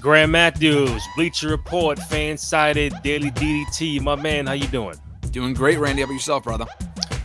Graham 0.00 0.30
Matthews, 0.30 1.02
Bleacher 1.16 1.48
Report, 1.48 1.98
FanSided, 1.98 3.02
Daily 3.02 3.30
DDT. 3.32 4.00
My 4.00 4.14
man, 4.14 4.46
how 4.46 4.52
you 4.52 4.66
doing? 4.68 4.94
Doing 5.32 5.54
great, 5.54 5.78
Randy. 5.78 6.02
How 6.02 6.06
about 6.06 6.14
yourself, 6.14 6.44
brother? 6.44 6.66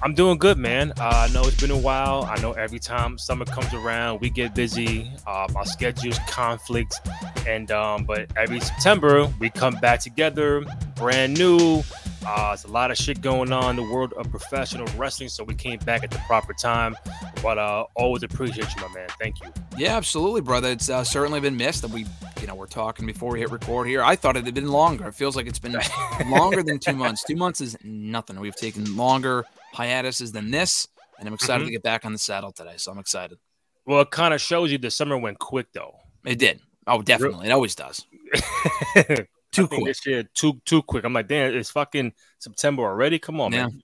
I'm 0.03 0.13
doing 0.13 0.37
good, 0.37 0.57
man. 0.57 0.91
Uh, 0.99 1.27
I 1.29 1.33
know 1.33 1.43
it's 1.43 1.61
been 1.61 1.71
a 1.71 1.77
while. 1.77 2.27
I 2.29 2.37
know 2.41 2.51
every 2.51 2.77
time 2.77 3.17
summer 3.17 3.45
comes 3.45 3.73
around, 3.73 4.19
we 4.19 4.29
get 4.29 4.53
busy. 4.53 5.09
Uh, 5.25 5.47
our 5.55 5.65
schedules 5.65 6.19
conflict, 6.27 6.99
and 7.47 7.71
um, 7.71 8.03
but 8.03 8.27
every 8.35 8.59
September 8.59 9.31
we 9.39 9.49
come 9.49 9.75
back 9.75 10.01
together, 10.01 10.65
brand 10.95 11.37
new. 11.37 11.83
Uh, 12.25 12.51
it's 12.53 12.65
a 12.65 12.67
lot 12.67 12.91
of 12.91 12.97
shit 12.97 13.21
going 13.21 13.53
on 13.53 13.69
in 13.69 13.75
the 13.77 13.93
world 13.93 14.11
of 14.13 14.29
professional 14.29 14.87
wrestling, 14.97 15.29
so 15.29 15.41
we 15.41 15.55
came 15.55 15.79
back 15.79 16.03
at 16.03 16.11
the 16.11 16.19
proper 16.27 16.53
time. 16.53 16.97
But 17.41 17.57
uh, 17.57 17.85
always 17.95 18.23
appreciate 18.23 18.75
you, 18.75 18.81
my 18.81 18.93
man. 18.93 19.07
Thank 19.21 19.41
you. 19.41 19.53
Yeah, 19.77 19.95
absolutely, 19.95 20.41
brother. 20.41 20.69
It's 20.69 20.89
uh, 20.89 21.05
certainly 21.05 21.39
been 21.39 21.55
missed. 21.55 21.81
That 21.81 21.91
we, 21.91 22.05
you 22.41 22.47
know, 22.47 22.55
we're 22.55 22.67
talking 22.67 23.05
before 23.05 23.31
we 23.31 23.39
hit 23.39 23.51
record 23.51 23.87
here. 23.87 24.03
I 24.03 24.17
thought 24.17 24.35
it 24.35 24.43
had 24.43 24.53
been 24.53 24.67
longer. 24.67 25.07
It 25.07 25.15
feels 25.15 25.37
like 25.37 25.47
it's 25.47 25.59
been 25.59 25.77
longer 26.27 26.61
than 26.61 26.77
two 26.77 26.93
months. 26.93 27.23
Two 27.23 27.37
months 27.37 27.61
is 27.61 27.77
nothing. 27.85 28.37
We've 28.41 28.53
taken 28.53 28.97
longer 28.97 29.45
hiatuses 29.73 30.31
than 30.31 30.51
this, 30.51 30.87
and 31.19 31.27
I'm 31.27 31.33
excited 31.33 31.61
mm-hmm. 31.61 31.67
to 31.67 31.71
get 31.71 31.83
back 31.83 32.05
on 32.05 32.13
the 32.13 32.17
saddle 32.17 32.51
today. 32.51 32.75
So 32.77 32.91
I'm 32.91 32.99
excited. 32.99 33.37
Well, 33.85 34.01
it 34.01 34.11
kind 34.11 34.33
of 34.33 34.41
shows 34.41 34.71
you 34.71 34.77
the 34.77 34.91
summer 34.91 35.17
went 35.17 35.39
quick, 35.39 35.67
though. 35.73 35.95
It 36.25 36.39
did. 36.39 36.61
Oh, 36.87 37.01
definitely. 37.01 37.47
It 37.47 37.51
always 37.51 37.75
does. 37.75 38.05
too 39.51 39.67
quick 39.67 39.85
this 39.85 40.05
year. 40.05 40.23
Too 40.33 40.59
too 40.65 40.81
quick. 40.81 41.03
I'm 41.03 41.13
like, 41.13 41.27
damn, 41.27 41.53
it's 41.53 41.71
fucking 41.71 42.13
September 42.39 42.83
already. 42.83 43.19
Come 43.19 43.41
on, 43.41 43.51
yeah. 43.51 43.67
man. 43.67 43.81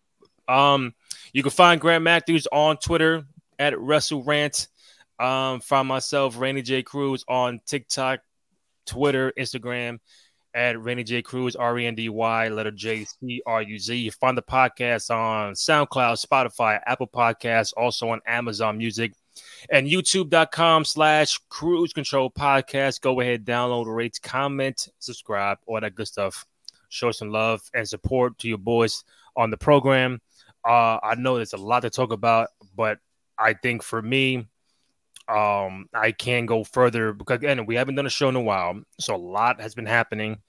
Um, 0.48 0.94
you 1.34 1.44
can 1.44 1.52
find 1.52 1.80
Graham 1.80 2.04
Matthews 2.04 2.48
on 2.52 2.78
Twitter 2.78 3.24
at 3.58 3.74
WrestleRant. 3.74 4.68
Um, 5.20 5.60
find 5.60 5.88
myself, 5.88 6.40
Randy 6.40 6.62
J. 6.62 6.82
Cruz, 6.82 7.26
on 7.28 7.60
TikTok, 7.66 8.22
Twitter, 8.86 9.34
Instagram 9.38 10.00
at 10.54 10.80
Randy 10.80 11.04
J. 11.04 11.22
Cruz, 11.22 11.56
R 11.56 11.78
E 11.80 11.86
N 11.86 11.96
D 11.96 12.10
Y, 12.10 12.50
letter 12.50 12.72
J 12.72 13.06
C 13.06 13.42
R 13.46 13.62
U 13.62 13.80
Z. 13.80 13.96
You 13.96 14.12
find 14.12 14.38
the 14.38 14.42
podcast 14.42 15.14
on 15.14 15.54
SoundCloud, 15.54 16.26
Spotify, 16.26 16.80
Apple 16.86 17.08
Podcasts, 17.08 17.74
also 17.76 18.10
on 18.10 18.22
Amazon 18.26 18.78
Music 18.78 19.14
and 19.70 19.88
youtube.com 19.88 20.86
slash 20.86 21.40
cruz 21.50 21.94
control 21.94 22.30
podcast. 22.30 23.02
Go 23.02 23.20
ahead, 23.22 23.46
download, 23.46 23.94
rate, 23.94 24.20
comment, 24.22 24.90
subscribe, 25.00 25.58
all 25.66 25.80
that 25.80 25.96
good 25.96 26.08
stuff. 26.08 26.46
Show 26.90 27.12
some 27.12 27.30
love 27.30 27.62
and 27.74 27.88
support 27.88 28.38
to 28.40 28.48
your 28.48 28.58
boys 28.58 29.04
on 29.36 29.52
the 29.52 29.58
program. 29.58 30.22
Uh, 30.68 31.00
I 31.02 31.16
know 31.16 31.36
there's 31.36 31.54
a 31.54 31.58
lot 31.58 31.82
to 31.82 31.90
talk 31.90 32.12
about, 32.12 32.50
but 32.76 33.00
I 33.38 33.54
think 33.54 33.84
for 33.84 34.02
me, 34.02 34.48
um, 35.30 35.88
I 35.94 36.12
can 36.12 36.46
go 36.46 36.64
further 36.64 37.14
because 37.14 37.36
again, 37.36 37.66
we 37.66 37.76
haven't 37.76 37.96
done 37.96 38.06
a 38.06 38.10
show 38.10 38.30
in 38.30 38.36
a 38.36 38.42
while, 38.42 38.82
so 39.00 39.16
a 39.16 39.18
lot 39.18 39.62
has 39.62 39.76
been 39.76 39.86
happening. 39.86 40.40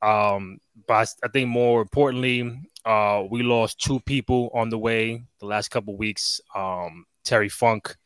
Um, 0.00 0.58
but 0.86 1.12
I 1.24 1.28
think 1.28 1.48
more 1.48 1.82
importantly, 1.82 2.60
uh, 2.84 3.24
we 3.28 3.42
lost 3.42 3.80
two 3.80 4.00
people 4.00 4.50
on 4.54 4.70
the 4.70 4.78
way 4.78 5.24
the 5.40 5.46
last 5.46 5.70
couple 5.70 5.96
weeks. 5.96 6.40
Um, 6.54 7.04
Terry 7.24 7.48
Funk 7.48 7.96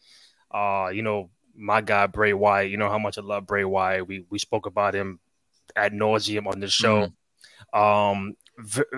uh, 0.52 0.90
you 0.92 1.02
know, 1.02 1.30
my 1.54 1.80
guy 1.80 2.06
Bray 2.06 2.32
Wyatt. 2.32 2.70
You 2.70 2.76
know 2.76 2.88
how 2.88 2.98
much 2.98 3.18
I 3.18 3.22
love 3.22 3.46
Bray 3.46 3.64
Wyatt. 3.64 4.06
We 4.06 4.24
we 4.30 4.38
spoke 4.38 4.66
about 4.66 4.94
him 4.94 5.18
ad 5.74 5.92
nauseum 5.92 6.46
on 6.46 6.60
the 6.60 6.68
show. 6.68 7.08
Mm-hmm. 7.74 7.78
Um, 7.78 8.34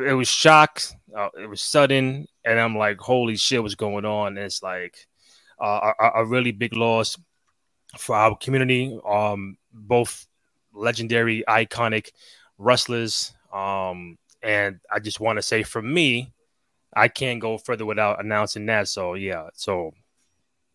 it 0.05 0.15
was 0.15 0.29
shock. 0.29 0.83
Uh, 1.17 1.29
it 1.41 1.49
was 1.49 1.61
sudden, 1.61 2.27
and 2.45 2.59
I'm 2.59 2.77
like, 2.77 2.99
holy 2.99 3.37
shit, 3.37 3.63
what's 3.63 3.77
going 3.77 4.05
on? 4.05 4.37
And 4.37 4.47
it's 4.47 4.63
like 4.63 5.07
uh, 5.65 5.93
a, 5.99 6.21
a, 6.21 6.25
really 6.25 6.53
big 6.53 6.77
loss 6.77 7.17
for 7.97 8.15
our 8.15 8.37
community. 8.37 8.99
Um, 9.09 9.57
both 9.73 10.27
legendary, 10.75 11.43
iconic 11.49 12.11
wrestlers. 12.59 13.33
Um, 13.53 14.19
and 14.43 14.81
I 14.93 14.99
just 14.99 15.21
want 15.21 15.39
to 15.39 15.43
say, 15.43 15.63
for 15.63 15.81
me, 15.81 16.33
I 16.95 17.09
can't 17.09 17.41
go 17.41 17.57
further 17.57 17.87
without 17.87 18.23
announcing 18.23 18.67
that. 18.67 18.89
So 18.89 19.15
yeah, 19.15 19.49
so 19.55 19.93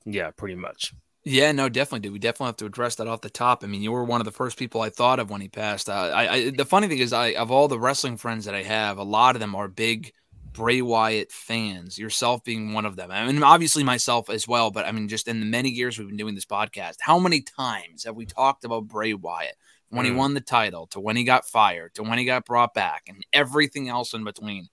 yeah, 0.05 0.31
pretty 0.31 0.55
much. 0.55 0.93
Yeah, 1.23 1.51
no, 1.51 1.69
definitely, 1.69 1.99
dude. 1.99 2.13
We 2.13 2.19
definitely 2.19 2.47
have 2.47 2.57
to 2.57 2.65
address 2.65 2.95
that 2.95 3.07
off 3.07 3.21
the 3.21 3.29
top. 3.29 3.63
I 3.63 3.67
mean, 3.67 3.83
you 3.83 3.91
were 3.91 4.03
one 4.03 4.21
of 4.21 4.25
the 4.25 4.31
first 4.31 4.57
people 4.57 4.81
I 4.81 4.89
thought 4.89 5.19
of 5.19 5.29
when 5.29 5.41
he 5.41 5.49
passed. 5.49 5.89
Uh, 5.89 6.11
I, 6.13 6.33
I, 6.33 6.49
the 6.49 6.65
funny 6.65 6.87
thing 6.87 6.97
is, 6.97 7.13
I 7.13 7.33
of 7.33 7.51
all 7.51 7.67
the 7.67 7.79
wrestling 7.79 8.17
friends 8.17 8.45
that 8.45 8.55
I 8.55 8.63
have, 8.63 8.97
a 8.97 9.03
lot 9.03 9.35
of 9.35 9.39
them 9.39 9.53
are 9.53 9.67
big 9.67 10.13
Bray 10.53 10.81
Wyatt 10.81 11.31
fans. 11.31 11.97
Yourself 11.97 12.43
being 12.43 12.73
one 12.73 12.85
of 12.85 12.95
them. 12.95 13.11
I 13.11 13.25
mean, 13.25 13.41
obviously 13.43 13.83
myself 13.83 14.29
as 14.29 14.47
well. 14.47 14.71
But 14.71 14.85
I 14.85 14.91
mean, 14.91 15.07
just 15.07 15.27
in 15.27 15.39
the 15.39 15.45
many 15.45 15.69
years 15.69 15.97
we've 15.97 16.07
been 16.07 16.17
doing 16.17 16.35
this 16.35 16.45
podcast, 16.45 16.95
how 17.01 17.19
many 17.19 17.41
times 17.41 18.03
have 18.03 18.15
we 18.15 18.25
talked 18.25 18.65
about 18.65 18.87
Bray 18.87 19.13
Wyatt 19.13 19.55
when 19.89 20.05
mm. 20.05 20.09
he 20.09 20.15
won 20.15 20.33
the 20.33 20.41
title, 20.41 20.87
to 20.87 20.99
when 20.99 21.15
he 21.15 21.23
got 21.23 21.45
fired, 21.45 21.93
to 21.95 22.03
when 22.03 22.19
he 22.19 22.25
got 22.25 22.45
brought 22.45 22.73
back, 22.73 23.03
and 23.07 23.25
everything 23.33 23.89
else 23.89 24.13
in 24.13 24.23
between? 24.23 24.67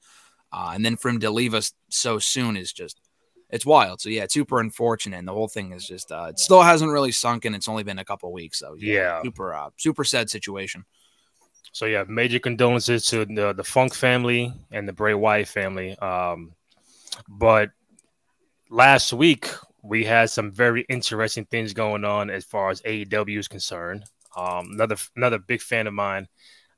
Uh, 0.53 0.73
and 0.75 0.85
then 0.85 0.97
for 0.97 1.09
him 1.09 1.21
to 1.21 1.31
leave 1.31 1.55
us 1.55 1.73
so 1.91 2.19
soon 2.19 2.57
is 2.57 2.73
just 2.73 3.01
it's 3.51 3.67
wild. 3.67 4.01
So 4.01 4.09
yeah, 4.09 4.25
it's 4.25 4.35
super 4.35 4.61
unfortunate. 4.61 5.19
And 5.19 5.29
the 5.29 5.33
whole 5.33 5.49
thing 5.49 5.73
is 5.73 5.87
just 5.87 6.11
uh, 6.11 6.29
it 6.31 6.39
still 6.39 6.63
hasn't 6.63 6.91
really 6.91 7.13
sunk 7.13 7.45
in. 7.45 7.55
It's 7.55 7.69
only 7.69 7.85
been 7.85 7.99
a 7.99 8.05
couple 8.05 8.33
weeks, 8.33 8.59
so 8.59 8.75
yeah, 8.79 8.93
yeah. 8.93 9.23
super 9.23 9.55
uh, 9.55 9.71
super 9.77 10.05
sad 10.05 10.31
situation. 10.31 10.85
So 11.77 11.85
yeah, 11.85 12.05
major 12.09 12.39
condolences 12.39 13.05
to 13.09 13.27
the 13.27 13.53
the 13.53 13.63
Funk 13.63 13.93
family 13.93 14.51
and 14.71 14.89
the 14.89 14.95
Bray 14.95 15.13
Wyatt 15.13 15.47
family. 15.47 15.95
Um, 15.99 16.55
but 17.29 17.69
last 18.71 19.13
week 19.13 19.51
we 19.83 20.03
had 20.03 20.31
some 20.31 20.53
very 20.53 20.87
interesting 20.89 21.45
things 21.45 21.75
going 21.75 22.03
on 22.03 22.31
as 22.31 22.47
far 22.47 22.71
as 22.71 22.81
AEW 22.81 23.39
is 23.39 23.47
concerned. 23.47 24.05
Um, 24.35 24.71
another 24.73 24.97
another 25.17 25.39
big 25.39 25.61
fan 25.61 25.87
of 25.87 25.93
mine, 25.93 26.29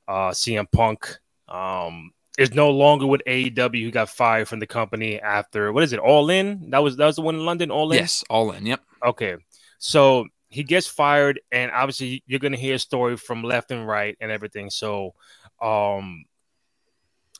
uh, 0.09 0.31
CM 0.31 0.67
Punk. 0.73 1.17
Um, 1.47 2.11
is 2.37 2.53
no 2.53 2.71
longer 2.71 3.07
with 3.07 3.23
AEW. 3.25 3.85
Who 3.85 3.93
got 3.93 4.09
fired 4.09 4.49
from 4.49 4.59
the 4.59 4.67
company 4.67 5.21
after 5.21 5.73
what 5.73 5.85
is 5.85 5.93
it? 5.93 6.01
All 6.01 6.29
In. 6.29 6.71
That 6.71 6.83
was 6.83 6.97
that 6.97 7.07
was 7.07 7.15
the 7.15 7.23
one 7.23 7.37
in 7.37 7.47
London. 7.47 7.71
All 7.71 7.93
In. 7.93 7.99
Yes, 7.99 8.25
All 8.29 8.51
In. 8.51 8.67
Yep. 8.67 8.81
Okay, 9.07 9.37
so 9.79 10.27
he 10.49 10.65
gets 10.65 10.87
fired, 10.87 11.41
and 11.53 11.71
obviously 11.71 12.23
you're 12.27 12.41
gonna 12.41 12.57
hear 12.57 12.77
a 12.77 12.79
story 12.79 13.17
from 13.17 13.43
left 13.43 13.71
and 13.71 13.87
right 13.87 14.17
and 14.21 14.31
everything. 14.31 14.71
So, 14.71 15.15
um, 15.61 16.25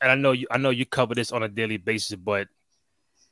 and 0.01 0.11
I 0.11 0.15
know 0.15 0.31
you, 0.31 0.47
I 0.51 0.57
know 0.57 0.69
you 0.69 0.85
cover 0.85 1.15
this 1.15 1.31
on 1.31 1.43
a 1.43 1.49
daily 1.49 1.77
basis, 1.77 2.15
but 2.15 2.47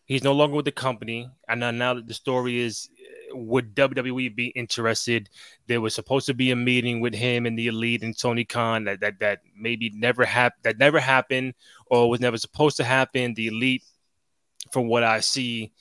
he's 0.05 0.23
no 0.23 0.33
longer 0.33 0.55
with 0.55 0.65
the 0.65 0.71
company. 0.71 1.29
And 1.47 1.59
now, 1.59 1.71
now 1.71 1.93
that 1.93 2.07
the 2.07 2.13
story 2.13 2.59
is 2.59 2.89
would 3.31 3.75
WWE 3.75 4.35
be 4.35 4.47
interested? 4.47 5.29
There 5.67 5.81
was 5.81 5.93
supposed 5.93 6.25
to 6.27 6.33
be 6.33 6.51
a 6.51 6.55
meeting 6.55 7.01
with 7.01 7.13
him 7.13 7.45
and 7.45 7.57
the 7.57 7.67
elite 7.67 8.01
and 8.01 8.17
Tony 8.17 8.45
Khan 8.45 8.85
that 8.85 9.01
that, 9.01 9.19
that 9.19 9.39
maybe 9.55 9.91
never 9.93 10.25
happened 10.25 10.63
that 10.63 10.79
never 10.79 10.99
happened 10.99 11.53
or 11.87 12.09
was 12.09 12.21
never 12.21 12.37
supposed 12.37 12.77
to 12.77 12.83
happen. 12.83 13.33
The 13.33 13.47
elite, 13.47 13.83
from 14.71 14.87
what 14.87 15.03
I 15.03 15.19
see, 15.19 15.71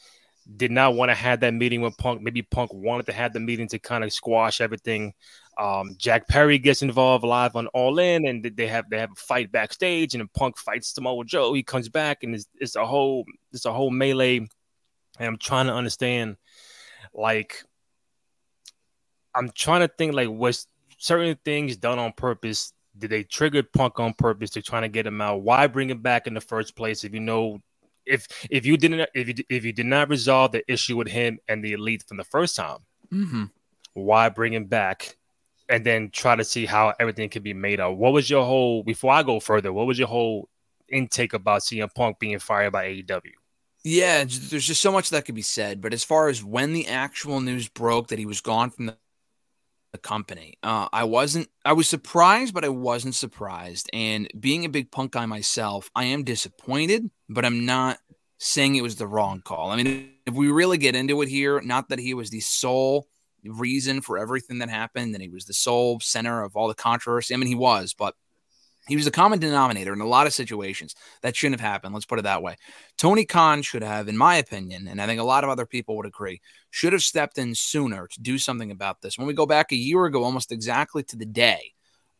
did 0.54 0.70
not 0.70 0.94
want 0.94 1.10
to 1.10 1.14
have 1.14 1.40
that 1.40 1.54
meeting 1.54 1.80
with 1.80 1.96
Punk. 1.98 2.22
Maybe 2.22 2.42
Punk 2.42 2.72
wanted 2.72 3.06
to 3.06 3.12
have 3.12 3.32
the 3.32 3.40
meeting 3.40 3.68
to 3.68 3.78
kind 3.78 4.04
of 4.04 4.12
squash 4.12 4.60
everything. 4.60 5.12
Um, 5.58 5.96
Jack 5.96 6.28
Perry 6.28 6.58
gets 6.58 6.82
involved 6.82 7.24
live 7.24 7.56
on 7.56 7.66
All 7.68 7.98
In, 7.98 8.26
and 8.26 8.44
they 8.44 8.66
have 8.66 8.88
they 8.90 8.98
have 8.98 9.10
a 9.10 9.16
fight 9.16 9.50
backstage, 9.50 10.14
and 10.14 10.32
Punk 10.32 10.58
fights 10.58 10.94
Samoa 10.94 11.24
Joe. 11.24 11.52
He 11.52 11.62
comes 11.62 11.88
back, 11.88 12.22
and 12.22 12.34
it's, 12.34 12.46
it's 12.60 12.76
a 12.76 12.86
whole 12.86 13.24
it's 13.52 13.64
a 13.64 13.72
whole 13.72 13.90
melee. 13.90 14.36
And 14.36 14.48
I'm 15.18 15.38
trying 15.38 15.66
to 15.66 15.74
understand 15.74 16.36
like 17.14 17.64
I'm 19.34 19.50
trying 19.50 19.80
to 19.80 19.88
think 19.88 20.14
like 20.14 20.28
was 20.28 20.66
certain 20.98 21.38
things 21.44 21.76
done 21.76 21.98
on 21.98 22.12
purpose? 22.12 22.72
Did 22.98 23.10
they 23.10 23.24
trigger 23.24 23.62
Punk 23.62 23.98
on 24.00 24.14
purpose 24.14 24.50
to 24.50 24.62
trying 24.62 24.82
to 24.82 24.88
get 24.88 25.06
him 25.06 25.20
out? 25.20 25.42
Why 25.42 25.66
bring 25.66 25.90
him 25.90 26.00
back 26.00 26.26
in 26.26 26.34
the 26.34 26.40
first 26.40 26.76
place 26.76 27.04
if 27.04 27.12
you 27.12 27.20
know 27.20 27.60
if 28.06 28.26
if 28.50 28.64
you 28.64 28.76
didn't 28.76 29.08
if 29.14 29.28
you 29.28 29.44
if 29.48 29.64
you 29.64 29.72
did 29.72 29.86
not 29.86 30.08
resolve 30.08 30.52
the 30.52 30.70
issue 30.70 30.96
with 30.96 31.08
him 31.08 31.38
and 31.48 31.64
the 31.64 31.72
elite 31.72 32.04
from 32.06 32.16
the 32.16 32.24
first 32.24 32.56
time, 32.56 32.78
mm-hmm. 33.12 33.44
why 33.94 34.28
bring 34.28 34.52
him 34.52 34.66
back 34.66 35.16
and 35.68 35.84
then 35.84 36.10
try 36.10 36.36
to 36.36 36.44
see 36.44 36.66
how 36.66 36.94
everything 37.00 37.28
can 37.28 37.42
be 37.42 37.54
made 37.54 37.80
up? 37.80 37.94
What 37.96 38.12
was 38.12 38.30
your 38.30 38.44
whole 38.44 38.82
before 38.82 39.12
I 39.12 39.22
go 39.22 39.40
further? 39.40 39.72
What 39.72 39.86
was 39.86 39.98
your 39.98 40.08
whole 40.08 40.48
intake 40.88 41.32
about 41.32 41.62
CM 41.62 41.92
Punk 41.94 42.18
being 42.18 42.38
fired 42.38 42.72
by 42.72 42.86
AEW? 42.86 43.32
Yeah, 43.84 44.24
there's 44.24 44.66
just 44.66 44.82
so 44.82 44.90
much 44.90 45.10
that 45.10 45.26
could 45.26 45.36
be 45.36 45.42
said. 45.42 45.80
But 45.80 45.94
as 45.94 46.02
far 46.02 46.28
as 46.28 46.42
when 46.42 46.72
the 46.72 46.88
actual 46.88 47.40
news 47.40 47.68
broke 47.68 48.08
that 48.08 48.18
he 48.18 48.26
was 48.26 48.40
gone 48.40 48.70
from 48.70 48.86
the, 48.86 48.96
the 49.96 50.08
company, 50.08 50.58
uh, 50.62 50.88
I 50.92 51.04
wasn't. 51.04 51.48
I 51.64 51.72
was 51.72 51.88
surprised, 51.88 52.52
but 52.52 52.64
I 52.64 52.68
wasn't 52.68 53.14
surprised. 53.14 53.88
And 53.92 54.28
being 54.38 54.64
a 54.64 54.68
big 54.68 54.90
punk 54.90 55.12
guy 55.12 55.26
myself, 55.26 55.90
I 55.94 56.04
am 56.04 56.22
disappointed, 56.22 57.10
but 57.28 57.44
I'm 57.44 57.64
not 57.64 57.98
saying 58.38 58.76
it 58.76 58.82
was 58.82 58.96
the 58.96 59.06
wrong 59.06 59.40
call. 59.40 59.70
I 59.70 59.76
mean, 59.76 60.10
if 60.26 60.34
we 60.34 60.50
really 60.50 60.76
get 60.76 60.94
into 60.94 61.22
it 61.22 61.28
here, 61.28 61.60
not 61.62 61.88
that 61.88 61.98
he 61.98 62.12
was 62.12 62.28
the 62.28 62.40
sole 62.40 63.08
reason 63.44 64.02
for 64.02 64.18
everything 64.18 64.58
that 64.58 64.68
happened 64.68 65.14
and 65.14 65.22
he 65.22 65.28
was 65.28 65.46
the 65.46 65.54
sole 65.54 66.00
center 66.00 66.42
of 66.42 66.56
all 66.56 66.68
the 66.68 66.74
controversy. 66.74 67.32
I 67.32 67.38
mean, 67.38 67.48
he 67.48 67.54
was, 67.54 67.94
but 67.94 68.14
he 68.88 68.96
was 68.96 69.06
a 69.06 69.12
common 69.12 69.38
denominator 69.38 69.92
in 69.92 70.00
a 70.00 70.06
lot 70.06 70.26
of 70.26 70.32
situations 70.32 70.94
that 71.22 71.34
shouldn't 71.34 71.60
have 71.60 71.68
happened. 71.68 71.92
Let's 71.92 72.06
put 72.06 72.18
it 72.18 72.22
that 72.22 72.42
way. 72.42 72.56
Tony 72.96 73.24
Khan 73.24 73.62
should 73.62 73.82
have, 73.82 74.08
in 74.08 74.16
my 74.16 74.36
opinion, 74.36 74.88
and 74.88 75.00
I 75.00 75.06
think 75.06 75.20
a 75.20 75.24
lot 75.24 75.44
of 75.44 75.50
other 75.50 75.66
people 75.66 75.96
would 75.96 76.06
agree, 76.06 76.40
should 76.70 76.92
have 76.92 77.02
stepped 77.02 77.38
in 77.38 77.54
sooner 77.54 78.06
to 78.06 78.20
do 78.20 78.38
something 78.38 78.70
about 78.70 79.02
this. 79.02 79.18
When 79.18 79.26
we 79.26 79.34
go 79.34 79.46
back 79.46 79.72
a 79.72 79.76
year 79.76 80.04
ago, 80.04 80.24
almost 80.24 80.52
exactly 80.52 81.02
to 81.04 81.16
the 81.16 81.26
day, 81.26 81.72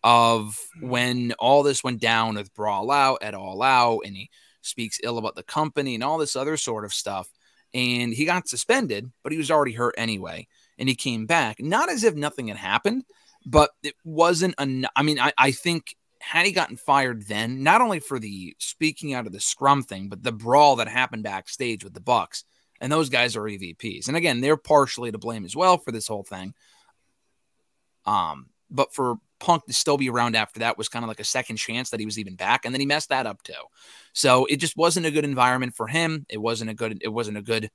of 0.07 0.59
hmm. 0.79 0.89
when 0.89 1.33
all 1.39 1.63
this 1.63 1.83
went 1.85 2.01
down 2.01 2.37
with 2.37 2.55
Brawl 2.55 2.91
Out 2.91 3.19
at 3.23 3.35
All 3.35 3.63
Out, 3.63 4.01
and 4.05 4.17
he 4.17 4.31
speaks 4.63 5.01
ill 5.03 5.19
about 5.19 5.35
the 5.35 5.43
company 5.43 5.95
and 5.95 6.05
all 6.05 6.19
this 6.19 6.37
other 6.37 6.57
sort 6.57 6.85
of 6.85 6.95
stuff. 6.95 7.29
And 7.75 8.15
he 8.15 8.25
got 8.25 8.49
suspended, 8.49 9.11
but 9.23 9.33
he 9.33 9.39
was 9.39 9.51
already 9.51 9.73
hurt 9.73 9.95
anyway. 9.99 10.47
And 10.79 10.89
he 10.89 10.95
came 10.95 11.27
back, 11.27 11.61
not 11.61 11.91
as 11.91 12.05
if 12.05 12.15
nothing 12.15 12.49
had 12.49 12.57
happened, 12.57 13.05
but 13.45 13.71
it 13.83 13.95
wasn't. 14.05 14.55
An, 14.59 14.87
I 14.95 15.03
mean, 15.03 15.19
I, 15.19 15.33
I 15.37 15.51
think 15.51 15.97
had 16.27 16.45
he 16.45 16.51
gotten 16.51 16.77
fired 16.77 17.29
then, 17.29 17.63
not 17.63 17.81
only 17.81 18.01
for 18.01 18.19
the 18.19 18.57
speaking 18.59 19.15
out 19.15 19.27
of 19.27 19.33
the 19.33 19.39
scrum 19.39 19.85
thing, 19.85 20.09
but 20.09 20.25
the 20.25 20.33
brawl 20.33 20.75
that 20.75 20.89
happened 20.89 21.23
backstage 21.23 21.85
with 21.85 21.95
the 21.95 22.01
Bucks, 22.01 22.43
and 22.81 22.91
those 22.91 23.09
guys 23.09 23.37
are 23.37 23.43
EVPs. 23.43 24.09
And 24.09 24.17
again, 24.17 24.41
they're 24.41 24.57
partially 24.57 25.13
to 25.13 25.19
blame 25.19 25.45
as 25.45 25.55
well 25.55 25.79
for 25.79 25.93
this 25.93 26.09
whole 26.09 26.25
thing. 26.25 26.53
Um, 28.07 28.47
but 28.69 28.93
for 28.93 29.19
Punk 29.39 29.67
to 29.67 29.73
still 29.73 29.97
be 29.97 30.11
around 30.11 30.35
after 30.35 30.59
that 30.61 30.77
was 30.77 30.89
kind 30.89 31.05
of 31.05 31.09
like 31.09 31.21
a 31.21 31.25
second 31.25 31.59
chance 31.59 31.91
that 31.91 32.01
he 32.01 32.07
was 32.07 32.19
even 32.19 32.35
back, 32.35 32.65
and 32.65 32.75
then 32.75 32.81
he 32.81 32.87
messed 32.87 33.11
that 33.11 33.27
up 33.27 33.45
too. 33.45 33.53
So 34.13 34.47
it 34.47 34.57
just 34.57 34.77
wasn't 34.77 35.07
a 35.07 35.13
good 35.13 35.25
environment 35.25 35.77
for 35.77 35.87
him. 35.87 36.27
It 36.29 36.39
wasn't 36.39 36.71
a 36.71 36.75
good. 36.75 36.99
It 37.03 37.13
wasn't 37.13 37.39
a 37.39 37.43
good 37.43 37.71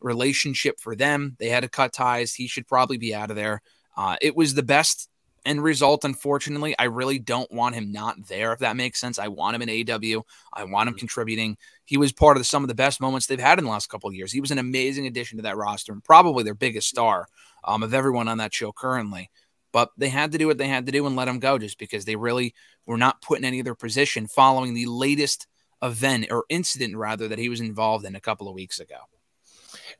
relationship 0.00 0.80
for 0.80 0.96
them. 0.96 1.36
They 1.38 1.50
had 1.50 1.64
to 1.64 1.68
cut 1.68 1.92
ties. 1.92 2.32
He 2.32 2.46
should 2.46 2.66
probably 2.66 2.96
be 2.96 3.14
out 3.14 3.28
of 3.28 3.36
there. 3.36 3.60
Uh, 3.98 4.16
it 4.22 4.34
was 4.34 4.54
the 4.54 4.62
best 4.62 5.10
end 5.44 5.62
result. 5.62 6.04
Unfortunately, 6.04 6.74
I 6.78 6.84
really 6.84 7.18
don't 7.18 7.50
want 7.52 7.74
him 7.74 7.92
not 7.92 8.26
there. 8.26 8.52
If 8.52 8.60
that 8.60 8.76
makes 8.76 9.00
sense, 9.00 9.18
I 9.18 9.28
want 9.28 9.56
him 9.56 9.62
in 9.62 9.90
AW. 9.90 10.22
I 10.52 10.64
want 10.64 10.88
him 10.88 10.94
mm-hmm. 10.94 10.98
contributing. 10.98 11.56
He 11.84 11.96
was 11.96 12.12
part 12.12 12.36
of 12.36 12.40
the, 12.40 12.44
some 12.44 12.64
of 12.64 12.68
the 12.68 12.74
best 12.74 13.00
moments 13.00 13.26
they've 13.26 13.40
had 13.40 13.58
in 13.58 13.64
the 13.64 13.70
last 13.70 13.88
couple 13.88 14.08
of 14.08 14.14
years. 14.14 14.32
He 14.32 14.40
was 14.40 14.50
an 14.50 14.58
amazing 14.58 15.06
addition 15.06 15.38
to 15.38 15.42
that 15.42 15.56
roster 15.56 15.92
and 15.92 16.04
probably 16.04 16.44
their 16.44 16.54
biggest 16.54 16.88
star 16.88 17.26
um, 17.64 17.82
of 17.82 17.94
everyone 17.94 18.28
on 18.28 18.38
that 18.38 18.54
show 18.54 18.72
currently. 18.72 19.30
But 19.72 19.90
they 19.96 20.08
had 20.08 20.32
to 20.32 20.38
do 20.38 20.46
what 20.46 20.58
they 20.58 20.68
had 20.68 20.86
to 20.86 20.92
do 20.92 21.06
and 21.06 21.14
let 21.14 21.28
him 21.28 21.38
go 21.38 21.58
just 21.58 21.78
because 21.78 22.04
they 22.04 22.16
really 22.16 22.54
were 22.86 22.98
not 22.98 23.22
put 23.22 23.38
in 23.38 23.44
any 23.44 23.60
other 23.60 23.74
position 23.74 24.26
following 24.26 24.74
the 24.74 24.86
latest 24.86 25.46
event 25.82 26.26
or 26.30 26.44
incident, 26.48 26.96
rather, 26.96 27.28
that 27.28 27.38
he 27.38 27.48
was 27.48 27.60
involved 27.60 28.04
in 28.04 28.16
a 28.16 28.20
couple 28.20 28.48
of 28.48 28.54
weeks 28.54 28.80
ago. 28.80 28.96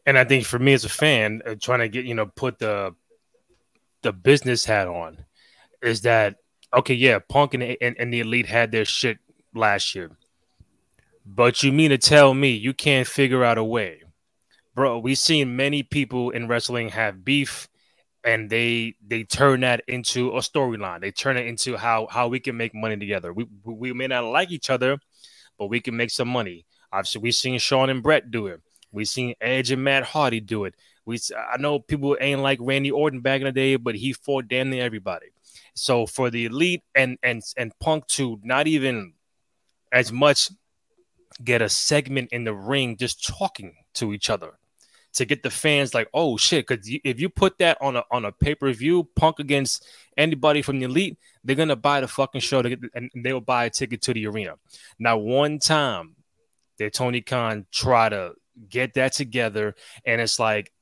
And 0.07 0.19
I 0.19 0.25
think 0.25 0.45
for 0.45 0.59
me 0.59 0.73
as 0.73 0.85
a 0.85 0.89
fan, 0.89 1.43
uh, 1.47 1.55
trying 1.61 1.81
to 1.81 1.89
get, 1.89 2.05
you 2.05 2.15
know, 2.15 2.27
put 2.27 2.59
the 2.59 2.95
the 4.03 4.13
business 4.13 4.65
hat 4.65 4.89
on 4.89 5.25
is 5.82 6.03
that 6.03 6.37
okay, 6.73 6.94
yeah, 6.94 7.19
Punk 7.19 7.55
and, 7.55 7.62
and, 7.62 7.97
and 7.99 8.12
the 8.12 8.21
Elite 8.21 8.47
had 8.47 8.71
their 8.73 8.85
shit 8.85 9.19
last 9.55 9.94
year. 9.94 10.11
But 11.27 11.62
you 11.62 11.73
mean 11.73 11.91
to 11.91 11.99
tell 11.99 12.35
me 12.35 12.50
you 12.50 12.73
can't 12.73 13.06
figure 13.06 13.44
out 13.44 13.59
a 13.59 13.65
way? 13.65 14.03
Bro, 14.75 15.00
we've 15.00 15.19
seen 15.19 15.56
many 15.56 15.82
people 15.82 16.31
in 16.31 16.49
wrestling 16.49 16.91
have 16.91 17.25
beef 17.25 17.69
and 18.25 18.50
they 18.50 18.94
they 19.06 19.25
turn 19.25 19.61
that 19.61 19.82
into 19.88 20.31
a 20.31 20.41
storyline. 20.41 21.00
They 21.00 21.11
turn 21.11 21.37
it 21.37 21.47
into 21.47 21.77
how 21.77 22.06
how 22.11 22.29
we 22.29 22.41
can 22.41 22.56
make 22.56 22.75
money 22.75 22.97
together. 22.97 23.32
We 23.32 23.47
we 23.65 23.93
may 23.93 24.06
not 24.06 24.25
like 24.25 24.50
each 24.50 24.71
other, 24.71 24.99
but 25.59 25.67
we 25.67 25.81
can 25.81 25.97
make 25.97 26.11
some 26.11 26.29
money. 26.29 26.67
Obviously, 26.93 27.23
we've 27.23 27.35
seen 27.35 27.59
Shawn 27.59 27.91
and 27.91 28.03
Bret 28.03 28.31
do 28.31 28.47
it. 28.49 28.61
We've 28.93 29.09
seen 29.09 29.35
Edge 29.41 29.71
and 29.71 29.85
Matt 29.85 30.03
Hardy 30.05 30.41
do 30.41 30.65
it. 30.65 30.75
We 31.06 31.19
I 31.53 31.56
know 31.59 31.79
people 31.79 32.17
ain't 32.21 32.43
like 32.43 32.59
Randy 32.61 32.91
Orton 32.91 33.21
back 33.21 33.41
in 33.41 33.47
the 33.47 33.53
day, 33.53 33.77
but 33.77 33.94
he 33.94 34.12
fought 34.12 34.49
damn 34.49 34.71
near 34.71 34.85
everybody. 34.85 35.27
So 35.75 36.06
for 36.06 36.31
the 36.31 36.46
elite 36.46 36.82
and 36.94 37.19
and 37.22 37.43
and 37.56 37.72
Punk 37.81 38.06
to 38.08 38.40
not 38.43 38.67
even 38.67 39.14
as 39.93 40.12
much 40.12 40.50
get 41.43 41.62
a 41.62 41.69
segment 41.69 42.32
in 42.32 42.44
the 42.44 42.55
ring 42.55 42.96
just 42.96 43.26
talking 43.26 43.75
to 43.94 44.12
each 44.12 44.28
other 44.28 44.58
to 45.12 45.25
get 45.25 45.43
the 45.43 45.50
fans 45.50 45.94
like, 45.94 46.08
oh 46.14 46.37
shit, 46.37 46.67
because 46.67 46.88
if 46.88 47.20
you 47.20 47.28
put 47.28 47.58
that 47.58 47.76
on 47.81 47.96
a 47.96 48.05
on 48.11 48.25
a 48.25 48.32
pay 48.32 48.55
per 48.55 48.72
view, 48.72 49.08
Punk 49.17 49.38
against 49.38 49.87
anybody 50.17 50.62
from 50.62 50.78
the 50.78 50.84
elite, 50.84 51.19
they're 51.43 51.56
gonna 51.56 51.76
buy 51.76 52.00
the 52.00 52.08
fucking 52.08 52.40
show 52.40 52.62
to 52.62 52.69
get, 52.69 52.78
and 52.94 53.11
they 53.17 53.32
will 53.32 53.40
buy 53.40 53.64
a 53.64 53.70
ticket 53.70 54.02
to 54.02 54.14
the 54.14 54.26
arena. 54.26 54.55
Now, 54.99 55.19
one 55.19 55.58
time 55.58 56.17
did 56.78 56.94
Tony 56.94 57.20
Khan 57.20 57.67
try 57.72 58.08
to 58.08 58.34
get 58.69 58.94
that 58.94 59.12
together, 59.12 59.75
and 60.05 60.20
it's 60.20 60.38
like, 60.38 60.72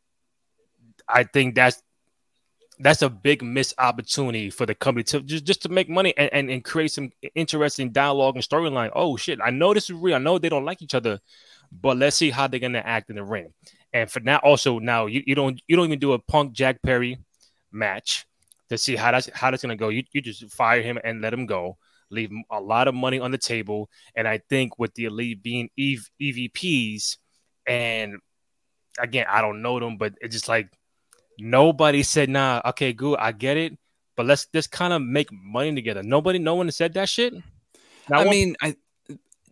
I 1.09 1.25
think 1.25 1.55
that's 1.55 1.83
that's 2.81 3.03
a 3.03 3.11
big 3.11 3.43
missed 3.43 3.75
opportunity 3.79 4.51
for 4.51 4.67
the 4.67 4.75
company 4.75 5.05
to 5.05 5.21
just, 5.23 5.45
just 5.45 5.63
to 5.63 5.69
make 5.69 5.89
money 5.89 6.15
and, 6.17 6.33
and, 6.33 6.51
and 6.51 6.65
create 6.65 6.93
some 6.93 7.11
interesting 7.35 7.91
dialogue 7.91 8.37
and 8.37 8.45
storyline. 8.45 8.91
Oh 8.95 9.17
shit, 9.17 9.41
I 9.43 9.51
know 9.51 9.75
this 9.75 9.91
is 9.91 9.97
real. 9.97 10.15
I 10.15 10.19
know 10.19 10.39
they 10.39 10.49
don't 10.49 10.65
like 10.65 10.83
each 10.83 10.95
other, 10.95 11.19
but 11.73 11.97
let's 11.97 12.17
see 12.17 12.31
how 12.31 12.47
they're 12.47 12.61
gonna 12.61 12.83
act 12.85 13.11
in 13.11 13.17
the 13.17 13.25
ring. 13.25 13.53
And 13.93 14.11
for 14.11 14.21
now, 14.21 14.39
also 14.39 14.79
now 14.79 15.07
you, 15.07 15.23
you 15.27 15.35
don't 15.35 15.61
you 15.67 15.77
don't 15.77 15.87
even 15.87 15.99
do 15.99 16.13
a 16.13 16.19
Punk 16.19 16.53
Jack 16.53 16.83
Perry 16.83 17.19
match 17.73 18.27
to 18.69 18.79
see 18.79 18.97
how 18.97 19.11
that's 19.13 19.29
how 19.35 19.51
that's 19.51 19.63
gonna 19.63 19.77
go. 19.77 19.89
You 19.89 20.05
you 20.13 20.21
just 20.21 20.51
fire 20.53 20.83
him 20.83 20.99
and 21.03 21.21
let 21.21 21.33
him 21.33 21.47
go, 21.47 21.79
leave 22.11 22.31
a 22.51 22.61
lot 22.61 22.89
of 22.89 22.95
money 22.95 23.19
on 23.19 23.31
the 23.31 23.39
table. 23.39 23.91
And 24.15 24.29
I 24.29 24.41
think 24.49 24.79
with 24.79 24.95
the 24.95 25.07
elite 25.07 25.43
being 25.43 25.71
EV, 25.79 26.11
EVPs, 26.21 27.17
and 27.67 28.19
again, 28.99 29.27
I 29.29 29.41
don't 29.41 29.63
know 29.63 29.81
them, 29.81 29.97
but 29.97 30.15
it's 30.21 30.35
just 30.35 30.49
like 30.49 30.69
nobody 31.39 32.03
said, 32.03 32.29
nah, 32.29 32.61
okay, 32.67 32.93
good, 32.93 33.19
I 33.19 33.33
get 33.33 33.57
it. 33.57 33.79
But 34.17 34.27
let's 34.27 34.47
just 34.53 34.73
kind 34.73 34.93
of 34.93 35.01
make 35.01 35.29
money 35.33 35.75
together. 35.75 36.03
Nobody, 36.03 36.39
no 36.39 36.57
one 36.57 36.71
said 36.73 36.95
that 36.95 37.09
shit. 37.09 37.35
Now, 38.11 38.21
I 38.21 38.25
mean, 38.25 38.57
I 38.61 38.77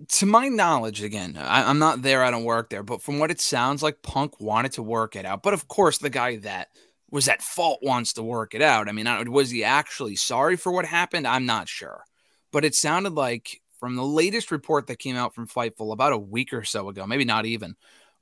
to 0.09 0.27
my 0.27 0.49
knowledge, 0.49 1.03
again, 1.03 1.39
I, 1.39 1.71
am 1.71 1.79
not 1.79 2.03
there. 2.03 2.23
I 2.23 2.31
don't 2.31 2.45
work 2.45 2.71
there, 2.71 2.83
but 2.83 3.03
from 3.03 3.19
what 3.19 3.31
it 3.31 3.41
sounds 3.41 3.83
like, 3.83 4.03
Punk 4.03 4.41
wanted 4.41 4.73
to 4.73 4.83
work 4.83 5.17
it 5.17 5.25
out. 5.25 5.43
But 5.43 5.55
of 5.55 5.69
course, 5.69 5.99
the 5.99 6.11
guy 6.11 6.37
that 6.39 6.69
was 7.11 7.29
at 7.29 7.43
fault 7.43 7.81
wants 7.83 8.13
to 8.15 8.23
work 8.23 8.55
it 8.55 8.63
out. 8.63 8.89
I 8.89 8.93
mean, 8.93 9.07
was 9.31 9.51
he 9.51 9.65
actually 9.65 10.17
sorry 10.17 10.57
for 10.57 10.73
what 10.73 10.85
happened? 10.85 11.27
I'm 11.27 11.47
not 11.47 11.69
sure, 11.69 12.05
but 12.53 12.65
it 12.65 12.75
sounded 12.75 13.15
like 13.15 13.61
from 13.79 13.97
the 13.97 14.05
latest 14.05 14.51
report 14.51 14.87
that 14.87 14.99
came 14.99 15.17
out 15.17 15.35
from 15.35 15.49
Fightful 15.49 15.93
about 15.93 16.13
a 16.13 16.19
week 16.19 16.53
or 16.53 16.65
so 16.65 16.89
ago, 16.89 17.07
maybe 17.07 17.25
not 17.25 17.47
even, 17.47 17.77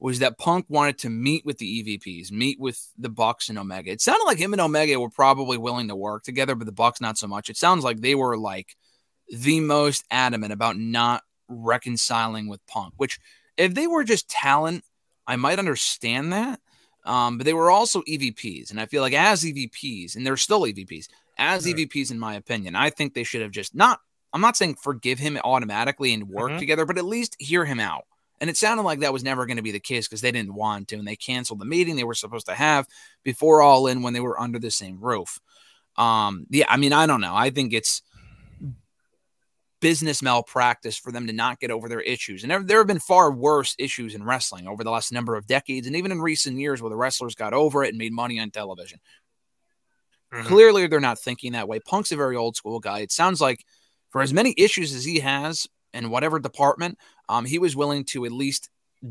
was 0.04 0.18
that 0.18 0.36
Punk 0.36 0.66
wanted 0.68 0.98
to 0.98 1.08
meet 1.08 1.46
with 1.46 1.56
the 1.56 1.82
EVPs, 1.82 2.30
meet 2.30 2.60
with 2.60 2.78
the 2.98 3.08
Bucks 3.08 3.48
and 3.48 3.58
Omega. 3.58 3.90
It 3.90 4.02
sounded 4.02 4.26
like 4.26 4.36
him 4.36 4.52
and 4.52 4.60
Omega 4.60 5.00
were 5.00 5.08
probably 5.08 5.56
willing 5.56 5.88
to 5.88 5.96
work 5.96 6.24
together, 6.24 6.54
but 6.54 6.66
the 6.66 6.72
Bucks 6.72 7.00
not 7.00 7.16
so 7.16 7.26
much. 7.26 7.48
It 7.48 7.56
sounds 7.56 7.84
like 7.84 8.02
they 8.02 8.14
were 8.14 8.36
like 8.36 8.76
the 9.30 9.60
most 9.60 10.04
adamant 10.10 10.52
about 10.52 10.76
not 10.76 11.22
reconciling 11.48 12.48
with 12.48 12.60
Punk, 12.66 12.92
which 12.98 13.18
if 13.56 13.72
they 13.72 13.86
were 13.86 14.04
just 14.04 14.28
talent, 14.28 14.84
I 15.26 15.36
might 15.36 15.58
understand 15.58 16.34
that. 16.34 16.60
Um, 17.06 17.38
but 17.38 17.46
they 17.46 17.54
were 17.54 17.70
also 17.70 18.02
EVPs. 18.02 18.70
And 18.70 18.78
I 18.78 18.84
feel 18.84 19.00
like 19.00 19.14
as 19.14 19.42
EVPs, 19.42 20.16
and 20.16 20.26
they're 20.26 20.36
still 20.36 20.64
EVPs, 20.64 21.06
as 21.38 21.64
right. 21.64 21.76
EVPs, 21.76 22.10
in 22.10 22.18
my 22.18 22.34
opinion, 22.34 22.76
I 22.76 22.90
think 22.90 23.14
they 23.14 23.24
should 23.24 23.40
have 23.40 23.52
just 23.52 23.74
not, 23.74 24.00
I'm 24.34 24.42
not 24.42 24.58
saying 24.58 24.74
forgive 24.82 25.18
him 25.18 25.38
automatically 25.42 26.12
and 26.12 26.28
work 26.28 26.50
mm-hmm. 26.50 26.58
together, 26.58 26.84
but 26.84 26.98
at 26.98 27.06
least 27.06 27.36
hear 27.38 27.64
him 27.64 27.80
out. 27.80 28.04
And 28.40 28.50
it 28.50 28.56
sounded 28.56 28.82
like 28.82 29.00
that 29.00 29.12
was 29.12 29.24
never 29.24 29.46
going 29.46 29.56
to 29.56 29.62
be 29.62 29.70
the 29.70 29.80
case 29.80 30.08
because 30.08 30.20
they 30.20 30.32
didn't 30.32 30.54
want 30.54 30.88
to. 30.88 30.96
And 30.96 31.06
they 31.06 31.16
canceled 31.16 31.60
the 31.60 31.64
meeting 31.64 31.96
they 31.96 32.04
were 32.04 32.14
supposed 32.14 32.46
to 32.46 32.54
have 32.54 32.86
before 33.22 33.62
All 33.62 33.86
In 33.86 34.02
when 34.02 34.12
they 34.12 34.20
were 34.20 34.40
under 34.40 34.58
the 34.58 34.70
same 34.70 35.00
roof. 35.00 35.38
Um, 35.96 36.46
yeah, 36.50 36.66
I 36.68 36.76
mean, 36.76 36.92
I 36.92 37.06
don't 37.06 37.20
know. 37.20 37.34
I 37.34 37.50
think 37.50 37.72
it's 37.72 38.02
business 39.84 40.22
malpractice 40.22 40.96
for 40.96 41.12
them 41.12 41.26
to 41.26 41.32
not 41.32 41.60
get 41.60 41.70
over 41.70 41.88
their 41.88 42.00
issues. 42.00 42.42
And 42.42 42.50
there, 42.50 42.62
there 42.62 42.78
have 42.78 42.86
been 42.86 42.98
far 42.98 43.30
worse 43.30 43.74
issues 43.78 44.14
in 44.14 44.24
wrestling 44.24 44.66
over 44.66 44.82
the 44.82 44.90
last 44.90 45.12
number 45.12 45.36
of 45.36 45.46
decades, 45.46 45.86
and 45.86 45.94
even 45.94 46.10
in 46.10 46.22
recent 46.22 46.58
years 46.58 46.80
where 46.80 46.88
the 46.88 46.96
wrestlers 46.96 47.34
got 47.34 47.52
over 47.52 47.84
it 47.84 47.90
and 47.90 47.98
made 47.98 48.12
money 48.12 48.40
on 48.40 48.50
television. 48.50 48.98
Mm-hmm. 50.32 50.46
Clearly, 50.46 50.86
they're 50.86 51.00
not 51.00 51.18
thinking 51.18 51.52
that 51.52 51.68
way. 51.68 51.80
Punk's 51.80 52.12
a 52.12 52.16
very 52.16 52.34
old 52.34 52.56
school 52.56 52.80
guy. 52.80 53.00
It 53.00 53.12
sounds 53.12 53.42
like 53.42 53.64
for 54.08 54.22
as 54.22 54.32
many 54.32 54.54
issues 54.56 54.94
as 54.94 55.04
he 55.04 55.20
has 55.20 55.66
in 55.92 56.08
whatever 56.08 56.38
department, 56.38 56.98
um, 57.28 57.44
he 57.44 57.58
was 57.58 57.76
willing 57.76 58.04
to 58.06 58.24
at 58.24 58.32
least 58.32 58.70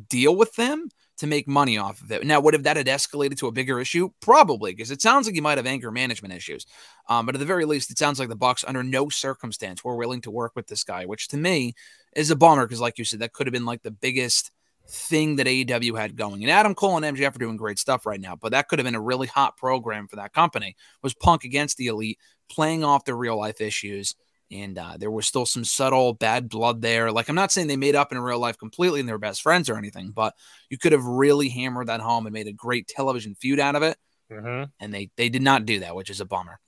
deal 0.09 0.35
with 0.35 0.55
them 0.55 0.89
to 1.17 1.27
make 1.27 1.47
money 1.47 1.77
off 1.77 2.01
of 2.01 2.11
it. 2.11 2.25
Now, 2.25 2.39
what 2.39 2.55
if 2.55 2.63
that 2.63 2.77
had 2.77 2.87
escalated 2.87 3.37
to 3.37 3.47
a 3.47 3.51
bigger 3.51 3.79
issue? 3.79 4.09
Probably, 4.19 4.73
because 4.73 4.91
it 4.91 5.01
sounds 5.01 5.27
like 5.27 5.35
you 5.35 5.41
might 5.41 5.57
have 5.57 5.67
anger 5.67 5.91
management 5.91 6.33
issues. 6.33 6.65
Um, 7.07 7.25
but 7.25 7.35
at 7.35 7.39
the 7.39 7.45
very 7.45 7.65
least, 7.65 7.91
it 7.91 7.99
sounds 7.99 8.19
like 8.19 8.29
the 8.29 8.35
Bucks, 8.35 8.65
under 8.67 8.83
no 8.83 9.09
circumstance, 9.09 9.83
were 9.83 9.95
willing 9.95 10.21
to 10.21 10.31
work 10.31 10.53
with 10.55 10.67
this 10.67 10.83
guy, 10.83 11.05
which 11.05 11.27
to 11.29 11.37
me 11.37 11.75
is 12.15 12.31
a 12.31 12.35
bummer. 12.35 12.65
Because, 12.65 12.81
like 12.81 12.97
you 12.97 13.05
said, 13.05 13.19
that 13.19 13.33
could 13.33 13.45
have 13.45 13.53
been 13.53 13.65
like 13.65 13.83
the 13.83 13.91
biggest 13.91 14.51
thing 14.89 15.37
that 15.37 15.47
AEW 15.47 15.97
had 15.97 16.15
going. 16.15 16.43
And 16.43 16.51
Adam 16.51 16.75
Cole 16.75 16.97
and 16.97 17.17
MJF 17.17 17.35
are 17.35 17.39
doing 17.39 17.57
great 17.57 17.79
stuff 17.79 18.05
right 18.05 18.19
now, 18.19 18.35
but 18.35 18.51
that 18.51 18.67
could 18.67 18.79
have 18.79 18.85
been 18.85 18.95
a 18.95 19.01
really 19.01 19.27
hot 19.27 19.55
program 19.55 20.07
for 20.07 20.17
that 20.17 20.33
company. 20.33 20.75
Was 21.01 21.13
Punk 21.13 21.43
against 21.43 21.77
the 21.77 21.87
Elite, 21.87 22.19
playing 22.49 22.83
off 22.83 23.05
the 23.05 23.15
real 23.15 23.37
life 23.37 23.61
issues 23.61 24.15
and 24.51 24.77
uh, 24.77 24.97
there 24.97 25.11
was 25.11 25.27
still 25.27 25.45
some 25.45 25.65
subtle 25.65 26.13
bad 26.13 26.49
blood 26.49 26.81
there. 26.81 27.11
Like 27.11 27.29
I'm 27.29 27.35
not 27.35 27.51
saying 27.51 27.67
they 27.67 27.77
made 27.77 27.95
up 27.95 28.11
in 28.11 28.19
real 28.19 28.39
life 28.39 28.57
completely 28.57 28.99
and 28.99 29.09
they're 29.09 29.17
best 29.17 29.41
friends 29.41 29.69
or 29.69 29.77
anything, 29.77 30.11
but 30.11 30.33
you 30.69 30.77
could 30.77 30.91
have 30.91 31.05
really 31.05 31.49
hammered 31.49 31.87
that 31.87 32.01
home 32.01 32.25
and 32.25 32.33
made 32.33 32.47
a 32.47 32.53
great 32.53 32.87
television 32.87 33.35
feud 33.35 33.59
out 33.59 33.75
of 33.75 33.83
it. 33.83 33.97
Mm-hmm. 34.31 34.65
And 34.79 34.93
they 34.93 35.09
they 35.17 35.29
did 35.29 35.41
not 35.41 35.65
do 35.65 35.79
that, 35.79 35.95
which 35.95 36.09
is 36.09 36.21
a 36.21 36.25
bummer. 36.25 36.59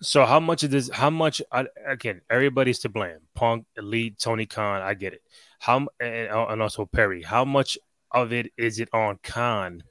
So 0.00 0.24
how 0.24 0.40
much 0.40 0.62
of 0.62 0.70
this? 0.70 0.90
How 0.90 1.10
much? 1.10 1.42
Again, 1.86 2.20
everybody's 2.30 2.80
to 2.80 2.88
blame. 2.88 3.18
Punk, 3.34 3.66
Elite, 3.76 4.18
Tony 4.18 4.46
Khan. 4.46 4.82
I 4.82 4.94
get 4.94 5.14
it. 5.14 5.22
How 5.58 5.86
and, 6.00 6.28
and 6.28 6.62
also 6.62 6.86
Perry. 6.86 7.22
How 7.22 7.44
much 7.44 7.78
of 8.10 8.32
it 8.32 8.52
is 8.56 8.78
it 8.78 8.88
on 8.92 9.18
Khan 9.22 9.82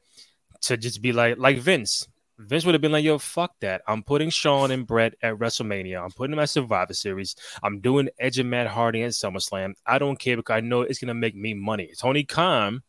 to 0.62 0.78
just 0.78 1.02
be 1.02 1.12
like 1.12 1.38
like 1.38 1.58
Vince? 1.58 2.08
Vince 2.48 2.66
would 2.66 2.76
have 2.76 2.82
been 2.82 2.92
like, 2.92 3.06
yo, 3.06 3.18
fuck 3.18 3.54
that. 3.60 3.82
I'm 3.88 4.04
putting 4.04 4.30
Shawn 4.30 4.72
and 4.72 4.86
Bret 4.86 5.16
at 5.22 5.36
WrestleMania. 5.36 6.04
I'm 6.04 6.12
putting 6.12 6.32
them 6.32 6.40
at 6.40 6.50
Survivor 6.50 6.94
Series. 6.94 7.36
I'm 7.62 7.80
doing 7.80 8.10
Edge 8.20 8.40
and 8.40 8.50
Matt 8.50 8.68
Hardy 8.68 9.04
at 9.04 9.12
SummerSlam. 9.12 9.74
I 9.86 10.00
don't 10.00 10.20
care 10.20 10.38
because 10.38 10.56
I 10.56 10.62
know 10.62 10.82
it's 10.82 11.00
gonna 11.00 11.14
make 11.14 11.36
me 11.36 11.54
money. 11.54 11.92
Tony 11.98 12.24
Khan, 12.24 12.82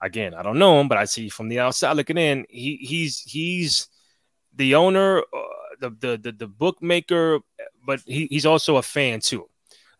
again, 0.00 0.34
I 0.34 0.42
don't 0.42 0.58
know 0.58 0.80
him, 0.80 0.88
but 0.88 0.98
I 0.98 1.04
see 1.04 1.28
from 1.28 1.48
the 1.48 1.60
outside 1.60 1.92
looking 1.92 2.18
in, 2.18 2.46
he 2.48 2.76
he's 2.76 3.20
he's 3.20 3.88
the 4.54 4.74
owner, 4.74 5.20
uh, 5.20 5.22
the, 5.80 5.90
the 5.90 6.18
the 6.18 6.32
the 6.32 6.46
bookmaker, 6.46 7.40
but 7.86 8.00
he, 8.06 8.26
he's 8.26 8.46
also 8.46 8.76
a 8.76 8.82
fan 8.82 9.20
too. 9.20 9.48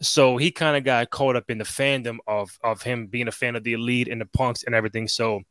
So 0.01 0.37
he 0.37 0.53
kind 0.53 0.77
of 0.77 0.85
got 0.85 1.11
caught 1.11 1.37
up 1.37 1.51
in 1.51 1.59
the 1.59 1.65
fandom 1.65 2.19
of 2.27 2.59
of 2.63 2.83
him 2.83 3.07
being 3.07 3.29
a 3.29 3.33
fan 3.33 3.57
of 3.57 3.65
the 3.65 3.73
elite 3.73 4.09
and 4.09 4.21
the 4.21 4.27
punks 4.27 4.63
and 4.65 4.75
everything. 4.75 5.09
So 5.09 5.43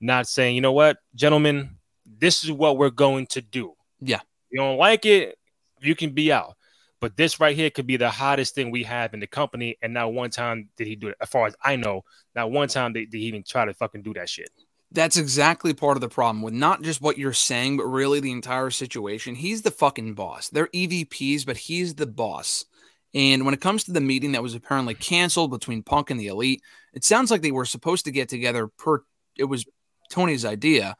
not 0.00 0.26
saying, 0.26 0.56
you 0.56 0.60
know 0.60 0.72
what, 0.72 0.98
gentlemen, 1.14 1.78
this 2.22 2.44
is 2.44 2.52
what 2.52 2.78
we're 2.78 2.90
going 2.90 3.26
to 3.26 3.42
do. 3.42 3.74
Yeah. 4.00 4.20
You 4.48 4.60
don't 4.60 4.78
like 4.78 5.04
it, 5.04 5.36
you 5.80 5.96
can 5.96 6.10
be 6.10 6.30
out. 6.30 6.54
But 7.00 7.16
this 7.16 7.40
right 7.40 7.56
here 7.56 7.68
could 7.68 7.88
be 7.88 7.96
the 7.96 8.10
hottest 8.10 8.54
thing 8.54 8.70
we 8.70 8.84
have 8.84 9.12
in 9.12 9.18
the 9.18 9.26
company. 9.26 9.76
And 9.82 9.92
not 9.92 10.12
one 10.14 10.30
time 10.30 10.68
did 10.76 10.86
he 10.86 10.94
do 10.94 11.08
it. 11.08 11.16
As 11.20 11.28
far 11.28 11.48
as 11.48 11.56
I 11.64 11.74
know, 11.74 12.04
not 12.36 12.52
one 12.52 12.68
time 12.68 12.92
did, 12.92 13.10
did 13.10 13.18
he 13.18 13.24
even 13.24 13.42
try 13.42 13.64
to 13.64 13.74
fucking 13.74 14.02
do 14.02 14.14
that 14.14 14.28
shit. 14.28 14.50
That's 14.92 15.16
exactly 15.16 15.74
part 15.74 15.96
of 15.96 16.00
the 16.00 16.08
problem 16.08 16.42
with 16.42 16.54
not 16.54 16.82
just 16.82 17.00
what 17.00 17.18
you're 17.18 17.32
saying, 17.32 17.78
but 17.78 17.86
really 17.86 18.20
the 18.20 18.30
entire 18.30 18.70
situation. 18.70 19.34
He's 19.34 19.62
the 19.62 19.72
fucking 19.72 20.14
boss. 20.14 20.48
They're 20.48 20.68
EVPs, 20.68 21.44
but 21.44 21.56
he's 21.56 21.96
the 21.96 22.06
boss. 22.06 22.66
And 23.14 23.44
when 23.44 23.52
it 23.52 23.60
comes 23.60 23.82
to 23.84 23.92
the 23.92 24.00
meeting 24.00 24.32
that 24.32 24.44
was 24.44 24.54
apparently 24.54 24.94
canceled 24.94 25.50
between 25.50 25.82
Punk 25.82 26.10
and 26.10 26.20
the 26.20 26.28
Elite, 26.28 26.62
it 26.94 27.02
sounds 27.02 27.32
like 27.32 27.42
they 27.42 27.50
were 27.50 27.64
supposed 27.64 28.04
to 28.04 28.12
get 28.12 28.28
together 28.28 28.68
per 28.68 29.02
it 29.36 29.44
was 29.44 29.66
Tony's 30.08 30.44
idea. 30.44 30.96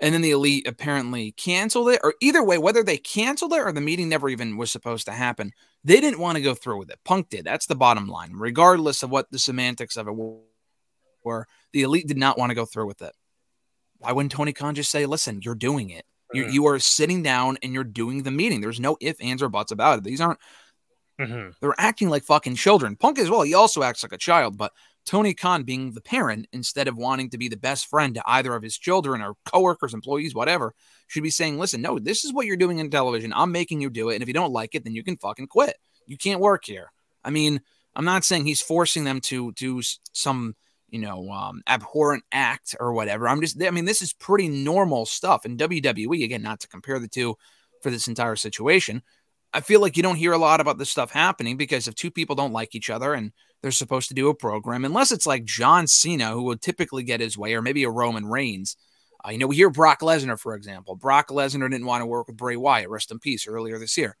And 0.00 0.14
then 0.14 0.22
the 0.22 0.30
Elite 0.30 0.66
apparently 0.66 1.32
canceled 1.32 1.90
it, 1.90 2.00
or 2.02 2.14
either 2.20 2.42
way, 2.42 2.56
whether 2.58 2.82
they 2.82 2.96
canceled 2.96 3.52
it 3.52 3.60
or 3.60 3.72
the 3.72 3.80
meeting 3.80 4.08
never 4.08 4.28
even 4.28 4.56
was 4.56 4.72
supposed 4.72 5.06
to 5.06 5.12
happen, 5.12 5.52
they 5.84 6.00
didn't 6.00 6.20
want 6.20 6.36
to 6.36 6.42
go 6.42 6.54
through 6.54 6.78
with 6.78 6.90
it. 6.90 6.98
Punk 7.04 7.28
did. 7.28 7.44
That's 7.44 7.66
the 7.66 7.74
bottom 7.74 8.08
line, 8.08 8.32
regardless 8.34 9.02
of 9.02 9.10
what 9.10 9.30
the 9.30 9.38
semantics 9.38 9.96
of 9.96 10.08
it 10.08 10.14
were. 11.22 11.46
The 11.72 11.82
Elite 11.82 12.08
did 12.08 12.16
not 12.16 12.38
want 12.38 12.50
to 12.50 12.54
go 12.54 12.64
through 12.64 12.86
with 12.86 13.02
it. 13.02 13.12
Why 13.98 14.12
wouldn't 14.12 14.32
Tony 14.32 14.54
Khan 14.54 14.74
just 14.74 14.90
say, 14.90 15.04
listen, 15.04 15.40
you're 15.42 15.54
doing 15.54 15.90
it? 15.90 16.06
You, 16.32 16.44
mm-hmm. 16.44 16.52
you 16.52 16.66
are 16.66 16.78
sitting 16.78 17.22
down 17.22 17.58
and 17.62 17.74
you're 17.74 17.84
doing 17.84 18.22
the 18.22 18.30
meeting. 18.30 18.60
There's 18.62 18.80
no 18.80 18.96
if, 19.00 19.20
ands, 19.20 19.42
or 19.42 19.50
buts 19.50 19.72
about 19.72 19.98
it. 19.98 20.04
These 20.04 20.20
aren't 20.20 20.38
Mm-hmm. 21.20 21.50
They're 21.60 21.74
acting 21.78 22.08
like 22.08 22.24
fucking 22.24 22.54
children. 22.54 22.96
Punk 22.96 23.18
as 23.18 23.28
well. 23.28 23.42
He 23.42 23.54
also 23.54 23.82
acts 23.82 24.02
like 24.02 24.12
a 24.12 24.18
child, 24.18 24.56
but 24.56 24.72
Tony 25.06 25.34
Khan 25.34 25.62
being 25.62 25.92
the 25.92 26.00
parent 26.00 26.46
instead 26.52 26.88
of 26.88 26.96
wanting 26.96 27.30
to 27.30 27.38
be 27.38 27.48
the 27.48 27.56
best 27.56 27.86
friend 27.86 28.14
to 28.14 28.22
either 28.26 28.54
of 28.54 28.62
his 28.62 28.78
children 28.78 29.22
or 29.22 29.34
coworkers, 29.44 29.94
employees, 29.94 30.34
whatever, 30.34 30.74
should 31.08 31.22
be 31.22 31.30
saying, 31.30 31.58
listen, 31.58 31.82
no, 31.82 31.98
this 31.98 32.24
is 32.24 32.32
what 32.32 32.46
you're 32.46 32.56
doing 32.56 32.78
in 32.78 32.90
television. 32.90 33.32
I'm 33.34 33.52
making 33.52 33.80
you 33.80 33.90
do 33.90 34.10
it. 34.10 34.14
And 34.14 34.22
if 34.22 34.28
you 34.28 34.34
don't 34.34 34.52
like 34.52 34.74
it, 34.74 34.84
then 34.84 34.94
you 34.94 35.02
can 35.02 35.16
fucking 35.16 35.48
quit. 35.48 35.76
You 36.06 36.16
can't 36.16 36.40
work 36.40 36.64
here. 36.64 36.92
I 37.24 37.30
mean, 37.30 37.60
I'm 37.94 38.04
not 38.04 38.24
saying 38.24 38.46
he's 38.46 38.60
forcing 38.60 39.04
them 39.04 39.20
to 39.22 39.52
do 39.52 39.82
some, 40.12 40.54
you 40.88 41.00
know, 41.00 41.30
um, 41.30 41.62
abhorrent 41.66 42.24
act 42.32 42.76
or 42.78 42.92
whatever. 42.92 43.28
I'm 43.28 43.40
just, 43.40 43.62
I 43.62 43.70
mean, 43.70 43.84
this 43.84 44.02
is 44.02 44.12
pretty 44.12 44.48
normal 44.48 45.06
stuff 45.06 45.44
in 45.44 45.56
WWE. 45.56 46.24
Again, 46.24 46.42
not 46.42 46.60
to 46.60 46.68
compare 46.68 46.98
the 46.98 47.08
two 47.08 47.36
for 47.82 47.90
this 47.90 48.08
entire 48.08 48.36
situation, 48.36 49.02
I 49.52 49.60
feel 49.60 49.80
like 49.80 49.96
you 49.96 50.02
don't 50.02 50.16
hear 50.16 50.32
a 50.32 50.38
lot 50.38 50.60
about 50.60 50.78
this 50.78 50.90
stuff 50.90 51.10
happening 51.10 51.56
because 51.56 51.88
if 51.88 51.94
two 51.94 52.10
people 52.10 52.36
don't 52.36 52.52
like 52.52 52.74
each 52.74 52.90
other 52.90 53.14
and 53.14 53.32
they're 53.62 53.70
supposed 53.70 54.08
to 54.08 54.14
do 54.14 54.28
a 54.28 54.34
program, 54.34 54.84
unless 54.84 55.12
it's 55.12 55.26
like 55.26 55.44
John 55.44 55.86
Cena, 55.86 56.30
who 56.30 56.44
would 56.44 56.62
typically 56.62 57.02
get 57.02 57.20
his 57.20 57.36
way, 57.36 57.54
or 57.54 57.62
maybe 57.62 57.84
a 57.84 57.90
Roman 57.90 58.26
Reigns. 58.26 58.76
Uh, 59.24 59.30
you 59.32 59.38
know, 59.38 59.46
we 59.46 59.56
hear 59.56 59.70
Brock 59.70 60.00
Lesnar, 60.00 60.38
for 60.38 60.54
example. 60.54 60.96
Brock 60.96 61.28
Lesnar 61.28 61.70
didn't 61.70 61.86
want 61.86 62.00
to 62.00 62.06
work 62.06 62.26
with 62.26 62.36
Bray 62.36 62.56
Wyatt, 62.56 62.88
rest 62.88 63.10
in 63.10 63.18
peace, 63.18 63.46
earlier 63.46 63.78
this 63.78 63.98
year. 63.98 64.16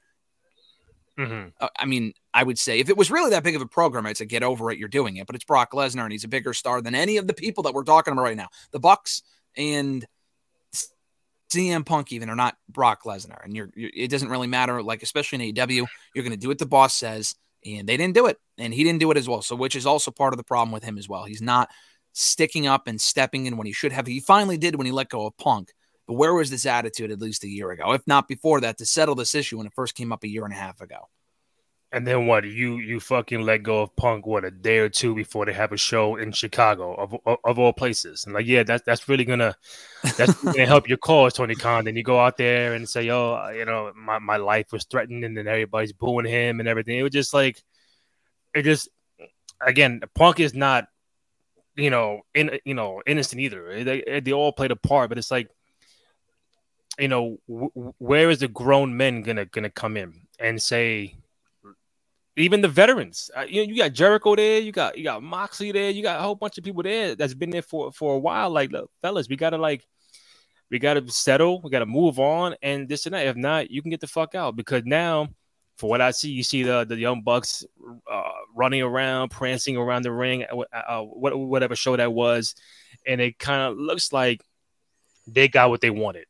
Mm-hmm. 1.18 1.48
Uh, 1.60 1.68
I 1.78 1.86
mean, 1.86 2.12
I 2.32 2.42
would 2.42 2.58
say 2.58 2.80
if 2.80 2.88
it 2.88 2.96
was 2.96 3.10
really 3.10 3.30
that 3.30 3.44
big 3.44 3.56
of 3.56 3.62
a 3.62 3.66
program, 3.66 4.06
I'd 4.06 4.16
say 4.16 4.26
get 4.26 4.42
over 4.42 4.70
it. 4.70 4.78
You're 4.78 4.88
doing 4.88 5.16
it, 5.16 5.26
but 5.26 5.36
it's 5.36 5.44
Brock 5.44 5.72
Lesnar, 5.72 6.02
and 6.02 6.12
he's 6.12 6.24
a 6.24 6.28
bigger 6.28 6.54
star 6.54 6.80
than 6.80 6.94
any 6.94 7.16
of 7.16 7.26
the 7.26 7.34
people 7.34 7.62
that 7.64 7.74
we're 7.74 7.84
talking 7.84 8.12
about 8.12 8.22
right 8.22 8.36
now. 8.36 8.48
The 8.72 8.80
Bucks 8.80 9.22
and 9.56 10.06
CM 11.52 11.84
Punk 11.84 12.12
even 12.12 12.30
are 12.30 12.36
not 12.36 12.56
Brock 12.68 13.02
Lesnar, 13.04 13.44
and 13.44 13.54
you're, 13.54 13.70
you're, 13.74 13.90
it 13.94 14.10
doesn't 14.10 14.28
really 14.28 14.46
matter. 14.46 14.82
Like 14.82 15.02
especially 15.02 15.48
in 15.48 15.54
AEW, 15.54 15.86
you're 16.14 16.24
going 16.24 16.30
to 16.30 16.38
do 16.38 16.48
what 16.48 16.58
the 16.58 16.66
boss 16.66 16.94
says, 16.94 17.34
and 17.64 17.88
they 17.88 17.96
didn't 17.96 18.14
do 18.14 18.26
it, 18.26 18.38
and 18.58 18.72
he 18.72 18.84
didn't 18.84 19.00
do 19.00 19.10
it 19.10 19.16
as 19.16 19.28
well. 19.28 19.42
So 19.42 19.56
which 19.56 19.76
is 19.76 19.86
also 19.86 20.10
part 20.10 20.32
of 20.32 20.38
the 20.38 20.44
problem 20.44 20.72
with 20.72 20.84
him 20.84 20.98
as 20.98 21.08
well. 21.08 21.24
He's 21.24 21.42
not 21.42 21.68
sticking 22.12 22.66
up 22.66 22.86
and 22.86 23.00
stepping 23.00 23.46
in 23.46 23.56
when 23.56 23.66
he 23.66 23.72
should 23.72 23.92
have. 23.92 24.06
He 24.06 24.20
finally 24.20 24.58
did 24.58 24.76
when 24.76 24.86
he 24.86 24.92
let 24.92 25.08
go 25.08 25.26
of 25.26 25.36
Punk. 25.36 25.72
But 26.06 26.14
where 26.14 26.34
was 26.34 26.50
this 26.50 26.66
attitude 26.66 27.12
at 27.12 27.20
least 27.20 27.44
a 27.44 27.48
year 27.48 27.70
ago, 27.70 27.92
if 27.92 28.04
not 28.06 28.26
before 28.26 28.60
that, 28.62 28.78
to 28.78 28.86
settle 28.86 29.14
this 29.14 29.34
issue 29.34 29.58
when 29.58 29.66
it 29.66 29.74
first 29.74 29.94
came 29.94 30.12
up 30.12 30.24
a 30.24 30.28
year 30.28 30.44
and 30.44 30.52
a 30.52 30.56
half 30.56 30.80
ago? 30.80 31.08
And 31.92 32.06
then 32.06 32.26
what? 32.26 32.44
You 32.44 32.78
you 32.78 33.00
fucking 33.00 33.42
let 33.42 33.64
go 33.64 33.82
of 33.82 33.96
Punk 33.96 34.24
what 34.24 34.44
a 34.44 34.50
day 34.50 34.78
or 34.78 34.88
two 34.88 35.12
before 35.12 35.44
they 35.44 35.52
have 35.52 35.72
a 35.72 35.76
show 35.76 36.14
in 36.14 36.30
Chicago 36.30 36.94
of 36.94 37.16
of, 37.26 37.38
of 37.44 37.58
all 37.58 37.72
places. 37.72 38.24
And 38.24 38.34
like, 38.34 38.46
yeah, 38.46 38.62
that's 38.62 38.84
that's 38.84 39.08
really 39.08 39.24
gonna 39.24 39.56
that's 40.16 40.34
gonna 40.44 40.66
help 40.66 40.88
your 40.88 40.98
cause, 40.98 41.32
Tony 41.32 41.56
Khan. 41.56 41.84
Then 41.84 41.96
you 41.96 42.04
go 42.04 42.20
out 42.20 42.36
there 42.36 42.74
and 42.74 42.88
say, 42.88 43.10
"Oh, 43.10 43.48
you 43.48 43.64
know, 43.64 43.92
my, 43.96 44.20
my 44.20 44.36
life 44.36 44.66
was 44.70 44.84
threatened," 44.84 45.24
and 45.24 45.36
then 45.36 45.48
everybody's 45.48 45.92
booing 45.92 46.26
him 46.26 46.60
and 46.60 46.68
everything. 46.68 46.96
It 46.96 47.02
was 47.02 47.10
just 47.10 47.34
like, 47.34 47.60
it 48.54 48.62
just 48.62 48.88
again, 49.60 50.00
Punk 50.14 50.38
is 50.38 50.54
not, 50.54 50.86
you 51.74 51.90
know, 51.90 52.20
in 52.34 52.58
you 52.64 52.74
know 52.74 53.02
innocent 53.04 53.40
either. 53.40 53.82
They 53.82 54.20
they 54.20 54.32
all 54.32 54.52
played 54.52 54.70
a 54.70 54.76
part, 54.76 55.08
but 55.08 55.18
it's 55.18 55.32
like, 55.32 55.48
you 57.00 57.08
know, 57.08 57.38
w- 57.48 57.92
where 57.98 58.30
is 58.30 58.38
the 58.38 58.48
grown 58.48 58.96
men 58.96 59.22
gonna 59.22 59.46
gonna 59.46 59.70
come 59.70 59.96
in 59.96 60.28
and 60.38 60.62
say? 60.62 61.16
Even 62.40 62.60
the 62.60 62.68
veterans. 62.68 63.30
Uh, 63.36 63.44
you, 63.48 63.62
you 63.62 63.76
got 63.76 63.92
Jericho 63.92 64.34
there, 64.36 64.60
you 64.60 64.72
got 64.72 64.96
you 64.96 65.04
got 65.04 65.22
Moxley 65.22 65.72
there, 65.72 65.90
you 65.90 66.02
got 66.02 66.20
a 66.20 66.22
whole 66.22 66.34
bunch 66.34 66.58
of 66.58 66.64
people 66.64 66.82
there 66.82 67.14
that's 67.14 67.34
been 67.34 67.50
there 67.50 67.62
for 67.62 67.92
for 67.92 68.14
a 68.14 68.18
while. 68.18 68.50
Like, 68.50 68.70
look, 68.72 68.90
fellas, 69.02 69.28
we 69.28 69.36
gotta 69.36 69.58
like, 69.58 69.86
we 70.70 70.78
gotta 70.78 71.08
settle, 71.10 71.60
we 71.62 71.70
gotta 71.70 71.86
move 71.86 72.18
on, 72.18 72.54
and 72.62 72.88
this 72.88 73.06
and 73.06 73.14
that. 73.14 73.26
If 73.26 73.36
not, 73.36 73.70
you 73.70 73.82
can 73.82 73.90
get 73.90 74.00
the 74.00 74.06
fuck 74.06 74.34
out 74.34 74.56
because 74.56 74.82
now, 74.84 75.28
for 75.76 75.90
what 75.90 76.00
I 76.00 76.10
see, 76.10 76.30
you 76.30 76.42
see 76.42 76.62
the 76.62 76.84
the 76.84 76.96
young 76.96 77.22
bucks 77.22 77.64
uh, 78.10 78.22
running 78.54 78.82
around, 78.82 79.30
prancing 79.30 79.76
around 79.76 80.02
the 80.02 80.12
ring, 80.12 80.44
uh, 80.44 80.76
uh 80.76 81.02
whatever 81.02 81.76
show 81.76 81.96
that 81.96 82.12
was, 82.12 82.54
and 83.06 83.20
it 83.20 83.38
kind 83.38 83.62
of 83.62 83.78
looks 83.78 84.12
like 84.12 84.42
they 85.26 85.48
got 85.48 85.70
what 85.70 85.80
they 85.80 85.90
wanted. 85.90 86.26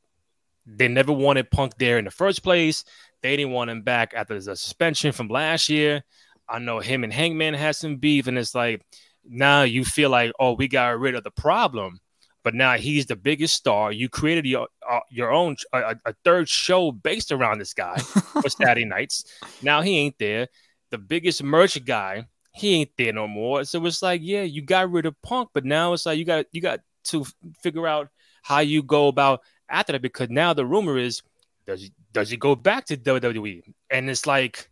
They 0.66 0.88
never 0.88 1.12
wanted 1.12 1.50
Punk 1.50 1.76
there 1.78 1.98
in 1.98 2.04
the 2.04 2.10
first 2.10 2.42
place. 2.42 2.84
They 3.22 3.36
didn't 3.36 3.52
want 3.52 3.70
him 3.70 3.82
back 3.82 4.12
after 4.14 4.38
the 4.38 4.56
suspension 4.56 5.12
from 5.12 5.28
last 5.28 5.68
year. 5.68 6.02
I 6.48 6.58
know 6.58 6.80
him 6.80 7.04
and 7.04 7.12
Hangman 7.12 7.54
had 7.54 7.76
some 7.76 7.96
beef, 7.96 8.26
and 8.26 8.38
it's 8.38 8.54
like 8.54 8.82
now 9.24 9.62
you 9.62 9.84
feel 9.84 10.10
like, 10.10 10.32
oh, 10.40 10.52
we 10.52 10.68
got 10.68 10.98
rid 10.98 11.14
of 11.14 11.24
the 11.24 11.30
problem, 11.30 12.00
but 12.42 12.54
now 12.54 12.76
he's 12.76 13.06
the 13.06 13.16
biggest 13.16 13.54
star. 13.54 13.92
You 13.92 14.08
created 14.08 14.46
your 14.46 14.68
uh, 14.88 15.00
your 15.10 15.30
own 15.30 15.56
a, 15.72 15.96
a, 16.04 16.14
third 16.24 16.48
show 16.48 16.90
based 16.90 17.30
around 17.30 17.58
this 17.58 17.74
guy 17.74 17.96
for 17.98 18.48
Saturday 18.48 18.84
nights. 18.84 19.24
Now 19.62 19.82
he 19.82 19.98
ain't 19.98 20.18
there. 20.18 20.48
The 20.90 20.98
biggest 20.98 21.42
merch 21.42 21.82
guy, 21.84 22.26
he 22.52 22.74
ain't 22.76 22.90
there 22.96 23.12
no 23.12 23.28
more. 23.28 23.64
So 23.64 23.84
it's 23.86 24.02
like, 24.02 24.22
yeah, 24.24 24.42
you 24.42 24.62
got 24.62 24.90
rid 24.90 25.06
of 25.06 25.20
Punk, 25.22 25.50
but 25.52 25.64
now 25.64 25.92
it's 25.92 26.06
like 26.06 26.18
you 26.18 26.24
got 26.24 26.46
you 26.52 26.60
got 26.60 26.80
to 27.04 27.24
figure 27.62 27.86
out 27.86 28.08
how 28.42 28.60
you 28.60 28.82
go 28.82 29.08
about 29.08 29.40
after 29.68 29.92
that 29.92 30.02
because 30.02 30.30
now 30.30 30.52
the 30.52 30.66
rumor 30.66 30.98
is 30.98 31.22
does 31.66 31.82
he 31.82 31.92
does 32.12 32.30
he 32.30 32.36
go 32.36 32.54
back 32.54 32.86
to 32.86 32.96
WWE? 32.96 33.62
And 33.90 34.10
it's 34.10 34.26
like 34.26 34.70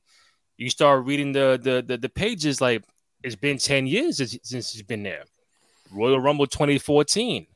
you 0.57 0.71
start 0.71 1.05
reading 1.05 1.33
the 1.33 1.59
the 1.63 1.83
the, 1.87 1.99
the 1.99 2.09
pages 2.09 2.61
like 2.61 2.85
it's 3.23 3.37
been 3.37 3.59
10 3.59 3.87
years 3.87 4.17
since 4.17 4.73
he's 4.73 4.83
been 4.83 5.03
there. 5.03 5.25
Royal 5.91 6.21
Rumble 6.21 6.47
2014. 6.47 7.47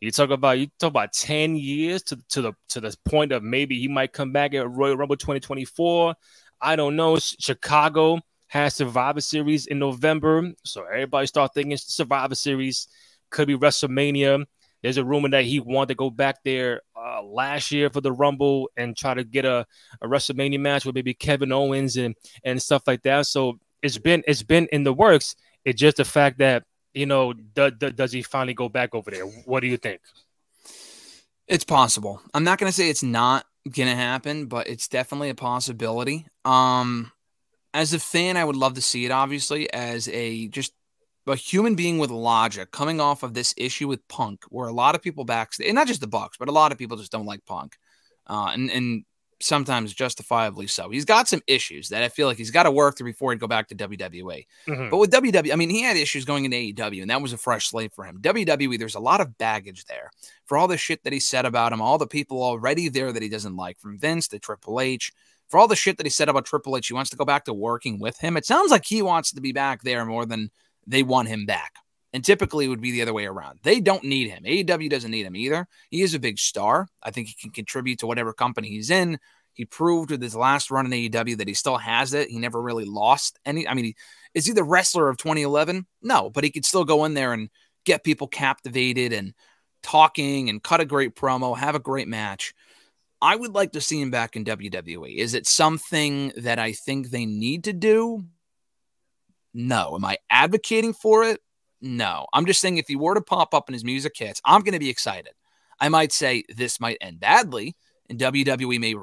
You 0.00 0.10
talk 0.10 0.30
about 0.30 0.58
you 0.58 0.68
talk 0.78 0.90
about 0.90 1.12
10 1.12 1.56
years 1.56 2.02
to, 2.04 2.18
to 2.30 2.42
the 2.42 2.52
to 2.70 2.80
the 2.80 2.96
point 3.04 3.32
of 3.32 3.42
maybe 3.42 3.78
he 3.78 3.88
might 3.88 4.12
come 4.12 4.32
back 4.32 4.54
at 4.54 4.70
Royal 4.70 4.96
Rumble 4.96 5.16
2024. 5.16 6.14
I 6.62 6.76
don't 6.76 6.96
know. 6.96 7.18
Chicago 7.18 8.20
has 8.48 8.74
Survivor 8.74 9.20
Series 9.20 9.66
in 9.66 9.78
November. 9.78 10.52
So 10.64 10.84
everybody 10.84 11.26
start 11.26 11.52
thinking 11.54 11.76
Survivor 11.76 12.34
Series 12.34 12.88
could 13.30 13.46
be 13.46 13.56
WrestleMania. 13.56 14.44
There's 14.82 14.96
a 14.96 15.04
rumor 15.04 15.28
that 15.30 15.44
he 15.44 15.60
wanted 15.60 15.88
to 15.88 15.94
go 15.94 16.10
back 16.10 16.42
there 16.44 16.80
uh, 16.96 17.22
last 17.22 17.70
year 17.70 17.90
for 17.90 18.00
the 18.00 18.12
Rumble 18.12 18.70
and 18.76 18.96
try 18.96 19.14
to 19.14 19.24
get 19.24 19.44
a, 19.44 19.66
a 20.00 20.08
WrestleMania 20.08 20.60
match 20.60 20.84
with 20.84 20.94
maybe 20.94 21.14
Kevin 21.14 21.52
Owens 21.52 21.96
and 21.96 22.14
and 22.44 22.60
stuff 22.60 22.82
like 22.86 23.02
that. 23.02 23.26
So 23.26 23.58
it's 23.82 23.98
been 23.98 24.22
it's 24.26 24.42
been 24.42 24.68
in 24.72 24.84
the 24.84 24.92
works. 24.92 25.36
It's 25.64 25.80
just 25.80 25.98
the 25.98 26.04
fact 26.04 26.38
that 26.38 26.64
you 26.94 27.06
know 27.06 27.32
do, 27.32 27.70
do, 27.70 27.90
does 27.90 28.12
he 28.12 28.22
finally 28.22 28.54
go 28.54 28.68
back 28.68 28.94
over 28.94 29.10
there? 29.10 29.24
What 29.24 29.60
do 29.60 29.66
you 29.66 29.76
think? 29.76 30.00
It's 31.46 31.64
possible. 31.64 32.22
I'm 32.32 32.44
not 32.44 32.58
gonna 32.58 32.72
say 32.72 32.88
it's 32.88 33.02
not 33.02 33.44
gonna 33.70 33.96
happen, 33.96 34.46
but 34.46 34.66
it's 34.66 34.88
definitely 34.88 35.30
a 35.30 35.34
possibility. 35.34 36.26
Um, 36.44 37.12
as 37.74 37.92
a 37.92 37.98
fan, 37.98 38.36
I 38.36 38.44
would 38.44 38.56
love 38.56 38.74
to 38.74 38.82
see 38.82 39.04
it. 39.04 39.10
Obviously, 39.10 39.72
as 39.72 40.08
a 40.08 40.48
just 40.48 40.72
a 41.26 41.36
human 41.36 41.74
being 41.74 41.98
with 41.98 42.10
logic 42.10 42.70
coming 42.72 43.00
off 43.00 43.22
of 43.22 43.34
this 43.34 43.54
issue 43.56 43.88
with 43.88 44.06
Punk, 44.08 44.44
where 44.48 44.68
a 44.68 44.72
lot 44.72 44.94
of 44.94 45.02
people 45.02 45.24
backstage, 45.24 45.66
and 45.66 45.74
not 45.74 45.86
just 45.86 46.00
the 46.00 46.06
Bucks, 46.06 46.36
but 46.38 46.48
a 46.48 46.52
lot 46.52 46.72
of 46.72 46.78
people 46.78 46.96
just 46.96 47.12
don't 47.12 47.26
like 47.26 47.44
Punk, 47.46 47.76
uh, 48.26 48.50
and 48.52 48.70
and 48.70 49.04
sometimes 49.40 49.94
justifiably 49.94 50.66
so. 50.66 50.90
He's 50.90 51.04
got 51.04 51.26
some 51.26 51.40
issues 51.46 51.88
that 51.88 52.02
I 52.02 52.08
feel 52.08 52.28
like 52.28 52.36
he's 52.36 52.50
got 52.50 52.64
to 52.64 52.70
work 52.70 52.96
through 52.96 53.06
before 53.06 53.32
he'd 53.32 53.40
go 53.40 53.46
back 53.46 53.68
to 53.68 53.74
WWE. 53.74 54.46
Mm-hmm. 54.68 54.90
But 54.90 54.98
with 54.98 55.10
WWE, 55.10 55.52
I 55.52 55.56
mean, 55.56 55.70
he 55.70 55.82
had 55.82 55.96
issues 55.96 56.24
going 56.24 56.44
into 56.44 56.56
AEW, 56.56 57.00
and 57.00 57.10
that 57.10 57.22
was 57.22 57.32
a 57.32 57.38
fresh 57.38 57.68
slate 57.68 57.92
for 57.94 58.04
him. 58.04 58.20
WWE, 58.20 58.78
there's 58.78 58.94
a 58.94 59.00
lot 59.00 59.20
of 59.20 59.38
baggage 59.38 59.86
there 59.86 60.10
for 60.44 60.58
all 60.58 60.68
the 60.68 60.76
shit 60.76 61.02
that 61.04 61.12
he 61.12 61.20
said 61.20 61.46
about 61.46 61.72
him, 61.72 61.80
all 61.80 61.98
the 61.98 62.06
people 62.06 62.42
already 62.42 62.88
there 62.88 63.12
that 63.12 63.22
he 63.22 63.28
doesn't 63.28 63.56
like, 63.56 63.78
from 63.80 63.98
Vince 63.98 64.28
to 64.28 64.38
Triple 64.38 64.80
H. 64.80 65.12
For 65.48 65.58
all 65.58 65.66
the 65.66 65.74
shit 65.74 65.96
that 65.96 66.06
he 66.06 66.10
said 66.10 66.28
about 66.28 66.44
Triple 66.44 66.76
H, 66.76 66.86
he 66.86 66.94
wants 66.94 67.10
to 67.10 67.16
go 67.16 67.24
back 67.24 67.44
to 67.46 67.54
working 67.54 67.98
with 67.98 68.18
him. 68.18 68.36
It 68.36 68.46
sounds 68.46 68.70
like 68.70 68.84
he 68.84 69.02
wants 69.02 69.32
to 69.32 69.40
be 69.40 69.50
back 69.50 69.82
there 69.82 70.04
more 70.04 70.24
than 70.24 70.50
they 70.86 71.02
want 71.02 71.28
him 71.28 71.46
back. 71.46 71.74
And 72.12 72.24
typically 72.24 72.64
it 72.64 72.68
would 72.68 72.80
be 72.80 72.90
the 72.90 73.02
other 73.02 73.12
way 73.12 73.26
around. 73.26 73.60
They 73.62 73.80
don't 73.80 74.04
need 74.04 74.30
him. 74.30 74.42
AEW 74.44 74.90
doesn't 74.90 75.10
need 75.10 75.26
him 75.26 75.36
either. 75.36 75.66
He 75.90 76.02
is 76.02 76.14
a 76.14 76.18
big 76.18 76.38
star. 76.38 76.88
I 77.02 77.10
think 77.10 77.28
he 77.28 77.34
can 77.34 77.52
contribute 77.52 78.00
to 78.00 78.06
whatever 78.06 78.32
company 78.32 78.68
he's 78.68 78.90
in. 78.90 79.18
He 79.52 79.64
proved 79.64 80.10
with 80.10 80.22
his 80.22 80.34
last 80.34 80.70
run 80.70 80.86
in 80.86 80.92
AEW 80.92 81.38
that 81.38 81.48
he 81.48 81.54
still 81.54 81.76
has 81.76 82.14
it. 82.14 82.30
He 82.30 82.38
never 82.38 82.60
really 82.60 82.84
lost 82.84 83.38
any. 83.44 83.68
I 83.68 83.74
mean, 83.74 83.94
is 84.34 84.46
he 84.46 84.52
the 84.52 84.64
wrestler 84.64 85.08
of 85.08 85.18
2011? 85.18 85.86
No, 86.02 86.30
but 86.30 86.44
he 86.44 86.50
could 86.50 86.64
still 86.64 86.84
go 86.84 87.04
in 87.04 87.14
there 87.14 87.32
and 87.32 87.50
get 87.84 88.04
people 88.04 88.26
captivated 88.26 89.12
and 89.12 89.34
talking 89.82 90.48
and 90.48 90.62
cut 90.62 90.80
a 90.80 90.84
great 90.84 91.14
promo, 91.14 91.56
have 91.56 91.74
a 91.74 91.80
great 91.80 92.08
match. 92.08 92.54
I 93.22 93.36
would 93.36 93.54
like 93.54 93.72
to 93.72 93.80
see 93.80 94.00
him 94.00 94.10
back 94.10 94.34
in 94.34 94.44
WWE. 94.44 95.16
Is 95.16 95.34
it 95.34 95.46
something 95.46 96.32
that 96.38 96.58
I 96.58 96.72
think 96.72 97.10
they 97.10 97.26
need 97.26 97.64
to 97.64 97.72
do? 97.72 98.24
No. 99.54 99.94
Am 99.94 100.04
I 100.04 100.18
advocating 100.30 100.92
for 100.92 101.24
it? 101.24 101.40
No. 101.80 102.26
I'm 102.32 102.46
just 102.46 102.60
saying 102.60 102.78
if 102.78 102.88
he 102.88 102.96
were 102.96 103.14
to 103.14 103.20
pop 103.20 103.54
up 103.54 103.68
in 103.68 103.72
his 103.72 103.84
music 103.84 104.12
hits, 104.16 104.40
I'm 104.44 104.62
going 104.62 104.74
to 104.74 104.78
be 104.78 104.90
excited. 104.90 105.32
I 105.80 105.88
might 105.88 106.12
say 106.12 106.44
this 106.48 106.80
might 106.80 106.98
end 107.00 107.20
badly, 107.20 107.74
and 108.08 108.18
WWE 108.18 108.78
may 108.78 108.94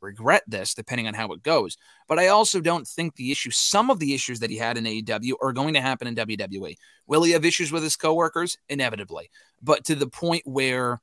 regret 0.00 0.42
this 0.46 0.74
depending 0.74 1.06
on 1.06 1.14
how 1.14 1.32
it 1.32 1.42
goes. 1.42 1.76
But 2.08 2.18
I 2.18 2.28
also 2.28 2.60
don't 2.60 2.86
think 2.86 3.14
the 3.14 3.32
issue, 3.32 3.50
some 3.50 3.90
of 3.90 3.98
the 3.98 4.14
issues 4.14 4.40
that 4.40 4.50
he 4.50 4.56
had 4.56 4.76
in 4.76 4.84
AEW 4.84 5.34
are 5.42 5.52
going 5.52 5.74
to 5.74 5.80
happen 5.80 6.08
in 6.08 6.14
WWE. 6.14 6.76
Will 7.06 7.22
he 7.22 7.32
have 7.32 7.44
issues 7.44 7.72
with 7.72 7.82
his 7.82 7.96
coworkers? 7.96 8.56
Inevitably. 8.68 9.30
But 9.62 9.84
to 9.84 9.94
the 9.94 10.08
point 10.08 10.42
where 10.46 11.00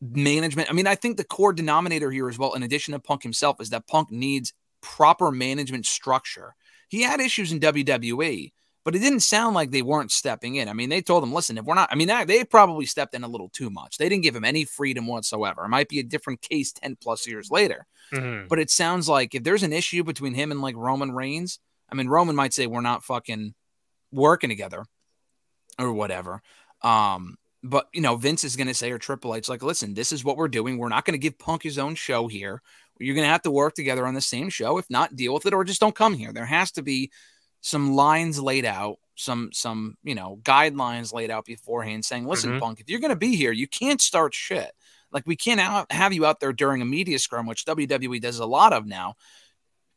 management, 0.00 0.70
I 0.70 0.72
mean, 0.72 0.86
I 0.86 0.94
think 0.94 1.16
the 1.16 1.24
core 1.24 1.52
denominator 1.52 2.10
here 2.10 2.28
as 2.28 2.38
well, 2.38 2.54
in 2.54 2.62
addition 2.62 2.92
to 2.92 2.98
Punk 2.98 3.22
himself, 3.22 3.60
is 3.60 3.70
that 3.70 3.86
Punk 3.86 4.10
needs 4.10 4.52
proper 4.80 5.30
management 5.30 5.86
structure 5.86 6.54
he 6.94 7.02
had 7.02 7.20
issues 7.20 7.50
in 7.50 7.60
WWE, 7.60 8.52
but 8.84 8.94
it 8.94 9.00
didn't 9.00 9.20
sound 9.20 9.54
like 9.54 9.70
they 9.70 9.82
weren't 9.82 10.12
stepping 10.12 10.56
in. 10.56 10.68
I 10.68 10.74
mean, 10.74 10.90
they 10.90 11.02
told 11.02 11.24
him, 11.24 11.32
listen, 11.32 11.58
if 11.58 11.64
we're 11.64 11.74
not, 11.74 11.88
I 11.90 11.96
mean, 11.96 12.08
they 12.26 12.44
probably 12.44 12.86
stepped 12.86 13.14
in 13.14 13.24
a 13.24 13.28
little 13.28 13.48
too 13.48 13.70
much. 13.70 13.96
They 13.96 14.08
didn't 14.08 14.22
give 14.22 14.36
him 14.36 14.44
any 14.44 14.64
freedom 14.64 15.06
whatsoever. 15.06 15.64
It 15.64 15.70
might 15.70 15.88
be 15.88 15.98
a 15.98 16.04
different 16.04 16.40
case 16.40 16.72
10 16.72 16.98
plus 17.02 17.26
years 17.26 17.50
later. 17.50 17.86
Mm-hmm. 18.12 18.46
But 18.48 18.58
it 18.60 18.70
sounds 18.70 19.08
like 19.08 19.34
if 19.34 19.42
there's 19.42 19.62
an 19.62 19.72
issue 19.72 20.04
between 20.04 20.34
him 20.34 20.52
and 20.52 20.60
like 20.60 20.76
Roman 20.76 21.12
Reigns, 21.12 21.58
I 21.90 21.96
mean, 21.96 22.08
Roman 22.08 22.36
might 22.36 22.52
say, 22.52 22.66
we're 22.66 22.80
not 22.80 23.02
fucking 23.02 23.54
working 24.12 24.50
together 24.50 24.84
or 25.78 25.92
whatever. 25.92 26.42
Um, 26.82 27.38
but 27.64 27.88
you 27.94 28.02
know, 28.02 28.16
Vince 28.16 28.44
is 28.44 28.56
going 28.56 28.66
to 28.68 28.74
say, 28.74 28.92
or 28.92 28.98
Triple 28.98 29.34
H, 29.34 29.48
like, 29.48 29.62
listen, 29.62 29.94
this 29.94 30.12
is 30.12 30.22
what 30.22 30.36
we're 30.36 30.48
doing. 30.48 30.76
We're 30.76 30.90
not 30.90 31.06
going 31.06 31.14
to 31.14 31.22
give 31.22 31.38
Punk 31.38 31.62
his 31.62 31.78
own 31.78 31.94
show 31.94 32.28
here. 32.28 32.60
You're 32.98 33.14
going 33.14 33.26
to 33.26 33.32
have 33.32 33.42
to 33.42 33.50
work 33.50 33.74
together 33.74 34.06
on 34.06 34.14
the 34.14 34.20
same 34.20 34.48
show. 34.48 34.78
If 34.78 34.88
not, 34.88 35.16
deal 35.16 35.34
with 35.34 35.46
it 35.46 35.54
or 35.54 35.64
just 35.64 35.80
don't 35.80 35.94
come 35.94 36.14
here. 36.14 36.32
There 36.32 36.44
has 36.44 36.70
to 36.72 36.82
be 36.82 37.10
some 37.60 37.94
lines 37.94 38.40
laid 38.40 38.64
out, 38.64 38.98
some 39.16 39.50
some 39.52 39.96
you 40.04 40.14
know 40.14 40.38
guidelines 40.42 41.12
laid 41.12 41.30
out 41.30 41.44
beforehand, 41.44 42.04
saying, 42.04 42.26
"Listen, 42.26 42.50
mm-hmm. 42.50 42.60
Punk, 42.60 42.80
if 42.80 42.88
you're 42.88 43.00
going 43.00 43.10
to 43.10 43.16
be 43.16 43.36
here, 43.36 43.52
you 43.52 43.66
can't 43.66 44.00
start 44.00 44.34
shit. 44.34 44.72
Like 45.12 45.26
we 45.26 45.36
can't 45.36 45.60
out- 45.60 45.90
have 45.90 46.12
you 46.12 46.26
out 46.26 46.40
there 46.40 46.52
during 46.52 46.82
a 46.82 46.84
media 46.84 47.18
scrum, 47.18 47.46
which 47.46 47.64
WWE 47.64 48.20
does 48.20 48.38
a 48.38 48.46
lot 48.46 48.72
of 48.72 48.86
now, 48.86 49.14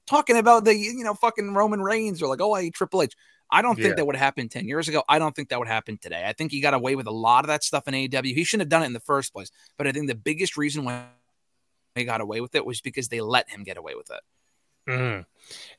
talking 0.07 0.37
about 0.37 0.65
the 0.65 0.75
you 0.75 1.03
know 1.03 1.13
fucking 1.13 1.53
Roman 1.53 1.81
Reigns 1.81 2.21
or 2.21 2.27
like, 2.27 2.41
oh, 2.41 2.53
I 2.53 2.69
Triple 2.69 3.03
H, 3.03 3.15
I 3.49 3.61
don't 3.61 3.75
think 3.75 3.89
yeah. 3.89 3.95
that 3.95 4.05
would 4.05 4.15
happen 4.15 4.49
10 4.49 4.67
years 4.67 4.87
ago. 4.87 5.03
I 5.07 5.19
don't 5.19 5.35
think 5.35 5.49
that 5.49 5.59
would 5.59 5.67
happen 5.67 5.97
today. 5.97 6.25
I 6.25 6.33
think 6.33 6.51
he 6.51 6.59
got 6.59 6.73
away 6.73 6.95
with 6.95 7.07
a 7.07 7.11
lot 7.11 7.45
of 7.45 7.47
that 7.47 7.63
stuff 7.63 7.87
in 7.87 7.93
AEW. 7.93 8.33
He 8.33 8.43
shouldn't 8.43 8.65
have 8.65 8.69
done 8.69 8.83
it 8.83 8.87
in 8.87 8.93
the 8.93 8.99
first 8.99 9.33
place. 9.33 9.51
But 9.77 9.87
I 9.87 9.91
think 9.91 10.07
the 10.07 10.15
biggest 10.15 10.57
reason 10.57 10.83
why 10.83 11.05
he 11.97 12.05
got 12.05 12.21
away 12.21 12.41
with 12.41 12.55
it 12.55 12.65
was 12.65 12.81
because 12.81 13.09
they 13.09 13.21
let 13.21 13.49
him 13.49 13.63
get 13.63 13.77
away 13.77 13.95
with 13.95 14.09
it. 14.11 14.91
Mm-hmm. 14.91 15.21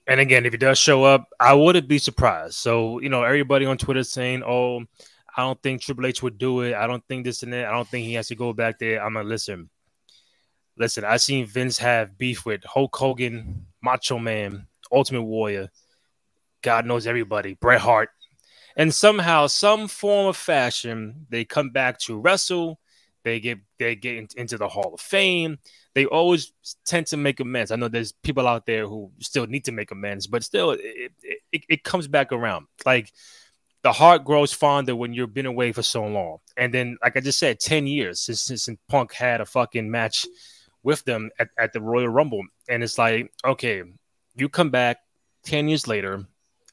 And 0.07 0.21
again, 0.21 0.47
if 0.47 0.53
he 0.53 0.59
does 0.59 0.79
show 0.79 1.05
up, 1.05 1.29
I 1.41 1.55
wouldn't 1.55 1.89
be 1.89 1.99
surprised. 1.99 2.55
So, 2.55 3.01
you 3.01 3.09
know, 3.09 3.23
everybody 3.23 3.67
on 3.67 3.79
Twitter 3.79 4.05
saying, 4.05 4.43
oh, 4.43 4.81
I 5.37 5.43
don't 5.43 5.63
think 5.63 5.81
Triple 5.81 6.07
H 6.07 6.23
would 6.23 6.39
do 6.39 6.63
it. 6.63 6.75
I 6.75 6.87
don't 6.87 7.07
think 7.07 7.25
this 7.25 7.43
and 7.43 7.53
that. 7.53 7.67
I 7.67 7.73
don't 7.73 7.89
think 7.89 8.07
he 8.07 8.15
has 8.15 8.29
to 8.29 8.35
go 8.35 8.53
back 8.53 8.79
there. 8.79 9.03
I'm 9.03 9.15
going 9.15 9.25
to 9.25 9.29
listen. 9.29 9.71
Listen, 10.77 11.05
I 11.05 11.17
seen 11.17 11.47
Vince 11.47 11.79
have 11.79 12.17
beef 12.19 12.47
with 12.47 12.63
Hulk 12.65 12.95
Hogan, 12.95 13.67
Macho 13.83 14.19
Man, 14.19 14.67
Ultimate 14.93 15.23
Warrior, 15.23 15.71
God 16.63 16.87
knows 16.87 17.07
everybody, 17.07 17.55
Bret 17.55 17.81
Hart. 17.81 18.11
And 18.77 18.95
somehow, 18.95 19.47
some 19.47 19.89
form 19.89 20.27
of 20.29 20.37
fashion, 20.37 21.27
they 21.31 21.45
come 21.45 21.71
back 21.71 21.99
to 22.01 22.19
wrestle. 22.19 22.81
They 23.25 23.41
get 23.41 23.59
they 23.79 23.97
get 23.97 24.33
into 24.35 24.57
the 24.57 24.69
Hall 24.69 24.95
of 24.95 25.01
Fame 25.01 25.59
they 25.99 26.07
always 26.07 26.53
tend 26.87 27.09
to 27.09 27.17
make 27.17 27.41
amends. 27.41 27.73
I 27.73 27.77
know 27.77 27.89
there's 27.89 28.13
people 28.13 28.47
out 28.47 28.67
there 28.67 28.87
who 28.87 29.11
still 29.19 29.49
need 29.49 29.65
to 29.65 29.73
make 29.73 29.91
amends, 29.91 30.29
but 30.29 30.45
still, 30.45 30.71
it, 30.71 31.11
it, 31.51 31.65
it 31.69 31.83
comes 31.83 32.07
back 32.07 32.31
around. 32.31 32.69
Like 32.87 33.13
the 33.83 33.91
heart 33.91 34.25
grows 34.25 34.53
fonder 34.53 34.95
when 34.95 35.13
you've 35.13 35.35
been 35.35 35.45
away 35.47 35.73
for 35.73 35.83
so 35.83 36.07
long. 36.07 36.39
And 36.57 36.73
then, 36.73 36.99
like 37.03 37.17
I 37.17 37.21
just 37.21 37.41
said, 37.41 37.59
10 37.59 37.89
years 37.89 38.21
since, 38.21 38.43
since 38.43 38.69
Punk 38.89 39.13
had 39.13 39.41
a 39.41 39.45
fucking 39.45 39.91
match 39.91 40.25
with 40.85 41.05
them 41.05 41.31
at, 41.41 41.49
at 41.59 41.73
the 41.73 41.81
Royal 41.81 42.09
Rumble. 42.09 42.45
And 42.69 42.85
it's 42.85 42.97
like, 42.97 43.33
okay, 43.45 43.83
you 44.37 44.49
come 44.49 44.71
back 44.71 44.99
10 45.47 45.67
years 45.67 45.89
later, 45.89 46.25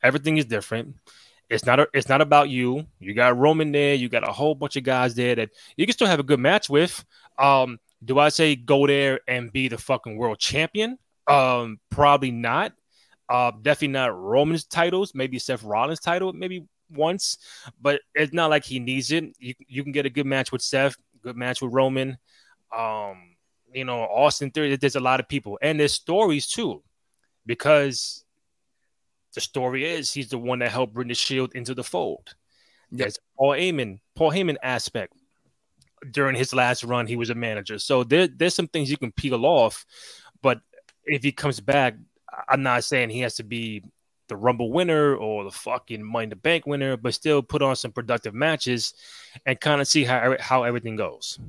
everything 0.04 0.38
is 0.38 0.46
different. 0.46 0.98
It's 1.50 1.66
not 1.66 1.80
a, 1.80 1.88
it's 1.96 2.10
not 2.10 2.22
about 2.22 2.50
you. 2.50 2.86
You 3.00 3.16
got 3.16 3.36
Roman 3.40 3.72
there, 3.72 3.96
you 3.96 4.08
got 4.08 4.30
a 4.30 4.32
whole 4.32 4.54
bunch 4.54 4.76
of 4.76 4.84
guys 4.84 5.16
there 5.16 5.34
that 5.34 5.50
you 5.78 5.88
can 5.88 5.94
still 5.94 6.06
have 6.06 6.20
a 6.20 6.24
good 6.24 6.40
match 6.40 6.70
with. 6.70 7.04
Um, 7.40 7.80
do 8.06 8.20
I 8.20 8.30
say 8.30 8.56
go 8.56 8.88
there 8.88 9.20
and 9.28 9.52
be 9.52 9.68
the 9.68 9.78
fucking 9.78 10.18
world 10.18 10.40
champion? 10.40 10.98
Um, 11.28 11.80
probably 11.90 12.32
not. 12.32 12.74
Uh, 13.28 13.52
definitely 13.62 13.90
not 13.90 14.16
Roman's 14.16 14.66
titles. 14.66 15.14
Maybe 15.16 15.40
Seth 15.40 15.64
Rollins' 15.64 16.00
title, 16.00 16.32
maybe 16.32 16.68
once, 16.92 17.38
but 17.82 18.02
it's 18.14 18.34
not 18.34 18.52
like 18.52 18.64
he 18.64 18.80
needs 18.80 19.12
it. 19.12 19.36
You 19.40 19.56
you 19.68 19.84
can 19.84 19.92
get 19.92 20.06
a 20.06 20.12
good 20.12 20.28
match 20.28 20.52
with 20.52 20.62
Seth, 20.62 20.96
good 21.24 21.36
match 21.36 21.62
with 21.62 21.74
Roman. 21.74 22.18
Um, 22.76 23.36
you 23.74 23.84
know, 23.84 24.02
Austin 24.02 24.52
Theory. 24.52 24.76
There's 24.76 24.96
a 24.96 25.00
lot 25.00 25.20
of 25.20 25.28
people, 25.28 25.58
and 25.62 25.80
there's 25.80 25.94
stories 25.94 26.48
too, 26.48 26.84
because 27.46 28.24
the 29.34 29.42
story 29.42 29.86
is 29.86 30.12
he's 30.14 30.30
the 30.30 30.38
one 30.38 30.60
that 30.60 30.72
helped 30.72 30.94
bring 30.94 31.08
the 31.08 31.16
Shield 31.16 31.56
into 31.56 31.74
the 31.74 31.84
fold. 31.84 32.36
There's 32.92 33.18
Paul 33.38 33.52
Heyman, 33.52 34.00
Paul 34.16 34.32
Heyman 34.32 34.58
aspect 34.62 35.14
during 36.12 36.36
his 36.36 36.54
last 36.54 36.84
run, 36.84 37.08
he 37.08 37.16
was 37.16 37.30
a 37.30 37.36
manager. 37.36 37.80
So 37.80 38.04
there, 38.04 38.28
there's 38.28 38.56
some 38.56 38.68
things 38.68 38.90
you 38.90 38.98
can 38.98 39.12
peel 39.12 39.46
off. 39.46 39.86
But 40.42 40.62
if 41.06 41.24
he 41.24 41.32
comes 41.32 41.60
back, 41.60 41.96
I'm 42.50 42.64
not 42.64 42.84
saying 42.84 43.10
he 43.10 43.22
has 43.22 43.36
to 43.36 43.44
be 43.44 43.84
the 44.28 44.36
Rumble 44.36 44.72
winner 44.72 45.16
or 45.16 45.44
the 45.44 45.52
fucking 45.52 46.04
Money 46.04 46.24
in 46.24 46.30
the 46.30 46.36
Bank 46.36 46.66
winner, 46.66 46.98
but 46.98 47.14
still 47.14 47.42
put 47.42 47.62
on 47.62 47.76
some 47.76 47.92
productive 47.92 48.34
matches 48.34 48.94
and 49.46 49.60
kind 49.60 49.82
of 49.82 49.88
see 49.88 50.04
how 50.04 50.36
how 50.40 50.64
everything 50.64 50.96
goes. 50.96 51.40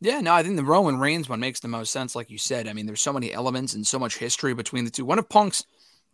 Yeah, 0.00 0.20
no, 0.20 0.32
I 0.32 0.42
think 0.42 0.56
the 0.56 0.64
Roman 0.64 0.98
Reigns 0.98 1.28
one 1.28 1.40
makes 1.40 1.60
the 1.60 1.68
most 1.68 1.92
sense, 1.92 2.16
like 2.16 2.30
you 2.30 2.38
said. 2.38 2.66
I 2.66 2.72
mean, 2.72 2.86
there's 2.86 3.02
so 3.02 3.12
many 3.12 3.32
elements 3.34 3.74
and 3.74 3.86
so 3.86 3.98
much 3.98 4.16
history 4.16 4.54
between 4.54 4.84
the 4.84 4.90
two. 4.90 5.04
One 5.04 5.18
of 5.18 5.28
Punk's 5.28 5.66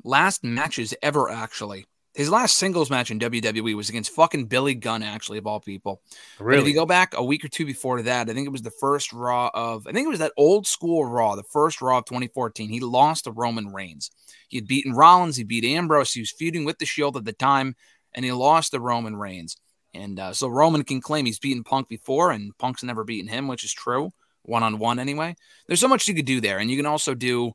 last 0.02 0.42
matches 0.42 0.92
ever, 1.02 1.31
actually, 1.31 1.87
his 2.16 2.31
last 2.31 2.57
singles 2.57 2.88
match 2.88 3.11
in 3.11 3.20
WWE 3.20 3.76
was 3.76 3.90
against 3.90 4.11
fucking 4.11 4.46
Billy 4.46 4.74
Gunn, 4.74 5.02
actually, 5.02 5.37
of 5.37 5.46
all 5.46 5.61
people. 5.61 6.00
Really? 6.40 6.57
But 6.57 6.62
if 6.62 6.68
you 6.68 6.74
go 6.74 6.87
back 6.87 7.12
a 7.14 7.22
week 7.22 7.44
or 7.44 7.48
two 7.48 7.66
before 7.66 8.00
that, 8.00 8.31
I 8.31 8.33
think 8.33 8.46
it 8.46 8.52
was 8.52 8.62
the 8.62 8.70
first 8.70 9.12
Raw 9.12 9.50
of, 9.52 9.87
I 9.87 9.92
think 9.92 10.07
it 10.07 10.11
was 10.11 10.20
that 10.20 10.33
old 10.38 10.66
school 10.66 11.05
Raw, 11.05 11.37
the 11.37 11.42
first 11.42 11.83
Raw 11.83 11.98
of 11.98 12.07
2014. 12.07 12.70
He 12.70 12.81
lost 12.81 13.24
to 13.24 13.33
Roman 13.33 13.70
Reigns. 13.70 14.11
He 14.48 14.57
had 14.57 14.66
beaten 14.66 14.94
Rollins, 14.94 15.37
he 15.37 15.44
beat 15.44 15.66
Ambrose, 15.66 16.14
he 16.14 16.20
was 16.20 16.33
feuding 16.33 16.64
with 16.64 16.79
the 16.79 16.87
Shield 16.87 17.18
at 17.18 17.26
the 17.26 17.35
time, 17.35 17.76
and 18.14 18.24
he 18.24 18.33
lost 18.33 18.70
to 18.70 18.81
Roman 18.81 19.16
Reigns. 19.16 19.59
And 19.92 20.18
uh, 20.18 20.33
so 20.33 20.48
Roman 20.48 20.85
can 20.85 21.02
claim 21.02 21.26
he's 21.26 21.38
beaten 21.38 21.64
Punk 21.64 21.87
before, 21.87 22.31
and 22.31 22.57
Punk's 22.57 22.83
never 22.83 23.05
beaten 23.05 23.29
him, 23.29 23.46
which 23.46 23.62
is 23.62 23.74
true, 23.74 24.14
one 24.42 24.62
on 24.62 24.79
one 24.79 24.98
anyway. 24.98 25.37
There's 25.66 25.81
so 25.81 25.88
much 25.88 26.09
you 26.09 26.14
could 26.14 26.24
do 26.24 26.40
there. 26.40 26.59
And 26.59 26.70
you 26.70 26.79
can 26.79 26.87
also 26.87 27.14
do, 27.14 27.52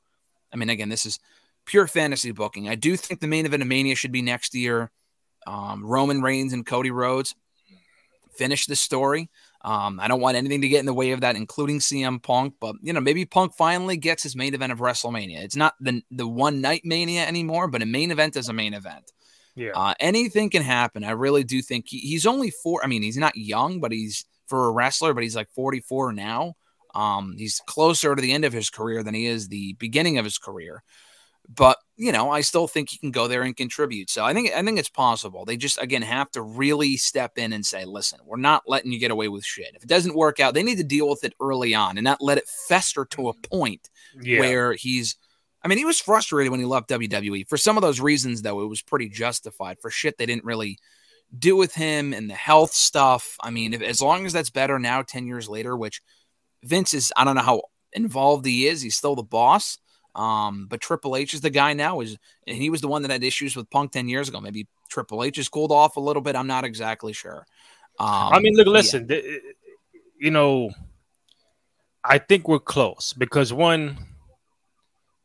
I 0.54 0.58
mean, 0.58 0.70
again, 0.70 0.90
this 0.90 1.08
is 1.08 1.20
pure 1.66 1.88
fantasy 1.88 2.32
booking. 2.32 2.70
I 2.70 2.76
do 2.76 2.96
think 2.96 3.20
the 3.20 3.28
main 3.28 3.46
event 3.46 3.62
of 3.62 3.68
Mania 3.68 3.96
should 3.96 4.12
be 4.12 4.22
next 4.22 4.56
year. 4.56 4.92
Um, 5.48 5.86
Roman 5.86 6.22
Reigns 6.22 6.54
and 6.54 6.66
Cody 6.66 6.92
Rhodes 6.92 7.36
finish 8.36 8.66
the 8.66 8.76
story. 8.76 9.30
Um, 9.64 10.00
I 10.00 10.08
don't 10.08 10.22
want 10.22 10.38
anything 10.38 10.62
to 10.62 10.68
get 10.68 10.80
in 10.80 10.86
the 10.86 10.94
way 10.94 11.12
of 11.12 11.22
that, 11.22 11.36
including 11.36 11.80
CM 11.80 12.22
Punk. 12.22 12.56
But 12.60 12.76
you 12.82 12.94
know, 12.94 13.00
maybe 13.00 13.26
Punk 13.26 13.54
finally 13.56 13.98
gets 13.98 14.24
his 14.24 14.36
main 14.36 14.54
event 14.54 14.72
of 14.72 14.80
WrestleMania. 14.80 15.44
It's 15.44 15.56
not 15.56 15.76
the 15.80 16.02
the 16.12 16.28
one 16.28 16.62
night 16.62 16.82
Mania 16.84 17.26
anymore, 17.26 17.68
but 17.68 17.82
a 17.82 17.86
main 17.86 18.12
event 18.12 18.36
is 18.36 18.50
a 18.50 18.54
main 18.54 18.74
event. 18.74 19.12
Yeah. 19.56 19.72
Uh, 19.76 19.94
anything 20.00 20.50
can 20.50 20.64
happen. 20.64 21.04
I 21.04 21.12
really 21.12 21.44
do 21.44 21.62
think 21.62 21.90
he, 21.90 22.00
he's 22.00 22.26
only 22.26 22.52
four. 22.52 22.84
I 22.84 22.88
mean, 22.88 23.04
he's 23.04 23.18
not 23.18 23.36
young, 23.36 23.80
but 23.80 23.92
he's 23.92 24.26
for 24.48 24.68
a 24.68 24.72
wrestler, 24.72 25.14
but 25.14 25.24
he's 25.24 25.36
like 25.36 25.50
44 25.52 26.14
now. 26.14 26.56
Um, 26.96 27.36
he's 27.38 27.62
closer 27.66 28.16
to 28.16 28.22
the 28.22 28.34
end 28.34 28.46
of 28.46 28.54
his 28.54 28.70
career 28.70 29.04
than 29.04 29.14
he 29.14 29.26
is 29.26 29.48
the 29.48 29.74
beginning 29.74 30.18
of 30.18 30.26
his 30.26 30.38
career. 30.38 30.84
But 31.54 31.78
you 31.98 32.12
know, 32.12 32.32
I 32.32 32.42
still 32.42 32.68
think 32.68 32.90
he 32.90 32.98
can 32.98 33.12
go 33.12 33.28
there 33.28 33.44
and 33.44 33.56
contribute. 33.56 34.10
So 34.10 34.24
I 34.24 34.34
think 34.34 34.52
I 34.52 34.64
think 34.64 34.80
it's 34.80 34.90
possible. 34.90 35.46
They 35.46 35.58
just 35.58 35.82
again 35.82 36.02
have 36.02 36.32
to 36.32 36.42
really 36.42 36.98
step 36.98 37.38
in 37.38 37.54
and 37.54 37.66
say, 37.66 37.86
"Listen, 37.86 38.20
we're 38.26 38.38
not 38.38 38.64
letting 38.68 38.92
you 38.92 39.00
get 39.00 39.12
away 39.12 39.28
with 39.28 39.46
shit. 39.46 39.74
If 39.76 39.84
it 39.84 39.90
doesn't 39.90 40.16
work 40.16 40.40
out, 40.40 40.54
they 40.54 40.64
need 40.64 40.78
to 40.78 40.84
deal 40.84 41.10
with 41.10 41.24
it 41.24 41.34
early 41.42 41.76
on 41.76 41.98
and 41.98 42.06
not 42.06 42.22
let 42.22 42.38
it 42.38 42.48
fester 42.68 43.06
to 43.06 43.30
a 43.30 43.34
mm-hmm. 43.34 43.58
point 43.58 43.90
yeah. 44.22 44.40
where 44.40 44.74
he's." 44.74 45.16
I 45.64 45.68
mean, 45.68 45.78
he 45.78 45.86
was 45.86 46.00
frustrated 46.00 46.50
when 46.50 46.60
he 46.60 46.66
left 46.66 46.90
WWE 46.90 47.48
for 47.48 47.58
some 47.58 47.78
of 47.78 47.84
those 47.84 48.00
reasons, 48.00 48.42
though. 48.42 48.62
It 48.62 48.68
was 48.68 48.82
pretty 48.82 49.10
justified 49.10 49.78
for 49.80 49.92
shit 49.92 50.18
they 50.18 50.26
didn't 50.26 50.46
really 50.46 50.80
do 51.38 51.56
with 51.56 51.76
him 51.76 52.14
and 52.14 52.30
the 52.30 52.34
health 52.34 52.72
stuff. 52.72 53.36
I 53.42 53.52
mean, 53.52 53.74
if, 53.74 53.82
as 53.82 54.02
long 54.02 54.26
as 54.26 54.34
that's 54.34 54.50
better 54.50 54.80
now, 54.80 55.04
ten 55.04 55.28
years 55.28 55.48
later, 55.48 55.78
which 55.78 56.02
Vince 56.64 56.94
is, 56.94 57.14
I 57.16 57.26
don't 57.26 57.36
know 57.36 57.42
how 57.42 57.62
involved 57.94 58.46
he 58.46 58.68
is. 58.68 58.82
He's 58.82 58.96
still 58.96 59.16
the 59.16 59.24
boss. 59.24 59.78
Um, 60.16 60.68
but 60.70 60.82
Triple 60.82 61.16
H 61.16 61.34
is 61.34 61.42
the 61.42 61.50
guy 61.50 61.74
now. 61.74 62.02
Is 62.02 62.18
and 62.46 62.58
he 62.58 62.70
was 62.70 62.82
the 62.82 62.88
one 62.88 63.02
that 63.04 63.12
had 63.12 63.24
issues 63.24 63.56
with 63.56 63.70
Punk 63.70 63.92
ten 63.92 64.10
years 64.10 64.30
ago. 64.30 64.42
Maybe 64.42 64.68
Triple 64.90 65.24
H 65.24 65.38
has 65.38 65.50
cooled 65.50 65.72
off 65.72 65.96
a 65.96 66.02
little 66.02 66.22
bit. 66.22 66.36
I'm 66.36 66.48
not 66.48 66.66
exactly 66.66 67.14
sure. 67.14 67.46
Um, 68.00 68.08
I 68.34 68.40
mean, 68.40 68.54
look, 68.56 68.68
listen, 68.68 69.08
yeah. 69.10 69.20
you 70.18 70.32
know, 70.32 70.72
I 72.04 72.18
think 72.18 72.48
we're 72.48 72.60
close 72.60 73.14
because 73.14 73.54
one, 73.54 73.98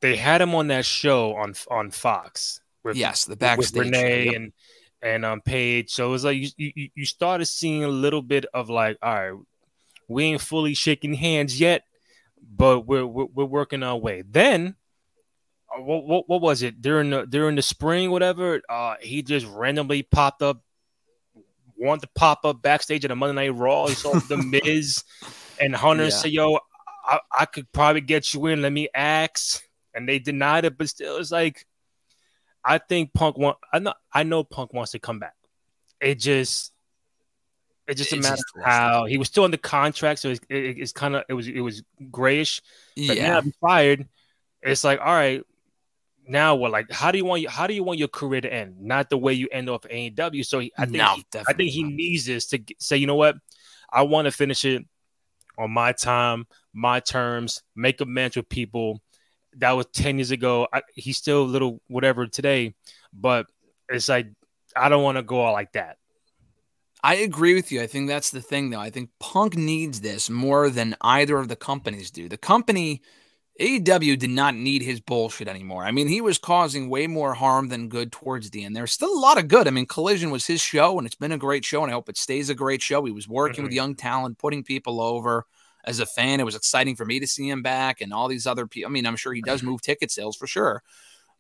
they 0.01 0.17
had 0.17 0.41
him 0.41 0.55
on 0.55 0.69
that 0.69 0.85
show 0.85 1.35
on 1.35 1.55
on 1.71 1.91
Fox. 1.91 2.61
With, 2.85 2.97
yes, 2.97 3.25
the 3.25 3.35
backstage 3.35 3.75
with 3.75 3.87
Renee 3.87 4.27
yep. 4.27 4.35
and 4.37 4.53
and 5.03 5.25
um 5.25 5.41
Paige. 5.41 5.91
So 5.91 6.07
it 6.07 6.11
was 6.11 6.25
like 6.25 6.37
you, 6.37 6.51
you 6.57 6.91
you 6.95 7.05
started 7.05 7.47
seeing 7.47 7.83
a 7.83 7.89
little 7.89 8.23
bit 8.23 8.47
of 8.55 8.71
like, 8.71 8.99
all 9.03 9.15
right, 9.15 9.41
we 10.09 10.25
ain't 10.25 10.41
fully 10.41 10.75
shaking 10.75 11.15
hands 11.15 11.59
yet, 11.59 11.83
but 12.49 12.81
we're 12.81 13.07
we're, 13.07 13.27
we're 13.27 13.45
working 13.45 13.83
our 13.83 13.97
way. 13.97 14.23
Then, 14.29 14.77
uh, 15.75 15.81
what, 15.81 16.05
what 16.05 16.29
what 16.29 16.41
was 16.41 16.63
it 16.63 16.81
during 16.81 17.11
the 17.11 17.27
during 17.27 17.57
the 17.57 17.63
spring, 17.63 18.11
whatever? 18.11 18.61
Uh, 18.69 18.97
he 19.01 19.23
just 19.23 19.47
randomly 19.47 20.03
popped 20.03 20.43
up, 20.43 20.63
wanted 21.77 22.03
to 22.03 22.11
pop 22.15 22.45
up 22.45 22.63
backstage 22.63 23.05
at 23.05 23.11
a 23.11 23.17
Monday 23.17 23.49
Night 23.49 23.57
Raw. 23.57 23.87
He 23.87 23.95
saw 23.95 24.19
the 24.19 24.37
Miz 24.65 25.05
and 25.61 25.75
Hunter 25.75 26.05
yeah. 26.05 26.11
said, 26.11 26.31
"Yo, 26.31 26.59
I, 27.05 27.21
I 27.39 27.47
could 27.47 27.71
probably 27.73 28.01
get 28.01 28.33
you 28.35 28.47
in. 28.47 28.63
Let 28.63 28.73
me 28.73 28.89
ask." 28.95 29.63
And 29.95 30.07
they 30.07 30.19
denied 30.19 30.67
it, 30.67 30.77
but 30.77 30.89
still, 30.89 31.17
it's 31.17 31.31
like 31.31 31.67
I 32.63 32.79
think 32.79 33.15
Punk 33.15 33.39
want. 33.39 33.59
I 33.73 33.79
know 33.79 33.95
I 34.13 34.25
know 34.25 34.45
Punk 34.45 34.73
wants 34.73 34.93
to 34.93 34.99
come 34.99 35.19
back. 35.19 35.35
It 36.01 36.17
just 36.17 36.73
it's 37.89 38.01
just 38.01 38.13
a 38.13 38.17
matter 38.17 38.43
of 38.57 38.65
how 38.65 39.05
he 39.05 39.19
was 39.19 39.29
still 39.29 39.45
under 39.45 39.57
contract, 39.57 40.21
so 40.21 40.31
it's, 40.31 40.41
it, 40.49 40.79
it's 40.79 40.93
kind 40.93 41.17
of 41.17 41.25
it 41.29 41.35
was 41.35 41.47
it 41.47 41.61
was 41.61 41.83
grayish. 42.11 42.61
But 42.97 43.17
yeah, 43.17 43.41
now 43.41 43.43
fired. 43.61 44.09
It's 44.63 44.83
like 44.83 45.01
all 45.01 45.07
right, 45.07 45.43
now 46.27 46.57
what? 46.57 46.73
Like, 46.73 46.91
how 46.91 47.13
do 47.13 47.19
you 47.19 47.25
want 47.25 47.43
you, 47.43 47.49
how 47.49 47.67
do 47.67 47.75
you 47.75 47.85
want 47.85 47.99
your 47.99 48.09
career 48.09 48.41
to 48.41 48.53
end? 48.53 48.81
Not 48.81 49.11
the 49.11 49.19
way 49.19 49.33
you 49.33 49.49
end 49.53 49.71
off 49.71 49.83
AEW. 49.83 50.45
So 50.45 50.59
he, 50.59 50.73
I 50.77 50.85
think 50.87 50.97
no, 50.97 51.15
he, 51.15 51.25
I 51.47 51.53
think 51.53 51.71
he 51.71 51.85
needs 51.85 52.27
this 52.27 52.47
to 52.49 52.61
say, 52.79 52.97
you 52.97 53.07
know 53.07 53.15
what, 53.15 53.37
I 53.91 54.03
want 54.03 54.27
to 54.27 54.33
finish 54.33 54.65
it 54.65 54.85
on 55.59 55.71
my 55.71 55.93
time, 55.93 56.47
my 56.73 57.01
terms, 57.01 57.63
make 57.75 58.01
amends 58.01 58.37
with 58.37 58.49
people. 58.49 59.01
That 59.59 59.73
was 59.73 59.87
ten 59.93 60.19
years 60.19 60.33
ago. 60.33 60.69
I, 60.73 60.83
he's 60.95 61.17
still 61.17 61.43
a 61.43 61.45
little 61.45 61.81
whatever 61.87 62.27
today, 62.27 62.75
but 63.13 63.47
it's 63.89 64.09
like 64.09 64.27
I 64.75 64.89
don't 64.89 65.03
want 65.03 65.17
to 65.17 65.23
go 65.23 65.47
out 65.47 65.53
like 65.53 65.73
that. 65.73 65.97
I 67.03 67.17
agree 67.17 67.55
with 67.55 67.71
you. 67.71 67.83
I 67.83 67.87
think 67.87 68.09
that's 68.09 68.31
the 68.31 68.41
thing, 68.41 68.71
though. 68.71 68.81
I 68.81 68.91
think 68.91 69.11
Punk 69.21 69.57
needs 69.57 70.01
this 70.01 70.31
more 70.31 70.71
than 70.71 70.97
either 71.01 71.39
of 71.39 71.49
the 71.49 71.57
companies 71.57 72.11
do. 72.11 72.29
The 72.29 72.39
company, 72.39 73.03
AEW, 73.61 74.19
did 74.19 74.31
not 74.31 74.55
need 74.55 74.83
his 74.83 75.01
bullshit 75.01 75.47
anymore. 75.47 75.85
I 75.85 75.93
mean, 75.93 76.09
he 76.09 76.21
was 76.21 76.39
causing 76.39 76.89
way 76.89 77.07
more 77.07 77.35
harm 77.35 77.69
than 77.69 77.89
good 77.89 78.13
towards 78.13 78.51
the 78.51 78.65
end. 78.65 78.75
There's 78.75 78.93
still 78.93 79.13
a 79.13 79.21
lot 79.21 79.39
of 79.39 79.49
good. 79.49 79.69
I 79.69 79.71
mean, 79.71 79.87
Collision 79.87 80.31
was 80.31 80.47
his 80.47 80.61
show, 80.61 80.99
and 80.99 81.07
it's 81.07 81.17
been 81.17 81.33
a 81.33 81.39
great 81.39 81.65
show, 81.65 81.83
and 81.83 81.91
I 81.91 81.95
hope 81.95 82.09
it 82.09 82.17
stays 82.17 82.51
a 82.51 82.55
great 82.55 82.83
show. 82.83 83.05
He 83.05 83.13
was 83.13 83.29
working 83.29 83.57
mm-hmm. 83.57 83.65
with 83.65 83.73
young 83.73 83.95
talent, 83.95 84.39
putting 84.39 84.65
people 84.65 85.01
over. 85.01 85.47
As 85.85 86.01
a 86.01 86.07
fan, 86.07 86.41
it 86.41 86.45
was 86.45 86.57
exciting 86.57 86.97
for 86.97 87.05
me 87.05 87.21
to 87.21 87.27
see 87.29 87.49
him 87.49 87.63
back, 87.63 88.01
and 88.01 88.13
all 88.13 88.27
these 88.27 88.47
other 88.47 88.67
people. 88.67 88.91
I 88.91 88.93
mean, 88.93 89.07
I'm 89.07 89.17
sure 89.17 89.33
he 89.33 89.43
does 89.47 89.63
move 89.63 89.83
ticket 89.83 90.11
sales 90.11 90.37
for 90.37 90.49
sure. 90.49 90.83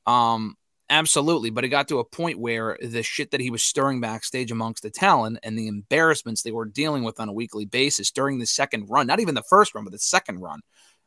Um, 0.06 0.56
Absolutely. 0.88 1.50
But 1.50 1.64
it 1.64 1.68
got 1.68 1.88
to 1.88 1.98
a 1.98 2.04
point 2.04 2.38
where 2.38 2.78
the 2.80 3.02
shit 3.02 3.32
that 3.32 3.40
he 3.40 3.50
was 3.50 3.64
stirring 3.64 4.00
backstage 4.00 4.52
amongst 4.52 4.82
the 4.82 4.90
talent 4.90 5.38
and 5.42 5.58
the 5.58 5.66
embarrassments 5.66 6.42
they 6.42 6.52
were 6.52 6.64
dealing 6.64 7.02
with 7.02 7.18
on 7.18 7.28
a 7.28 7.32
weekly 7.32 7.64
basis 7.64 8.10
during 8.12 8.38
the 8.38 8.46
second 8.46 8.88
run, 8.88 9.06
not 9.06 9.20
even 9.20 9.34
the 9.34 9.42
first 9.42 9.74
run, 9.74 9.84
but 9.84 9.92
the 9.92 9.98
second 9.98 10.40
run, 10.40 10.60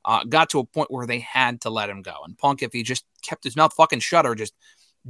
uh, 0.04 0.24
got 0.26 0.50
to 0.50 0.60
a 0.60 0.66
point 0.66 0.92
where 0.92 1.08
they 1.08 1.20
had 1.20 1.62
to 1.62 1.70
let 1.70 1.90
him 1.90 2.02
go. 2.02 2.16
And 2.26 2.38
Punk, 2.38 2.62
if 2.62 2.74
he 2.74 2.84
just 2.84 3.06
kept 3.22 3.44
his 3.44 3.56
mouth 3.56 3.74
fucking 3.74 4.00
shut 4.00 4.26
or 4.26 4.36
just 4.36 4.54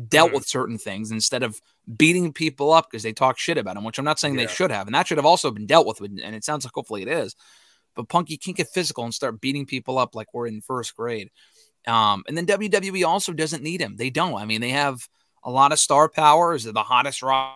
dealt 0.07 0.29
mm-hmm. 0.29 0.35
with 0.35 0.47
certain 0.47 0.77
things 0.77 1.09
instead 1.09 1.41
of 1.41 1.59
beating 1.97 2.31
people 2.31 2.71
up 2.71 2.89
because 2.89 3.03
they 3.03 3.13
talk 3.13 3.39
shit 3.39 3.57
about 3.57 3.75
him, 3.75 3.83
which 3.83 3.97
I'm 3.97 4.05
not 4.05 4.19
saying 4.19 4.37
yeah. 4.37 4.45
they 4.45 4.51
should 4.51 4.71
have. 4.71 4.87
And 4.87 4.93
that 4.93 5.07
should 5.07 5.17
have 5.17 5.25
also 5.25 5.49
been 5.49 5.65
dealt 5.65 5.87
with. 5.87 5.99
And 6.01 6.35
it 6.35 6.43
sounds 6.43 6.63
like 6.63 6.73
hopefully 6.75 7.01
it 7.01 7.07
is. 7.07 7.35
But 7.95 8.07
Punk, 8.07 8.29
you 8.29 8.37
can't 8.37 8.55
get 8.55 8.69
physical 8.69 9.03
and 9.03 9.13
start 9.13 9.41
beating 9.41 9.65
people 9.65 9.97
up 9.97 10.15
like 10.15 10.33
we're 10.33 10.47
in 10.47 10.61
first 10.61 10.95
grade. 10.95 11.31
Um, 11.87 12.23
and 12.27 12.37
then 12.37 12.45
WWE 12.45 13.05
also 13.05 13.33
doesn't 13.33 13.63
need 13.63 13.81
him. 13.81 13.95
They 13.95 14.09
don't. 14.09 14.35
I 14.35 14.45
mean, 14.45 14.61
they 14.61 14.69
have 14.69 15.07
a 15.43 15.51
lot 15.51 15.71
of 15.71 15.79
star 15.79 16.09
power. 16.09 16.53
Is 16.53 16.65
it 16.65 16.73
the 16.73 16.83
hottest 16.83 17.21
roster 17.21 17.55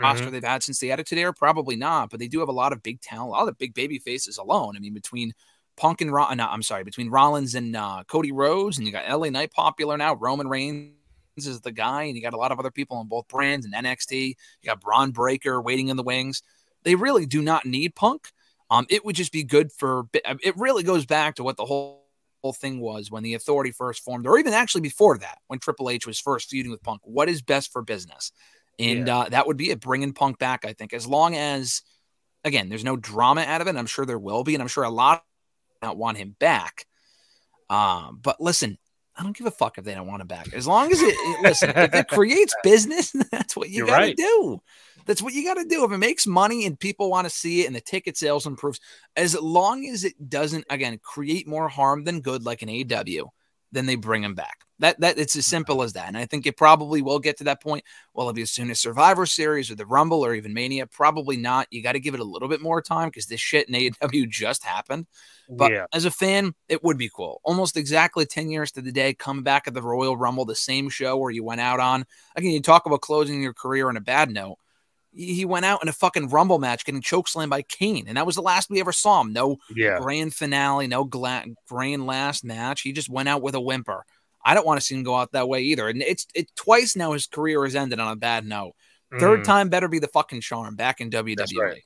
mm-hmm. 0.00 0.30
they've 0.30 0.44
had 0.44 0.62
since 0.62 0.78
the 0.78 0.92
Attitude 0.92 1.18
Era? 1.18 1.34
Probably 1.34 1.76
not. 1.76 2.10
But 2.10 2.20
they 2.20 2.28
do 2.28 2.40
have 2.40 2.48
a 2.48 2.52
lot 2.52 2.72
of 2.72 2.82
big 2.82 3.00
talent, 3.00 3.28
a 3.28 3.32
lot 3.32 3.48
of 3.48 3.58
big 3.58 3.74
baby 3.74 3.98
faces 3.98 4.38
alone. 4.38 4.76
I 4.76 4.80
mean, 4.80 4.94
between 4.94 5.34
Punk 5.76 6.00
and 6.00 6.12
Ro- 6.12 6.32
no, 6.34 6.46
I'm 6.46 6.62
sorry, 6.62 6.84
between 6.84 7.10
Rollins 7.10 7.54
and 7.54 7.74
uh, 7.74 8.04
Cody 8.06 8.32
Rhodes, 8.32 8.78
and 8.78 8.86
you 8.86 8.92
got 8.92 9.08
LA 9.08 9.30
Knight 9.30 9.52
popular 9.52 9.96
now. 9.96 10.14
Roman 10.14 10.48
Reigns 10.48 10.92
is 11.36 11.60
the 11.60 11.72
guy, 11.72 12.04
and 12.04 12.16
you 12.16 12.22
got 12.22 12.34
a 12.34 12.38
lot 12.38 12.52
of 12.52 12.58
other 12.58 12.70
people 12.70 12.96
on 12.98 13.08
both 13.08 13.26
brands 13.28 13.66
and 13.66 13.74
NXT. 13.74 14.28
You 14.28 14.66
got 14.66 14.80
Bron 14.80 15.12
Breakker 15.12 15.60
waiting 15.60 15.88
in 15.88 15.96
the 15.96 16.02
wings. 16.02 16.42
They 16.84 16.94
really 16.94 17.26
do 17.26 17.42
not 17.42 17.64
need 17.64 17.94
Punk. 17.94 18.28
Um, 18.70 18.86
it 18.90 19.04
would 19.04 19.16
just 19.16 19.32
be 19.32 19.44
good 19.44 19.72
for. 19.72 20.04
It 20.14 20.56
really 20.56 20.82
goes 20.82 21.06
back 21.06 21.36
to 21.36 21.44
what 21.44 21.56
the 21.56 21.64
whole 21.64 22.01
whole 22.42 22.52
thing 22.52 22.80
was 22.80 23.10
when 23.10 23.22
the 23.22 23.34
authority 23.34 23.70
first 23.70 24.02
formed, 24.02 24.26
or 24.26 24.38
even 24.38 24.52
actually 24.52 24.80
before 24.80 25.16
that, 25.18 25.38
when 25.46 25.58
Triple 25.58 25.88
H 25.88 26.06
was 26.06 26.20
first 26.20 26.50
feuding 26.50 26.72
with 26.72 26.82
Punk. 26.82 27.00
What 27.04 27.28
is 27.28 27.40
best 27.42 27.72
for 27.72 27.82
business? 27.82 28.32
And 28.78 29.06
yeah. 29.06 29.18
uh, 29.18 29.28
that 29.28 29.46
would 29.46 29.56
be 29.56 29.70
it, 29.70 29.80
bringing 29.80 30.12
Punk 30.12 30.38
back, 30.38 30.64
I 30.64 30.72
think, 30.72 30.92
as 30.92 31.06
long 31.06 31.36
as, 31.36 31.82
again, 32.44 32.68
there's 32.68 32.84
no 32.84 32.96
drama 32.96 33.42
out 33.42 33.60
of 33.60 33.68
it. 33.68 33.76
I'm 33.76 33.86
sure 33.86 34.04
there 34.04 34.18
will 34.18 34.44
be, 34.44 34.54
and 34.54 34.62
I'm 34.62 34.68
sure 34.68 34.84
a 34.84 34.90
lot 34.90 35.24
not 35.82 35.96
want 35.96 36.16
him 36.16 36.34
back. 36.38 36.86
Um, 37.68 38.18
but 38.22 38.40
listen, 38.40 38.78
I 39.16 39.22
don't 39.22 39.36
give 39.36 39.46
a 39.46 39.50
fuck 39.50 39.78
if 39.78 39.84
they 39.84 39.94
don't 39.94 40.06
want 40.06 40.22
him 40.22 40.26
back. 40.26 40.52
As 40.54 40.66
long 40.66 40.90
as 40.90 41.00
it, 41.00 41.42
listen, 41.42 41.70
if 41.70 41.94
it 41.94 42.08
creates 42.08 42.54
business, 42.62 43.14
that's 43.30 43.56
what 43.56 43.70
you 43.70 43.86
got 43.86 43.98
to 43.98 44.02
right. 44.02 44.16
do. 44.16 44.60
That's 45.04 45.20
what 45.20 45.34
you 45.34 45.44
got 45.44 45.54
to 45.54 45.64
do. 45.64 45.84
If 45.84 45.92
it 45.92 45.98
makes 45.98 46.26
money 46.26 46.64
and 46.64 46.78
people 46.78 47.10
want 47.10 47.26
to 47.26 47.30
see 47.30 47.62
it 47.62 47.66
and 47.66 47.76
the 47.76 47.80
ticket 47.80 48.16
sales 48.16 48.46
improves, 48.46 48.80
as 49.16 49.38
long 49.38 49.86
as 49.86 50.04
it 50.04 50.30
doesn't, 50.30 50.64
again, 50.70 50.98
create 51.02 51.46
more 51.46 51.68
harm 51.68 52.04
than 52.04 52.20
good, 52.20 52.44
like 52.44 52.62
an 52.62 52.70
AW, 52.70 53.30
then 53.72 53.86
they 53.86 53.96
bring 53.96 54.22
him 54.22 54.34
back. 54.34 54.58
That 54.78 55.00
that 55.00 55.18
it's 55.18 55.36
as 55.36 55.46
simple 55.46 55.82
as 55.82 55.92
that. 55.92 56.08
And 56.08 56.16
I 56.16 56.26
think 56.26 56.46
it 56.46 56.56
probably 56.56 57.02
will 57.02 57.18
get 57.18 57.38
to 57.38 57.44
that 57.44 57.62
point. 57.62 57.84
Well, 58.14 58.28
it'll 58.28 58.34
be 58.34 58.42
as 58.42 58.50
soon 58.50 58.70
as 58.70 58.80
Survivor 58.80 59.26
Series 59.26 59.70
or 59.70 59.76
the 59.76 59.86
Rumble 59.86 60.24
or 60.24 60.34
even 60.34 60.52
Mania? 60.52 60.86
Probably 60.86 61.36
not. 61.36 61.68
You 61.70 61.82
got 61.82 61.92
to 61.92 62.00
give 62.00 62.14
it 62.14 62.20
a 62.20 62.24
little 62.24 62.48
bit 62.48 62.60
more 62.60 62.82
time 62.82 63.08
because 63.08 63.26
this 63.26 63.40
shit 63.40 63.68
in 63.68 63.74
AEW 63.74 64.28
just 64.28 64.64
happened. 64.64 65.06
But 65.48 65.72
yeah. 65.72 65.86
as 65.92 66.04
a 66.04 66.10
fan, 66.10 66.54
it 66.68 66.82
would 66.82 66.98
be 66.98 67.10
cool. 67.14 67.40
Almost 67.44 67.76
exactly 67.76 68.26
10 68.26 68.50
years 68.50 68.72
to 68.72 68.82
the 68.82 68.92
day, 68.92 69.14
coming 69.14 69.42
back 69.42 69.68
at 69.68 69.74
the 69.74 69.82
Royal 69.82 70.16
Rumble, 70.16 70.44
the 70.44 70.54
same 70.54 70.88
show 70.88 71.16
where 71.16 71.30
you 71.30 71.44
went 71.44 71.60
out 71.60 71.78
on. 71.78 72.04
Again, 72.36 72.52
you 72.52 72.60
talk 72.60 72.86
about 72.86 73.02
closing 73.02 73.42
your 73.42 73.54
career 73.54 73.88
on 73.88 73.96
a 73.96 74.00
bad 74.00 74.30
note 74.30 74.58
he 75.14 75.44
went 75.44 75.66
out 75.66 75.82
in 75.82 75.88
a 75.88 75.92
fucking 75.92 76.28
rumble 76.28 76.58
match 76.58 76.84
getting 76.84 77.02
chokeslammed 77.02 77.50
by 77.50 77.62
Kane, 77.62 78.06
and 78.08 78.16
that 78.16 78.26
was 78.26 78.36
the 78.36 78.42
last 78.42 78.70
we 78.70 78.80
ever 78.80 78.92
saw 78.92 79.20
him. 79.20 79.32
No 79.32 79.58
yeah. 79.74 79.98
grand 79.98 80.34
finale, 80.34 80.86
no 80.86 81.04
gla- 81.04 81.44
grand 81.68 82.06
last 82.06 82.44
match. 82.44 82.80
He 82.80 82.92
just 82.92 83.10
went 83.10 83.28
out 83.28 83.42
with 83.42 83.54
a 83.54 83.60
whimper. 83.60 84.04
I 84.44 84.54
don't 84.54 84.66
want 84.66 84.80
to 84.80 84.84
see 84.86 84.94
him 84.94 85.02
go 85.02 85.14
out 85.16 85.32
that 85.32 85.48
way 85.48 85.62
either. 85.62 85.88
And 85.88 86.02
it's 86.02 86.26
it 86.34 86.54
twice 86.56 86.96
now 86.96 87.12
his 87.12 87.26
career 87.26 87.62
has 87.64 87.76
ended 87.76 88.00
on 88.00 88.12
a 88.12 88.16
bad 88.16 88.44
note. 88.44 88.72
Third 89.18 89.40
mm. 89.40 89.44
time 89.44 89.68
better 89.68 89.88
be 89.88 89.98
the 89.98 90.08
fucking 90.08 90.40
charm 90.40 90.74
back 90.74 91.00
in 91.00 91.10
WWE. 91.10 91.36
That's 91.36 91.56
right. 91.56 91.82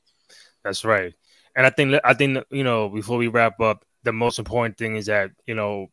That's 0.62 0.84
right. 0.84 1.12
And 1.56 1.66
I 1.66 1.70
think 1.70 2.00
I 2.04 2.14
think 2.14 2.44
you 2.50 2.64
know 2.64 2.88
before 2.88 3.18
we 3.18 3.28
wrap 3.28 3.60
up, 3.60 3.84
the 4.04 4.12
most 4.12 4.38
important 4.38 4.78
thing 4.78 4.96
is 4.96 5.06
that 5.06 5.32
you 5.46 5.54
know 5.54 5.88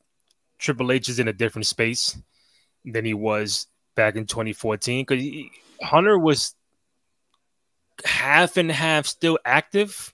Triple 0.59 0.91
H 0.91 1.09
is 1.09 1.19
in 1.19 1.27
a 1.27 1.33
different 1.33 1.65
space 1.65 2.17
than 2.85 3.05
he 3.05 3.13
was 3.13 3.67
back 3.95 4.15
in 4.15 4.25
2014 4.25 5.05
because 5.05 5.23
Hunter 5.81 6.19
was 6.19 6.55
half 8.05 8.57
and 8.57 8.71
half 8.71 9.05
still 9.05 9.39
active. 9.45 10.13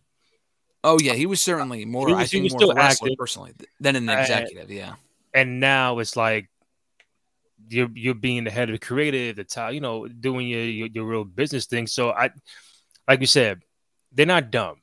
Oh 0.84 1.00
yeah, 1.00 1.14
he 1.14 1.26
was 1.26 1.42
certainly 1.42 1.86
more. 1.86 2.08
Was, 2.08 2.16
I 2.16 2.26
think 2.26 2.52
more 2.52 2.60
still 2.60 2.80
active 2.80 3.10
personally 3.18 3.54
than 3.80 3.96
an 3.96 4.10
executive. 4.10 4.70
Uh, 4.70 4.74
yeah. 4.74 4.94
And 5.34 5.60
now 5.60 6.00
it's 6.00 6.16
like 6.16 6.50
you're 7.70 7.90
you're 7.94 8.16
being 8.16 8.46
the 8.46 8.52
head 8.52 8.70
of 8.70 8.74
the 8.74 8.86
creative, 8.86 9.36
the 9.36 9.44
top, 9.44 9.74
you 9.74 9.82
know, 9.82 10.08
doing 10.08 10.48
your, 10.48 10.64
your, 10.64 10.88
your 10.88 11.06
real 11.06 11.24
business 11.24 11.66
thing. 11.66 11.88
So 11.88 12.12
I, 12.12 12.32
like 13.08 13.22
you 13.22 13.28
said, 13.28 13.62
they're 14.12 14.26
not 14.26 14.52
dumb. 14.52 14.78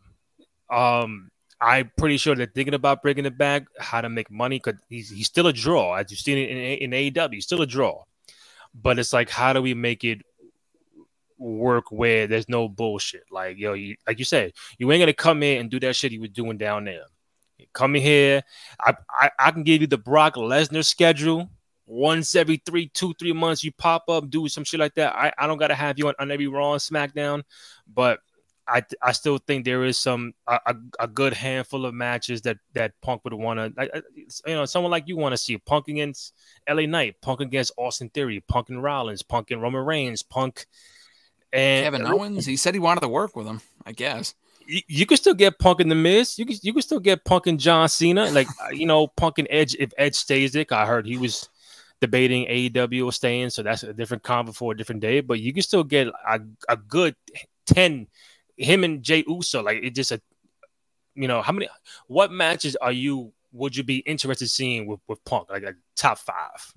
Um, 0.71 1.31
I'm 1.61 1.91
pretty 1.97 2.19
sure 2.19 2.35
they're 2.35 2.47
thinking 2.47 2.75
about 2.75 3.03
bringing 3.03 3.25
it 3.25 3.39
back, 3.39 3.65
how 3.79 4.03
to 4.03 4.09
make 4.09 4.31
money, 4.31 4.59
because 4.59 4.81
he's 4.89 5.11
he's 5.11 5.27
still 5.27 5.47
a 5.47 5.53
draw, 5.53 5.95
as 5.95 6.11
you've 6.11 6.21
seen 6.21 6.39
it 6.39 6.51
in, 6.51 6.93
in 6.93 7.13
AEW, 7.13 7.35
he's 7.35 7.45
still 7.45 7.63
a 7.63 7.67
draw. 7.67 8.05
But 8.75 8.99
it's 8.99 9.13
like, 9.13 9.31
how 9.31 9.55
do 9.55 9.63
we 9.63 9.73
make 9.73 10.05
it 10.05 10.21
work 11.39 11.91
where 11.91 12.27
there's 12.27 12.49
no 12.49 12.69
bullshit? 12.69 13.25
Like, 13.31 13.59
yo, 13.59 13.75
you, 13.75 13.97
like 14.07 14.19
you 14.19 14.25
said, 14.25 14.53
you 14.79 14.91
ain't 14.93 15.01
gonna 15.01 15.13
come 15.13 15.43
in 15.43 15.61
and 15.61 15.71
do 15.71 15.81
that 15.81 15.97
shit 15.97 16.13
you 16.13 16.21
was 16.21 16.31
doing 16.31 16.59
down 16.59 16.85
there. 16.85 17.05
Come 17.73 17.97
in 17.97 18.03
here, 18.03 18.43
I, 18.81 18.95
I, 19.11 19.31
I 19.39 19.51
can 19.51 19.63
give 19.63 19.81
you 19.81 19.87
the 19.87 19.99
Brock 19.99 20.35
Lesnar 20.35 20.85
schedule. 20.85 21.49
Once 21.87 22.35
every 22.35 22.61
three, 22.67 22.89
two, 22.89 23.15
three 23.15 23.33
months, 23.33 23.63
you 23.63 23.71
pop 23.73 24.05
up, 24.09 24.29
do 24.29 24.49
some 24.49 24.65
shit 24.65 24.81
like 24.81 24.95
that. 24.95 25.15
I, 25.15 25.33
I 25.39 25.47
don't 25.47 25.59
gotta 25.59 25.75
have 25.75 25.99
you 25.99 26.09
on, 26.09 26.15
on 26.19 26.31
every 26.31 26.49
Raw 26.49 26.73
and 26.73 26.81
SmackDown, 26.81 27.45
but 27.87 28.21
I 28.69 28.83
I 29.01 29.13
still 29.13 29.39
think 29.39 29.65
there 29.65 29.85
is 29.85 29.99
some 29.99 30.35
a, 30.47 30.75
a 30.99 31.07
good 31.07 31.33
handful 31.33 31.87
of 31.87 31.95
matches 31.95 32.43
that 32.43 32.59
that 32.75 32.93
Punk 33.01 33.23
would 33.25 33.35
want 33.35 33.77
to 33.77 33.97
uh, 33.97 34.01
you 34.47 34.55
know 34.55 34.65
someone 34.65 34.91
like 34.91 35.07
you 35.07 35.17
want 35.17 35.33
to 35.33 35.37
see 35.37 35.57
Punk 35.59 35.89
against 35.89 36.35
LA 36.69 36.87
Knight, 36.87 37.21
Punk 37.23 37.41
against 37.41 37.73
Austin 37.77 38.09
Theory, 38.09 38.43
Punk 38.49 38.69
and 38.71 38.83
Rollins, 38.83 39.23
Punk 39.23 39.51
and 39.51 39.63
Roman 39.63 39.85
Reigns, 39.85 40.23
Punk 40.23 40.67
and 41.53 41.85
Kevin 41.85 42.07
Owens. 42.07 42.47
He 42.47 42.57
said 42.57 42.75
he 42.75 42.81
wanted 42.81 43.01
to 43.01 43.09
work 43.09 43.37
with 43.37 43.47
him. 43.47 43.61
I 43.85 43.93
guess 43.93 44.35
you, 44.67 44.81
you 44.89 45.07
could 45.07 45.19
still 45.19 45.35
get 45.35 45.59
Punk 45.59 45.81
in 45.81 45.89
the 45.89 45.95
Miz. 45.95 46.39
You 46.39 46.47
could 46.47 46.63
you 46.63 46.73
could 46.73 46.85
still 46.85 47.01
get 47.01 47.25
Punk 47.25 47.47
and 47.47 47.59
John 47.59 47.89
Cena. 47.89 48.31
Like 48.31 48.49
you 48.73 48.87
know 48.87 49.07
Punk 49.09 49.39
and 49.39 49.49
Edge 49.51 49.77
if 49.79 49.93
Edge 49.97 50.15
stays 50.15 50.53
there. 50.53 50.67
I 50.71 50.87
heard 50.87 51.07
he 51.07 51.17
was 51.17 51.49
debating 52.01 52.47
AEW 52.47 53.07
or 53.07 53.13
staying, 53.13 53.51
so 53.51 53.63
that's 53.63 53.83
a 53.83 53.93
different 53.93 54.23
convo 54.23 54.55
for 54.55 54.73
a 54.73 54.77
different 54.77 55.01
day. 55.01 55.21
But 55.21 55.41
you 55.41 55.53
can 55.53 55.63
still 55.63 55.85
get 55.85 56.09
a, 56.09 56.41
a 56.69 56.77
good 56.77 57.15
ten 57.67 58.09
him 58.57 58.85
and 58.85 59.03
Jey 59.03 59.25
Uso, 59.27 59.63
like 59.63 59.83
it 59.83 59.95
just 59.95 60.13
a, 60.13 60.21
you 61.15 61.29
know, 61.29 61.43
how 61.43 61.53
many, 61.53 61.69
what 62.07 62.33
matches 62.33 62.77
are 62.77 62.93
you 62.93 63.33
would 63.53 63.77
you 63.77 63.85
be 63.85 63.99
interested 63.99 64.49
seeing 64.49 64.87
with 64.87 65.01
with 65.09 65.25
Punk, 65.25 65.51
like, 65.51 65.63
like 65.63 65.77
top 65.97 66.19
five? 66.19 66.75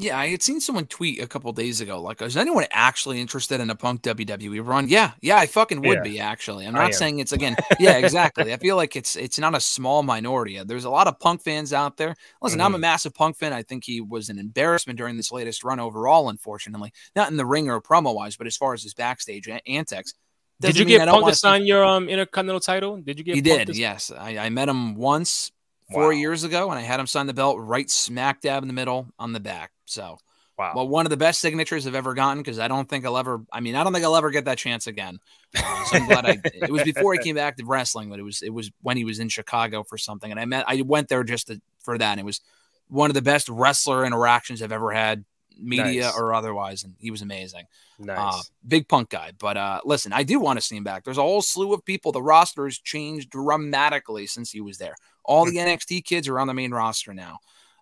Yeah, 0.00 0.18
I 0.18 0.28
had 0.28 0.42
seen 0.42 0.62
someone 0.62 0.86
tweet 0.86 1.20
a 1.20 1.26
couple 1.26 1.52
days 1.52 1.82
ago, 1.82 2.00
like, 2.00 2.22
is 2.22 2.34
anyone 2.34 2.64
actually 2.70 3.20
interested 3.20 3.60
in 3.60 3.68
a 3.68 3.74
Punk 3.74 4.00
WWE 4.00 4.66
run? 4.66 4.88
Yeah, 4.88 5.12
yeah, 5.20 5.36
I 5.36 5.46
fucking 5.46 5.82
would 5.82 5.98
yeah, 5.98 6.02
be 6.02 6.18
actually. 6.18 6.66
I'm 6.66 6.72
not 6.72 6.94
saying 6.94 7.18
it's 7.18 7.32
again, 7.32 7.54
yeah, 7.78 7.98
exactly. 7.98 8.54
I 8.54 8.56
feel 8.56 8.76
like 8.76 8.96
it's 8.96 9.14
it's 9.14 9.38
not 9.38 9.54
a 9.54 9.60
small 9.60 10.02
minority. 10.02 10.58
There's 10.64 10.86
a 10.86 10.90
lot 10.90 11.06
of 11.06 11.20
Punk 11.20 11.42
fans 11.42 11.74
out 11.74 11.98
there. 11.98 12.16
Listen, 12.40 12.60
mm-hmm. 12.60 12.66
I'm 12.66 12.72
a 12.72 12.76
mm-hmm. 12.76 12.80
massive 12.80 13.14
Punk 13.14 13.36
fan. 13.36 13.52
I 13.52 13.62
think 13.62 13.84
he 13.84 14.00
was 14.00 14.30
an 14.30 14.38
embarrassment 14.38 14.96
during 14.96 15.18
this 15.18 15.30
latest 15.30 15.64
run 15.64 15.78
overall, 15.78 16.30
unfortunately. 16.30 16.94
Not 17.14 17.30
in 17.30 17.36
the 17.36 17.44
ring 17.44 17.68
or 17.68 17.82
promo 17.82 18.14
wise, 18.14 18.38
but 18.38 18.46
as 18.46 18.56
far 18.56 18.72
as 18.72 18.82
his 18.82 18.94
backstage 18.94 19.50
antics. 19.66 20.14
Did 20.60 20.78
you 20.78 20.86
get 20.86 21.06
Punk 21.08 21.26
to 21.26 21.34
sign 21.34 21.66
your 21.66 21.84
um 21.84 22.08
Intercontinental 22.08 22.60
title? 22.60 22.96
Did 22.96 23.18
you 23.18 23.24
get? 23.24 23.34
He 23.34 23.42
did. 23.42 23.68
To... 23.68 23.76
Yes, 23.76 24.10
I, 24.10 24.38
I 24.38 24.48
met 24.48 24.70
him 24.70 24.94
once 24.94 25.52
four 25.92 26.04
wow. 26.04 26.10
years 26.10 26.44
ago, 26.44 26.70
and 26.70 26.78
I 26.78 26.82
had 26.82 27.00
him 27.00 27.06
sign 27.06 27.26
the 27.26 27.34
belt 27.34 27.58
right 27.60 27.90
smack 27.90 28.40
dab 28.40 28.62
in 28.62 28.68
the 28.68 28.74
middle 28.74 29.08
on 29.18 29.34
the 29.34 29.40
back. 29.40 29.72
So, 29.90 30.18
wow. 30.58 30.72
Well, 30.74 30.88
one 30.88 31.06
of 31.06 31.10
the 31.10 31.16
best 31.16 31.40
signatures 31.40 31.86
I've 31.86 31.94
ever 31.94 32.14
gotten 32.14 32.38
because 32.42 32.58
I 32.58 32.68
don't 32.68 32.88
think 32.88 33.04
I'll 33.04 33.18
ever. 33.18 33.42
I 33.52 33.60
mean, 33.60 33.74
I 33.74 33.84
don't 33.84 33.92
think 33.92 34.04
I'll 34.04 34.16
ever 34.16 34.30
get 34.30 34.44
that 34.44 34.58
chance 34.58 34.86
again. 34.86 35.18
Uh, 35.56 35.84
so 35.84 35.96
I'm 35.96 36.06
glad 36.06 36.26
I. 36.26 36.38
It 36.54 36.70
was 36.70 36.82
before 36.84 37.12
he 37.12 37.18
came 37.18 37.36
back 37.36 37.56
to 37.56 37.64
wrestling, 37.64 38.10
but 38.10 38.18
it 38.18 38.22
was 38.22 38.42
it 38.42 38.50
was 38.50 38.70
when 38.82 38.96
he 38.96 39.04
was 39.04 39.18
in 39.18 39.28
Chicago 39.28 39.82
for 39.82 39.98
something, 39.98 40.30
and 40.30 40.38
I 40.38 40.44
met. 40.44 40.64
I 40.68 40.82
went 40.82 41.08
there 41.08 41.24
just 41.24 41.48
to, 41.48 41.60
for 41.82 41.98
that. 41.98 42.12
And 42.12 42.20
it 42.20 42.24
was 42.24 42.40
one 42.88 43.10
of 43.10 43.14
the 43.14 43.22
best 43.22 43.48
wrestler 43.48 44.04
interactions 44.04 44.62
I've 44.62 44.72
ever 44.72 44.92
had 44.92 45.24
media 45.58 46.02
nice. 46.02 46.16
or 46.16 46.34
otherwise, 46.34 46.84
and 46.84 46.94
he 46.98 47.10
was 47.10 47.22
amazing. 47.22 47.64
Uh, 48.00 48.04
nice. 48.04 48.34
Uh, 48.34 48.42
big 48.66 48.88
punk 48.88 49.10
guy. 49.10 49.32
But 49.38 49.56
uh, 49.56 49.80
listen, 49.84 50.12
I 50.12 50.22
do 50.22 50.40
want 50.40 50.58
to 50.58 50.64
see 50.64 50.76
him 50.76 50.84
back. 50.84 51.04
There's 51.04 51.18
a 51.18 51.22
whole 51.22 51.42
slew 51.42 51.72
of 51.72 51.84
people. 51.84 52.12
The 52.12 52.22
roster 52.22 52.64
has 52.64 52.78
changed 52.78 53.30
dramatically 53.30 54.26
since 54.26 54.50
he 54.50 54.60
was 54.60 54.78
there. 54.78 54.94
All 55.24 55.44
the 55.44 55.56
NXT 55.56 56.04
kids 56.04 56.28
are 56.28 56.38
on 56.38 56.46
the 56.46 56.54
main 56.54 56.72
roster 56.72 57.14
now. 57.14 57.38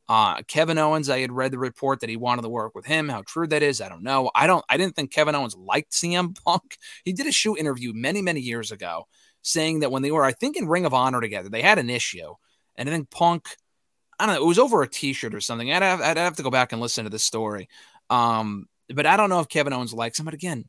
Uh, 0.09 0.43
Kevin 0.43 0.79
Owens, 0.79 1.11
I 1.11 1.21
had 1.21 1.33
read 1.33 1.51
the 1.51 1.59
report 1.59 2.01
that 2.01 2.09
he 2.09 2.17
wanted 2.17 2.43
to 2.43 2.49
work 2.49 2.75
with 2.75 2.87
him. 2.87 3.09
How 3.09 3.23
true 3.23 3.47
that 3.49 3.63
is, 3.63 3.81
I 3.81 3.89
don't 3.89 4.03
know. 4.03 4.31
I 4.35 4.47
don't. 4.47 4.65
I 4.69 4.77
didn't 4.77 4.97
think 4.97 5.13
Kevin 5.13 5.35
Owens 5.35 5.57
liked 5.57 5.93
CM 5.93 6.37
Punk. 6.45 6.79
He 7.05 7.13
did 7.13 7.27
a 7.27 7.33
shoot 7.33 7.57
interview 7.57 7.93
many, 7.95 8.23
many 8.23 8.41
years 8.41 8.73
ago, 8.73 9.07
saying 9.43 9.81
that 9.81 9.93
when 9.93 10.03
they 10.03 10.11
were, 10.11 10.25
I 10.25 10.33
think, 10.33 10.57
in 10.57 10.69
Ring 10.69 10.87
of 10.87 10.95
Honor 10.95 11.21
together, 11.21 11.49
they 11.49 11.63
had 11.63 11.79
an 11.79 11.91
issue, 11.91 12.35
and 12.77 12.89
I 12.89 12.93
think 12.93 13.11
Punk 13.11 13.49
I 14.19 14.27
don't 14.27 14.35
know. 14.35 14.43
It 14.43 14.47
was 14.47 14.59
over 14.59 14.83
a 14.83 14.89
T-shirt 14.89 15.35
or 15.35 15.41
something. 15.41 15.73
I'd 15.73 15.83
have, 15.83 16.01
I'd 16.01 16.17
have 16.17 16.37
to 16.37 16.43
go 16.43 16.51
back 16.51 16.73
and 16.73 16.81
listen 16.81 17.05
to 17.05 17.11
the 17.11 17.19
story. 17.19 17.69
Um, 18.11 18.67
but 18.93 19.07
I 19.07 19.17
don't 19.17 19.31
know 19.31 19.41
if 19.41 19.49
Kevin 19.49 19.73
Owens 19.73 19.95
likes 19.95 20.19
him. 20.19 20.25
But 20.25 20.35
again, 20.35 20.65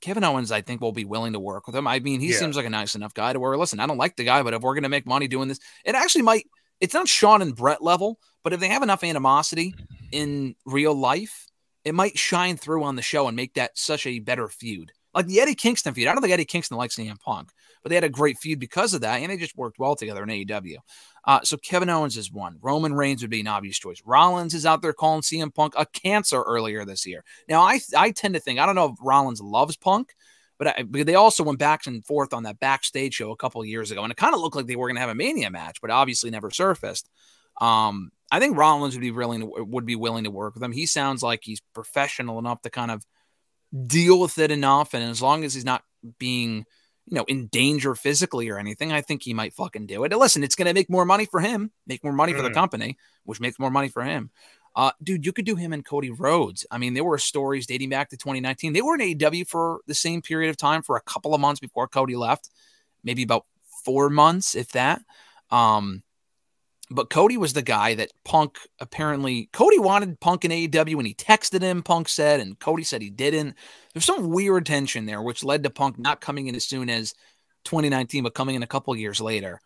Kevin 0.00 0.24
Owens, 0.24 0.50
I 0.50 0.62
think, 0.62 0.80
will 0.80 0.92
be 0.92 1.04
willing 1.04 1.34
to 1.34 1.40
work 1.40 1.66
with 1.66 1.76
him. 1.76 1.86
I 1.86 2.00
mean, 2.00 2.20
he 2.20 2.30
yeah. 2.30 2.36
seems 2.36 2.56
like 2.56 2.66
a 2.66 2.70
nice 2.70 2.94
enough 2.94 3.14
guy 3.14 3.32
to 3.32 3.40
where, 3.40 3.56
listen, 3.56 3.78
I 3.78 3.86
don't 3.86 3.98
like 3.98 4.16
the 4.16 4.24
guy, 4.24 4.42
but 4.42 4.54
if 4.54 4.62
we're 4.62 4.74
going 4.74 4.82
to 4.82 4.88
make 4.88 5.06
money 5.06 5.28
doing 5.28 5.48
this, 5.48 5.60
it 5.84 5.94
actually 5.94 6.22
might. 6.22 6.46
It's 6.80 6.94
not 6.94 7.08
Shawn 7.08 7.42
and 7.42 7.54
Bret 7.54 7.82
level, 7.82 8.18
but 8.44 8.52
if 8.52 8.60
they 8.60 8.68
have 8.68 8.82
enough 8.82 9.04
animosity 9.04 9.74
in 10.12 10.54
real 10.64 10.94
life, 10.94 11.46
it 11.84 11.94
might 11.94 12.18
shine 12.18 12.56
through 12.56 12.84
on 12.84 12.96
the 12.96 13.02
show 13.02 13.26
and 13.26 13.36
make 13.36 13.54
that 13.54 13.76
such 13.76 14.06
a 14.06 14.18
better 14.18 14.48
feud. 14.48 14.92
Like 15.14 15.26
the 15.26 15.40
Eddie 15.40 15.54
Kingston 15.54 15.94
feud. 15.94 16.06
I 16.06 16.12
don't 16.12 16.20
think 16.20 16.32
Eddie 16.32 16.44
Kingston 16.44 16.76
likes 16.76 16.96
CM 16.96 17.18
Punk, 17.18 17.50
but 17.82 17.88
they 17.88 17.94
had 17.94 18.04
a 18.04 18.10
great 18.10 18.38
feud 18.38 18.60
because 18.60 18.94
of 18.94 19.00
that, 19.00 19.20
and 19.20 19.30
they 19.30 19.36
just 19.36 19.56
worked 19.56 19.78
well 19.78 19.96
together 19.96 20.22
in 20.22 20.28
AEW. 20.28 20.76
Uh, 21.24 21.40
so 21.42 21.56
Kevin 21.56 21.90
Owens 21.90 22.16
is 22.16 22.30
one. 22.30 22.58
Roman 22.60 22.94
Reigns 22.94 23.22
would 23.22 23.30
be 23.30 23.40
an 23.40 23.48
obvious 23.48 23.78
choice. 23.78 24.02
Rollins 24.04 24.54
is 24.54 24.66
out 24.66 24.82
there 24.82 24.92
calling 24.92 25.22
CM 25.22 25.52
Punk 25.52 25.74
a 25.76 25.86
cancer 25.86 26.42
earlier 26.42 26.84
this 26.84 27.06
year. 27.06 27.24
Now, 27.48 27.62
I 27.62 27.80
I 27.96 28.10
tend 28.10 28.34
to 28.34 28.40
think 28.40 28.58
I 28.58 28.66
don't 28.66 28.74
know 28.74 28.92
if 28.92 28.98
Rollins 29.02 29.40
loves 29.40 29.76
Punk, 29.76 30.14
but, 30.58 30.68
I, 30.68 30.82
but 30.82 31.06
they 31.06 31.14
also 31.14 31.44
went 31.44 31.58
back 31.58 31.86
and 31.86 32.04
forth 32.04 32.32
on 32.34 32.42
that 32.42 32.60
backstage 32.60 33.14
show 33.14 33.30
a 33.30 33.36
couple 33.36 33.64
years 33.64 33.90
ago, 33.90 34.02
and 34.02 34.10
it 34.10 34.16
kind 34.16 34.34
of 34.34 34.40
looked 34.40 34.56
like 34.56 34.66
they 34.66 34.76
were 34.76 34.88
going 34.88 34.96
to 34.96 35.00
have 35.00 35.10
a 35.10 35.14
Mania 35.14 35.50
match, 35.50 35.80
but 35.80 35.90
obviously 35.90 36.30
never 36.30 36.50
surfaced. 36.50 37.08
Um, 37.60 38.10
I 38.30 38.40
think 38.40 38.56
Rollins 38.56 38.94
would 38.94 39.00
be 39.00 39.10
willing 39.10 39.40
to, 39.40 39.64
would 39.64 39.86
be 39.86 39.96
willing 39.96 40.24
to 40.24 40.30
work 40.30 40.54
with 40.54 40.62
him. 40.62 40.72
He 40.72 40.86
sounds 40.86 41.22
like 41.22 41.40
he's 41.42 41.60
professional 41.74 42.38
enough 42.38 42.62
to 42.62 42.70
kind 42.70 42.90
of 42.90 43.04
deal 43.86 44.20
with 44.20 44.38
it 44.38 44.50
enough, 44.50 44.94
and 44.94 45.02
as 45.02 45.22
long 45.22 45.44
as 45.44 45.54
he's 45.54 45.64
not 45.64 45.82
being 46.18 46.64
you 47.10 47.14
know, 47.14 47.24
in 47.26 47.46
danger 47.46 47.94
physically 47.94 48.50
or 48.50 48.58
anything, 48.58 48.92
I 48.92 49.00
think 49.00 49.22
he 49.22 49.32
might 49.32 49.54
fucking 49.54 49.86
do 49.86 50.04
it. 50.04 50.12
And 50.12 50.20
listen, 50.20 50.44
it's 50.44 50.54
going 50.54 50.66
to 50.66 50.74
make 50.74 50.90
more 50.90 51.06
money 51.06 51.24
for 51.24 51.40
him, 51.40 51.70
make 51.86 52.04
more 52.04 52.12
money 52.12 52.32
mm. 52.32 52.36
for 52.36 52.42
the 52.42 52.50
mm. 52.50 52.54
company, 52.54 52.98
which 53.24 53.40
makes 53.40 53.58
more 53.58 53.70
money 53.70 53.88
for 53.88 54.02
him. 54.02 54.30
Uh, 54.78 54.92
dude, 55.02 55.26
you 55.26 55.32
could 55.32 55.44
do 55.44 55.56
him 55.56 55.72
and 55.72 55.84
Cody 55.84 56.08
Rhodes. 56.08 56.64
I 56.70 56.78
mean, 56.78 56.94
there 56.94 57.02
were 57.02 57.18
stories 57.18 57.66
dating 57.66 57.88
back 57.88 58.10
to 58.10 58.16
2019. 58.16 58.72
They 58.72 58.80
were 58.80 58.94
in 58.94 59.00
AEW 59.00 59.48
for 59.48 59.80
the 59.88 59.94
same 59.94 60.22
period 60.22 60.50
of 60.50 60.56
time 60.56 60.82
for 60.82 60.96
a 60.96 61.00
couple 61.00 61.34
of 61.34 61.40
months 61.40 61.58
before 61.58 61.88
Cody 61.88 62.14
left, 62.14 62.48
maybe 63.02 63.24
about 63.24 63.44
four 63.84 64.08
months, 64.08 64.54
if 64.54 64.68
that. 64.68 65.02
Um, 65.50 66.04
but 66.92 67.10
Cody 67.10 67.36
was 67.36 67.54
the 67.54 67.62
guy 67.62 67.94
that 67.96 68.12
Punk 68.24 68.56
apparently 68.78 69.50
Cody 69.52 69.80
wanted 69.80 70.20
Punk 70.20 70.44
in 70.44 70.52
AEW 70.52 70.98
and 70.98 71.08
he 71.08 71.14
texted 71.14 71.60
him, 71.60 71.82
Punk 71.82 72.08
said, 72.08 72.38
and 72.38 72.56
Cody 72.56 72.84
said 72.84 73.02
he 73.02 73.10
didn't. 73.10 73.56
There's 73.92 74.04
some 74.04 74.30
weird 74.30 74.64
tension 74.64 75.06
there, 75.06 75.20
which 75.20 75.42
led 75.42 75.64
to 75.64 75.70
Punk 75.70 75.98
not 75.98 76.20
coming 76.20 76.46
in 76.46 76.54
as 76.54 76.64
soon 76.64 76.88
as 76.88 77.14
2019, 77.64 78.22
but 78.22 78.34
coming 78.34 78.54
in 78.54 78.62
a 78.62 78.68
couple 78.68 78.94
years 78.94 79.20
later. 79.20 79.60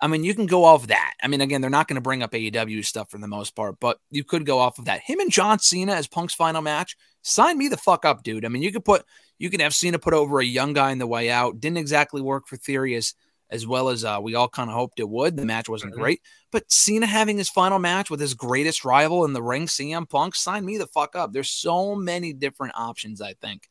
I 0.00 0.06
mean, 0.06 0.22
you 0.22 0.34
can 0.34 0.46
go 0.46 0.64
off 0.64 0.86
that. 0.86 1.14
I 1.22 1.28
mean, 1.28 1.40
again, 1.40 1.60
they're 1.60 1.70
not 1.70 1.88
going 1.88 1.96
to 1.96 2.00
bring 2.00 2.22
up 2.22 2.32
AEW 2.32 2.84
stuff 2.84 3.10
for 3.10 3.18
the 3.18 3.26
most 3.26 3.56
part, 3.56 3.80
but 3.80 3.98
you 4.10 4.22
could 4.22 4.46
go 4.46 4.60
off 4.60 4.78
of 4.78 4.84
that. 4.84 5.00
Him 5.00 5.18
and 5.20 5.30
John 5.30 5.58
Cena 5.58 5.92
as 5.92 6.06
Punk's 6.06 6.34
final 6.34 6.62
match, 6.62 6.96
sign 7.22 7.58
me 7.58 7.68
the 7.68 7.76
fuck 7.76 8.04
up, 8.04 8.22
dude. 8.22 8.44
I 8.44 8.48
mean, 8.48 8.62
you 8.62 8.72
could 8.72 8.84
put 8.84 9.04
you 9.38 9.50
can 9.50 9.60
have 9.60 9.74
Cena 9.74 9.98
put 9.98 10.14
over 10.14 10.40
a 10.40 10.44
young 10.44 10.72
guy 10.72 10.90
in 10.92 10.98
the 10.98 11.06
way 11.06 11.30
out. 11.30 11.60
Didn't 11.60 11.78
exactly 11.78 12.20
work 12.20 12.46
for 12.46 12.56
Theory 12.56 12.94
as 12.94 13.14
as 13.50 13.66
well 13.66 13.88
as 13.88 14.04
uh, 14.04 14.18
we 14.20 14.34
all 14.34 14.48
kind 14.48 14.68
of 14.68 14.76
hoped 14.76 15.00
it 15.00 15.08
would. 15.08 15.36
The 15.36 15.46
match 15.46 15.70
wasn't 15.70 15.92
mm-hmm. 15.92 16.02
great, 16.02 16.20
but 16.52 16.70
Cena 16.70 17.06
having 17.06 17.38
his 17.38 17.48
final 17.48 17.78
match 17.78 18.10
with 18.10 18.20
his 18.20 18.34
greatest 18.34 18.84
rival 18.84 19.24
in 19.24 19.32
the 19.32 19.42
ring, 19.42 19.66
CM 19.66 20.08
Punk, 20.08 20.34
sign 20.34 20.66
me 20.66 20.76
the 20.76 20.86
fuck 20.86 21.16
up. 21.16 21.32
There's 21.32 21.50
so 21.50 21.94
many 21.94 22.34
different 22.34 22.74
options. 22.76 23.22
I 23.22 23.34
think 23.40 23.68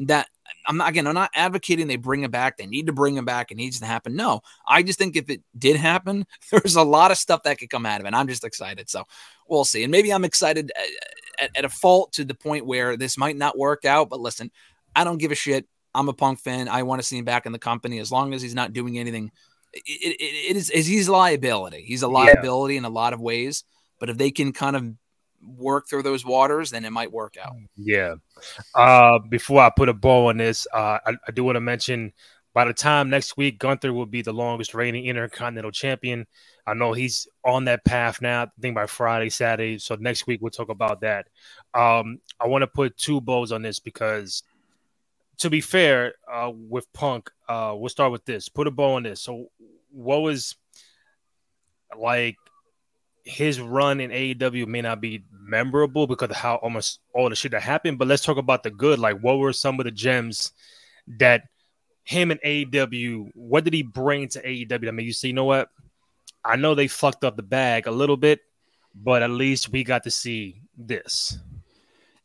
that 0.00 0.28
I'm 0.66 0.76
not 0.76 0.88
again. 0.88 1.06
I'm 1.06 1.14
not 1.14 1.30
advocating 1.34 1.86
they 1.86 1.96
bring 1.96 2.22
him 2.22 2.30
back. 2.30 2.56
They 2.56 2.66
need 2.66 2.86
to 2.86 2.92
bring 2.92 3.16
him 3.16 3.24
back. 3.24 3.50
It 3.50 3.56
needs 3.56 3.80
to 3.80 3.86
happen. 3.86 4.14
No, 4.14 4.40
I 4.66 4.82
just 4.82 4.98
think 4.98 5.16
if 5.16 5.30
it 5.30 5.42
did 5.56 5.76
happen, 5.76 6.26
there's 6.50 6.76
a 6.76 6.82
lot 6.82 7.10
of 7.10 7.18
stuff 7.18 7.42
that 7.44 7.58
could 7.58 7.70
come 7.70 7.86
out 7.86 8.00
of 8.00 8.06
it. 8.06 8.14
I'm 8.14 8.28
just 8.28 8.44
excited. 8.44 8.88
So 8.90 9.04
we'll 9.48 9.64
see. 9.64 9.82
And 9.82 9.90
maybe 9.90 10.12
I'm 10.12 10.24
excited 10.24 10.72
at, 10.76 10.82
uh, 10.82 11.44
at, 11.44 11.50
at 11.58 11.64
a 11.64 11.68
fault 11.68 12.12
to 12.14 12.24
the 12.24 12.34
point 12.34 12.66
where 12.66 12.96
this 12.96 13.16
might 13.16 13.36
not 13.36 13.58
work 13.58 13.84
out. 13.84 14.10
But 14.10 14.20
listen, 14.20 14.50
I 14.94 15.04
don't 15.04 15.18
give 15.18 15.32
a 15.32 15.36
shit. 15.36 15.66
I'm 15.94 16.08
a 16.08 16.12
Punk 16.12 16.38
fan. 16.38 16.68
I 16.68 16.82
want 16.84 17.00
to 17.00 17.06
see 17.06 17.18
him 17.18 17.24
back 17.24 17.46
in 17.46 17.52
the 17.52 17.58
company 17.58 17.98
as 17.98 18.12
long 18.12 18.32
as 18.32 18.42
he's 18.42 18.54
not 18.54 18.72
doing 18.72 18.98
anything. 18.98 19.30
it, 19.72 19.80
it, 20.20 20.50
it 20.50 20.56
is, 20.56 20.68
he's 20.68 21.08
a 21.08 21.12
liability. 21.12 21.82
He's 21.82 22.02
a 22.02 22.08
liability 22.08 22.74
yeah. 22.74 22.78
in 22.78 22.84
a 22.84 22.90
lot 22.90 23.12
of 23.12 23.20
ways. 23.20 23.64
But 23.98 24.08
if 24.08 24.18
they 24.18 24.30
can 24.30 24.52
kind 24.52 24.76
of 24.76 24.84
work 25.44 25.88
through 25.88 26.02
those 26.02 26.24
waters, 26.24 26.70
then 26.70 26.84
it 26.84 26.90
might 26.90 27.12
work 27.12 27.36
out. 27.42 27.54
Yeah. 27.76 28.14
Uh, 28.74 29.18
before 29.18 29.60
I 29.60 29.70
put 29.70 29.88
a 29.88 29.94
bow 29.94 30.28
on 30.28 30.36
this, 30.36 30.66
uh, 30.72 30.98
I, 31.04 31.12
I 31.26 31.32
do 31.32 31.44
want 31.44 31.56
to 31.56 31.60
mention 31.60 32.12
by 32.52 32.64
the 32.64 32.74
time 32.74 33.10
next 33.10 33.36
week, 33.36 33.58
Gunther 33.58 33.92
will 33.92 34.06
be 34.06 34.22
the 34.22 34.32
longest 34.32 34.74
reigning 34.74 35.06
Intercontinental 35.06 35.70
Champion. 35.70 36.26
I 36.66 36.74
know 36.74 36.92
he's 36.92 37.28
on 37.44 37.66
that 37.66 37.84
path 37.84 38.20
now. 38.20 38.42
I 38.42 38.48
think 38.60 38.74
by 38.74 38.86
Friday, 38.86 39.30
Saturday. 39.30 39.78
So 39.78 39.94
next 39.94 40.26
week 40.26 40.40
we'll 40.42 40.50
talk 40.50 40.68
about 40.68 41.00
that. 41.02 41.28
Um, 41.74 42.18
I 42.40 42.48
want 42.48 42.62
to 42.62 42.66
put 42.66 42.96
two 42.96 43.20
bows 43.20 43.52
on 43.52 43.62
this 43.62 43.78
because, 43.78 44.42
to 45.38 45.50
be 45.50 45.60
fair, 45.60 46.14
uh, 46.30 46.50
with 46.52 46.92
Punk, 46.92 47.30
uh, 47.48 47.74
we'll 47.76 47.88
start 47.88 48.10
with 48.10 48.24
this. 48.24 48.48
Put 48.48 48.66
a 48.66 48.72
bow 48.72 48.94
on 48.94 49.04
this. 49.04 49.20
So, 49.20 49.46
what 49.92 50.22
was 50.22 50.56
like 51.96 52.36
his 53.30 53.60
run 53.60 54.00
in 54.00 54.10
AEW 54.10 54.66
may 54.66 54.82
not 54.82 55.00
be 55.00 55.22
memorable 55.32 56.06
because 56.06 56.30
of 56.30 56.36
how 56.36 56.56
almost 56.56 57.00
all 57.14 57.28
the 57.28 57.36
shit 57.36 57.52
that 57.52 57.62
happened, 57.62 57.98
but 57.98 58.08
let's 58.08 58.24
talk 58.24 58.36
about 58.36 58.62
the 58.62 58.70
good. 58.70 58.98
Like, 58.98 59.20
what 59.20 59.38
were 59.38 59.52
some 59.52 59.78
of 59.78 59.84
the 59.84 59.90
gems 59.90 60.52
that 61.18 61.44
him 62.04 62.30
and 62.30 62.40
AEW, 62.40 63.30
what 63.34 63.64
did 63.64 63.72
he 63.72 63.82
bring 63.82 64.28
to 64.28 64.42
AEW? 64.42 64.88
I 64.88 64.90
mean, 64.90 65.06
you 65.06 65.12
see, 65.12 65.28
you 65.28 65.34
know 65.34 65.44
what? 65.44 65.70
I 66.44 66.56
know 66.56 66.74
they 66.74 66.88
fucked 66.88 67.24
up 67.24 67.36
the 67.36 67.42
bag 67.42 67.86
a 67.86 67.90
little 67.90 68.16
bit, 68.16 68.40
but 68.94 69.22
at 69.22 69.30
least 69.30 69.70
we 69.70 69.84
got 69.84 70.04
to 70.04 70.10
see 70.10 70.62
this. 70.76 71.38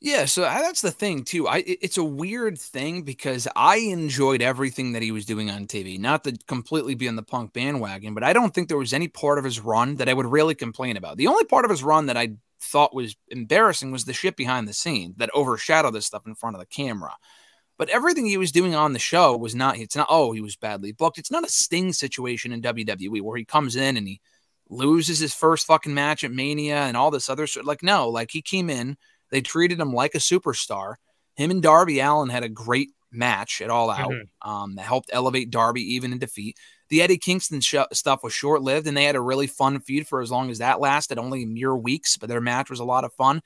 Yeah, 0.05 0.25
so 0.25 0.41
that's 0.41 0.81
the 0.81 0.91
thing 0.91 1.23
too. 1.23 1.47
I 1.47 1.63
it's 1.65 1.97
a 1.97 2.03
weird 2.03 2.59
thing 2.59 3.01
because 3.01 3.47
I 3.55 3.77
enjoyed 3.77 4.43
everything 4.43 4.91
that 4.91 5.01
he 5.01 5.09
was 5.09 5.25
doing 5.25 5.49
on 5.49 5.65
TV. 5.65 5.99
Not 5.99 6.23
to 6.25 6.37
completely 6.45 6.93
be 6.93 7.07
on 7.07 7.15
the 7.15 7.23
Punk 7.23 7.53
bandwagon, 7.53 8.13
but 8.13 8.23
I 8.23 8.31
don't 8.31 8.53
think 8.53 8.67
there 8.67 8.77
was 8.77 8.93
any 8.93 9.07
part 9.07 9.39
of 9.39 9.43
his 9.43 9.59
run 9.59 9.95
that 9.95 10.07
I 10.07 10.13
would 10.13 10.27
really 10.27 10.53
complain 10.53 10.95
about. 10.95 11.17
The 11.17 11.25
only 11.25 11.43
part 11.45 11.65
of 11.65 11.71
his 11.71 11.81
run 11.81 12.05
that 12.05 12.17
I 12.17 12.35
thought 12.61 12.93
was 12.93 13.15
embarrassing 13.29 13.89
was 13.89 14.05
the 14.05 14.13
shit 14.13 14.35
behind 14.35 14.67
the 14.67 14.73
scenes 14.73 15.15
that 15.17 15.33
overshadowed 15.33 15.95
this 15.95 16.05
stuff 16.05 16.27
in 16.27 16.35
front 16.35 16.55
of 16.55 16.59
the 16.59 16.67
camera. 16.67 17.15
But 17.79 17.89
everything 17.89 18.27
he 18.27 18.37
was 18.37 18.51
doing 18.51 18.75
on 18.75 18.93
the 18.93 18.99
show 18.99 19.35
was 19.35 19.55
not, 19.55 19.79
it's 19.79 19.95
not, 19.95 20.05
oh, 20.07 20.33
he 20.33 20.39
was 20.39 20.55
badly 20.55 20.91
booked. 20.91 21.17
It's 21.17 21.31
not 21.31 21.45
a 21.45 21.49
Sting 21.49 21.93
situation 21.93 22.51
in 22.51 22.61
WWE 22.61 23.23
where 23.23 23.37
he 23.37 23.43
comes 23.43 23.75
in 23.75 23.97
and 23.97 24.07
he 24.07 24.21
loses 24.69 25.17
his 25.17 25.33
first 25.33 25.65
fucking 25.65 25.95
match 25.95 26.23
at 26.23 26.31
Mania 26.31 26.77
and 26.77 26.95
all 26.95 27.09
this 27.09 27.27
other 27.27 27.47
shit. 27.47 27.65
Like, 27.65 27.81
no, 27.81 28.07
like 28.07 28.29
he 28.29 28.43
came 28.43 28.69
in 28.69 28.97
they 29.31 29.41
treated 29.41 29.79
him 29.79 29.93
like 29.93 30.15
a 30.15 30.19
superstar. 30.19 30.95
Him 31.35 31.51
and 31.51 31.61
Darby 31.61 31.99
Allin 31.99 32.29
had 32.29 32.43
a 32.43 32.49
great 32.49 32.91
match 33.11 33.61
at 33.61 33.69
All 33.69 33.89
Out 33.89 34.11
mm-hmm. 34.11 34.49
um, 34.49 34.75
that 34.75 34.83
helped 34.83 35.09
elevate 35.11 35.49
Darby 35.49 35.81
even 35.95 36.11
in 36.11 36.19
defeat. 36.19 36.57
The 36.89 37.01
Eddie 37.01 37.17
Kingston 37.17 37.61
sh- 37.61 37.75
stuff 37.93 38.23
was 38.23 38.33
short 38.33 38.61
lived, 38.61 38.87
and 38.87 38.95
they 38.95 39.05
had 39.05 39.15
a 39.15 39.21
really 39.21 39.47
fun 39.47 39.79
feud 39.79 40.07
for 40.07 40.21
as 40.21 40.31
long 40.31 40.51
as 40.51 40.59
that 40.59 40.79
lasted, 40.79 41.17
only 41.17 41.45
mere 41.45 41.75
weeks, 41.75 42.17
but 42.17 42.29
their 42.29 42.41
match 42.41 42.69
was 42.69 42.79
a 42.79 42.85
lot 42.85 43.03
of 43.03 43.13
fun. 43.13 43.41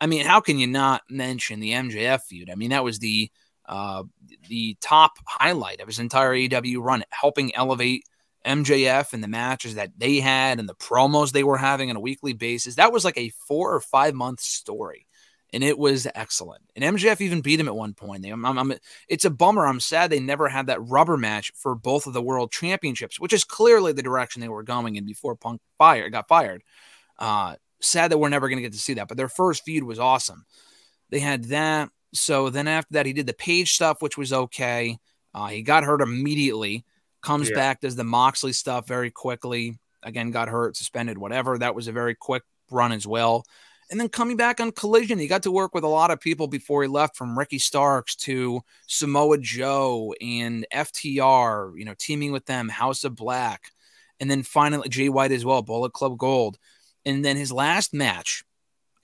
I 0.00 0.06
mean, 0.06 0.24
how 0.24 0.40
can 0.40 0.58
you 0.58 0.68
not 0.68 1.02
mention 1.10 1.58
the 1.58 1.72
MJF 1.72 2.22
feud? 2.22 2.50
I 2.50 2.54
mean, 2.54 2.70
that 2.70 2.84
was 2.84 3.00
the 3.00 3.30
uh, 3.66 4.04
the 4.48 4.76
top 4.80 5.18
highlight 5.26 5.80
of 5.80 5.88
his 5.88 5.98
entire 5.98 6.32
AEW 6.32 6.78
run, 6.80 7.04
helping 7.10 7.54
elevate 7.54 8.04
MJF 8.46 9.12
and 9.12 9.22
the 9.22 9.28
matches 9.28 9.74
that 9.74 9.90
they 9.98 10.20
had 10.20 10.58
and 10.58 10.68
the 10.68 10.74
promos 10.74 11.32
they 11.32 11.44
were 11.44 11.58
having 11.58 11.90
on 11.90 11.96
a 11.96 12.00
weekly 12.00 12.32
basis. 12.32 12.76
That 12.76 12.92
was 12.92 13.04
like 13.04 13.18
a 13.18 13.32
four 13.46 13.74
or 13.74 13.80
five 13.80 14.14
month 14.14 14.40
story 14.40 15.07
and 15.52 15.64
it 15.64 15.78
was 15.78 16.06
excellent. 16.14 16.62
And 16.76 16.96
MJF 16.96 17.20
even 17.20 17.40
beat 17.40 17.60
him 17.60 17.68
at 17.68 17.74
one 17.74 17.94
point. 17.94 18.26
I'm, 18.26 18.44
I'm, 18.44 18.58
I'm, 18.58 18.74
it's 19.08 19.24
a 19.24 19.30
bummer. 19.30 19.66
I'm 19.66 19.80
sad 19.80 20.10
they 20.10 20.20
never 20.20 20.48
had 20.48 20.66
that 20.66 20.82
rubber 20.82 21.16
match 21.16 21.52
for 21.54 21.74
both 21.74 22.06
of 22.06 22.12
the 22.12 22.22
world 22.22 22.52
championships, 22.52 23.18
which 23.18 23.32
is 23.32 23.44
clearly 23.44 23.92
the 23.92 24.02
direction 24.02 24.40
they 24.40 24.48
were 24.48 24.62
going 24.62 24.96
in 24.96 25.06
before 25.06 25.36
Punk 25.36 25.60
fire 25.78 26.10
got 26.10 26.28
fired. 26.28 26.62
Uh, 27.18 27.56
sad 27.80 28.10
that 28.10 28.18
we're 28.18 28.28
never 28.28 28.48
going 28.48 28.58
to 28.58 28.62
get 28.62 28.72
to 28.72 28.78
see 28.78 28.94
that. 28.94 29.08
But 29.08 29.16
their 29.16 29.28
first 29.28 29.64
feud 29.64 29.84
was 29.84 29.98
awesome. 29.98 30.44
They 31.10 31.20
had 31.20 31.44
that. 31.44 31.90
So 32.12 32.50
then 32.50 32.68
after 32.68 32.94
that, 32.94 33.06
he 33.06 33.12
did 33.12 33.26
the 33.26 33.34
Page 33.34 33.72
stuff, 33.72 34.02
which 34.02 34.18
was 34.18 34.32
okay. 34.32 34.98
Uh, 35.34 35.46
he 35.48 35.62
got 35.62 35.84
hurt 35.84 36.02
immediately. 36.02 36.84
Comes 37.22 37.48
yeah. 37.48 37.56
back, 37.56 37.80
does 37.80 37.96
the 37.96 38.04
Moxley 38.04 38.52
stuff 38.52 38.86
very 38.86 39.10
quickly. 39.10 39.78
Again, 40.02 40.30
got 40.30 40.48
hurt, 40.48 40.76
suspended, 40.76 41.18
whatever. 41.18 41.58
That 41.58 41.74
was 41.74 41.88
a 41.88 41.92
very 41.92 42.14
quick 42.14 42.44
run 42.70 42.92
as 42.92 43.06
well. 43.06 43.44
And 43.90 43.98
then 43.98 44.08
coming 44.08 44.36
back 44.36 44.60
on 44.60 44.72
Collision, 44.72 45.18
he 45.18 45.26
got 45.26 45.44
to 45.44 45.50
work 45.50 45.74
with 45.74 45.84
a 45.84 45.88
lot 45.88 46.10
of 46.10 46.20
people 46.20 46.46
before 46.46 46.82
he 46.82 46.88
left, 46.88 47.16
from 47.16 47.38
Ricky 47.38 47.58
Starks 47.58 48.14
to 48.16 48.60
Samoa 48.86 49.38
Joe 49.38 50.14
and 50.20 50.66
FTR, 50.72 51.72
you 51.76 51.84
know, 51.86 51.94
teaming 51.98 52.32
with 52.32 52.44
them, 52.44 52.68
House 52.68 53.04
of 53.04 53.16
Black. 53.16 53.72
And 54.20 54.30
then 54.30 54.42
finally, 54.42 54.88
Jay 54.88 55.08
White 55.08 55.32
as 55.32 55.44
well, 55.44 55.62
Bullet 55.62 55.92
Club 55.92 56.18
Gold. 56.18 56.58
And 57.06 57.24
then 57.24 57.36
his 57.36 57.52
last 57.52 57.94
match, 57.94 58.44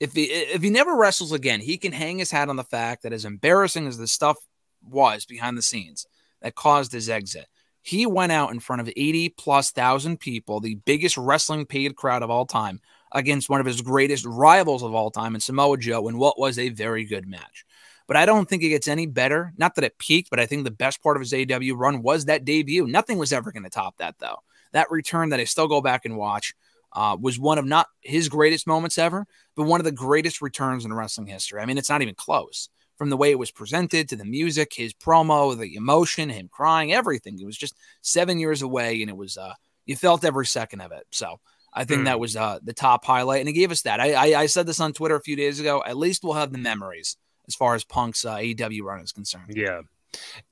if 0.00 0.12
he 0.12 0.24
if 0.24 0.60
he 0.62 0.70
never 0.70 0.96
wrestles 0.96 1.32
again, 1.32 1.60
he 1.60 1.78
can 1.78 1.92
hang 1.92 2.18
his 2.18 2.30
hat 2.30 2.50
on 2.50 2.56
the 2.56 2.64
fact 2.64 3.04
that 3.04 3.12
as 3.12 3.24
embarrassing 3.24 3.86
as 3.86 3.96
the 3.96 4.08
stuff 4.08 4.36
was 4.82 5.24
behind 5.24 5.56
the 5.56 5.62
scenes 5.62 6.06
that 6.42 6.56
caused 6.56 6.92
his 6.92 7.08
exit, 7.08 7.46
he 7.80 8.04
went 8.04 8.32
out 8.32 8.50
in 8.50 8.60
front 8.60 8.82
of 8.82 8.88
80 8.88 9.30
plus 9.30 9.70
thousand 9.70 10.18
people, 10.18 10.60
the 10.60 10.74
biggest 10.74 11.16
wrestling 11.16 11.64
paid 11.64 11.96
crowd 11.96 12.22
of 12.22 12.30
all 12.30 12.44
time, 12.44 12.80
against 13.14 13.48
one 13.48 13.60
of 13.60 13.66
his 13.66 13.80
greatest 13.80 14.26
rivals 14.26 14.82
of 14.82 14.94
all 14.94 15.10
time 15.10 15.34
in 15.34 15.40
Samoa 15.40 15.78
Joe 15.78 16.08
in 16.08 16.18
what 16.18 16.38
was 16.38 16.58
a 16.58 16.68
very 16.68 17.04
good 17.04 17.26
match. 17.26 17.64
But 18.06 18.16
I 18.16 18.26
don't 18.26 18.46
think 18.48 18.62
it 18.62 18.68
gets 18.68 18.88
any 18.88 19.06
better. 19.06 19.54
Not 19.56 19.76
that 19.76 19.84
it 19.84 19.98
peaked, 19.98 20.28
but 20.28 20.40
I 20.40 20.46
think 20.46 20.64
the 20.64 20.70
best 20.70 21.02
part 21.02 21.16
of 21.16 21.22
his 21.22 21.32
AW 21.32 21.74
run 21.74 22.02
was 22.02 22.26
that 22.26 22.44
debut. 22.44 22.86
Nothing 22.86 23.16
was 23.16 23.32
ever 23.32 23.50
going 23.50 23.62
to 23.62 23.70
top 23.70 23.96
that, 23.98 24.16
though. 24.18 24.36
That 24.72 24.90
return 24.90 25.30
that 25.30 25.40
I 25.40 25.44
still 25.44 25.68
go 25.68 25.80
back 25.80 26.04
and 26.04 26.16
watch 26.16 26.52
uh, 26.92 27.16
was 27.18 27.38
one 27.38 27.58
of 27.58 27.64
not 27.64 27.86
his 28.02 28.28
greatest 28.28 28.66
moments 28.66 28.98
ever, 28.98 29.26
but 29.56 29.64
one 29.64 29.80
of 29.80 29.84
the 29.84 29.92
greatest 29.92 30.42
returns 30.42 30.84
in 30.84 30.92
wrestling 30.92 31.28
history. 31.28 31.60
I 31.60 31.66
mean, 31.66 31.78
it's 31.78 31.88
not 31.88 32.02
even 32.02 32.14
close. 32.14 32.68
From 32.96 33.10
the 33.10 33.16
way 33.16 33.32
it 33.32 33.38
was 33.40 33.50
presented 33.50 34.08
to 34.08 34.16
the 34.16 34.24
music, 34.24 34.72
his 34.72 34.94
promo, 34.94 35.58
the 35.58 35.74
emotion, 35.74 36.28
him 36.28 36.48
crying, 36.48 36.92
everything. 36.92 37.36
It 37.40 37.44
was 37.44 37.58
just 37.58 37.74
seven 38.02 38.38
years 38.38 38.62
away, 38.62 39.00
and 39.00 39.10
it 39.10 39.16
was 39.16 39.36
uh, 39.36 39.54
you 39.84 39.96
felt 39.96 40.24
every 40.24 40.46
second 40.46 40.80
of 40.80 40.92
it. 40.92 41.04
So 41.10 41.40
I 41.74 41.84
think 41.84 42.02
mm. 42.02 42.04
that 42.04 42.20
was 42.20 42.36
uh, 42.36 42.58
the 42.62 42.72
top 42.72 43.04
highlight, 43.04 43.40
and 43.40 43.48
he 43.48 43.54
gave 43.54 43.72
us 43.72 43.82
that. 43.82 44.00
I, 44.00 44.12
I, 44.12 44.40
I 44.42 44.46
said 44.46 44.66
this 44.66 44.80
on 44.80 44.92
Twitter 44.92 45.16
a 45.16 45.20
few 45.20 45.36
days 45.36 45.58
ago. 45.58 45.82
At 45.84 45.96
least 45.96 46.22
we'll 46.22 46.34
have 46.34 46.52
the 46.52 46.58
memories 46.58 47.16
as 47.48 47.54
far 47.54 47.74
as 47.74 47.84
Punk's 47.84 48.24
uh, 48.24 48.36
AEW 48.36 48.82
run 48.82 49.00
is 49.00 49.12
concerned. 49.12 49.52
Yeah, 49.54 49.80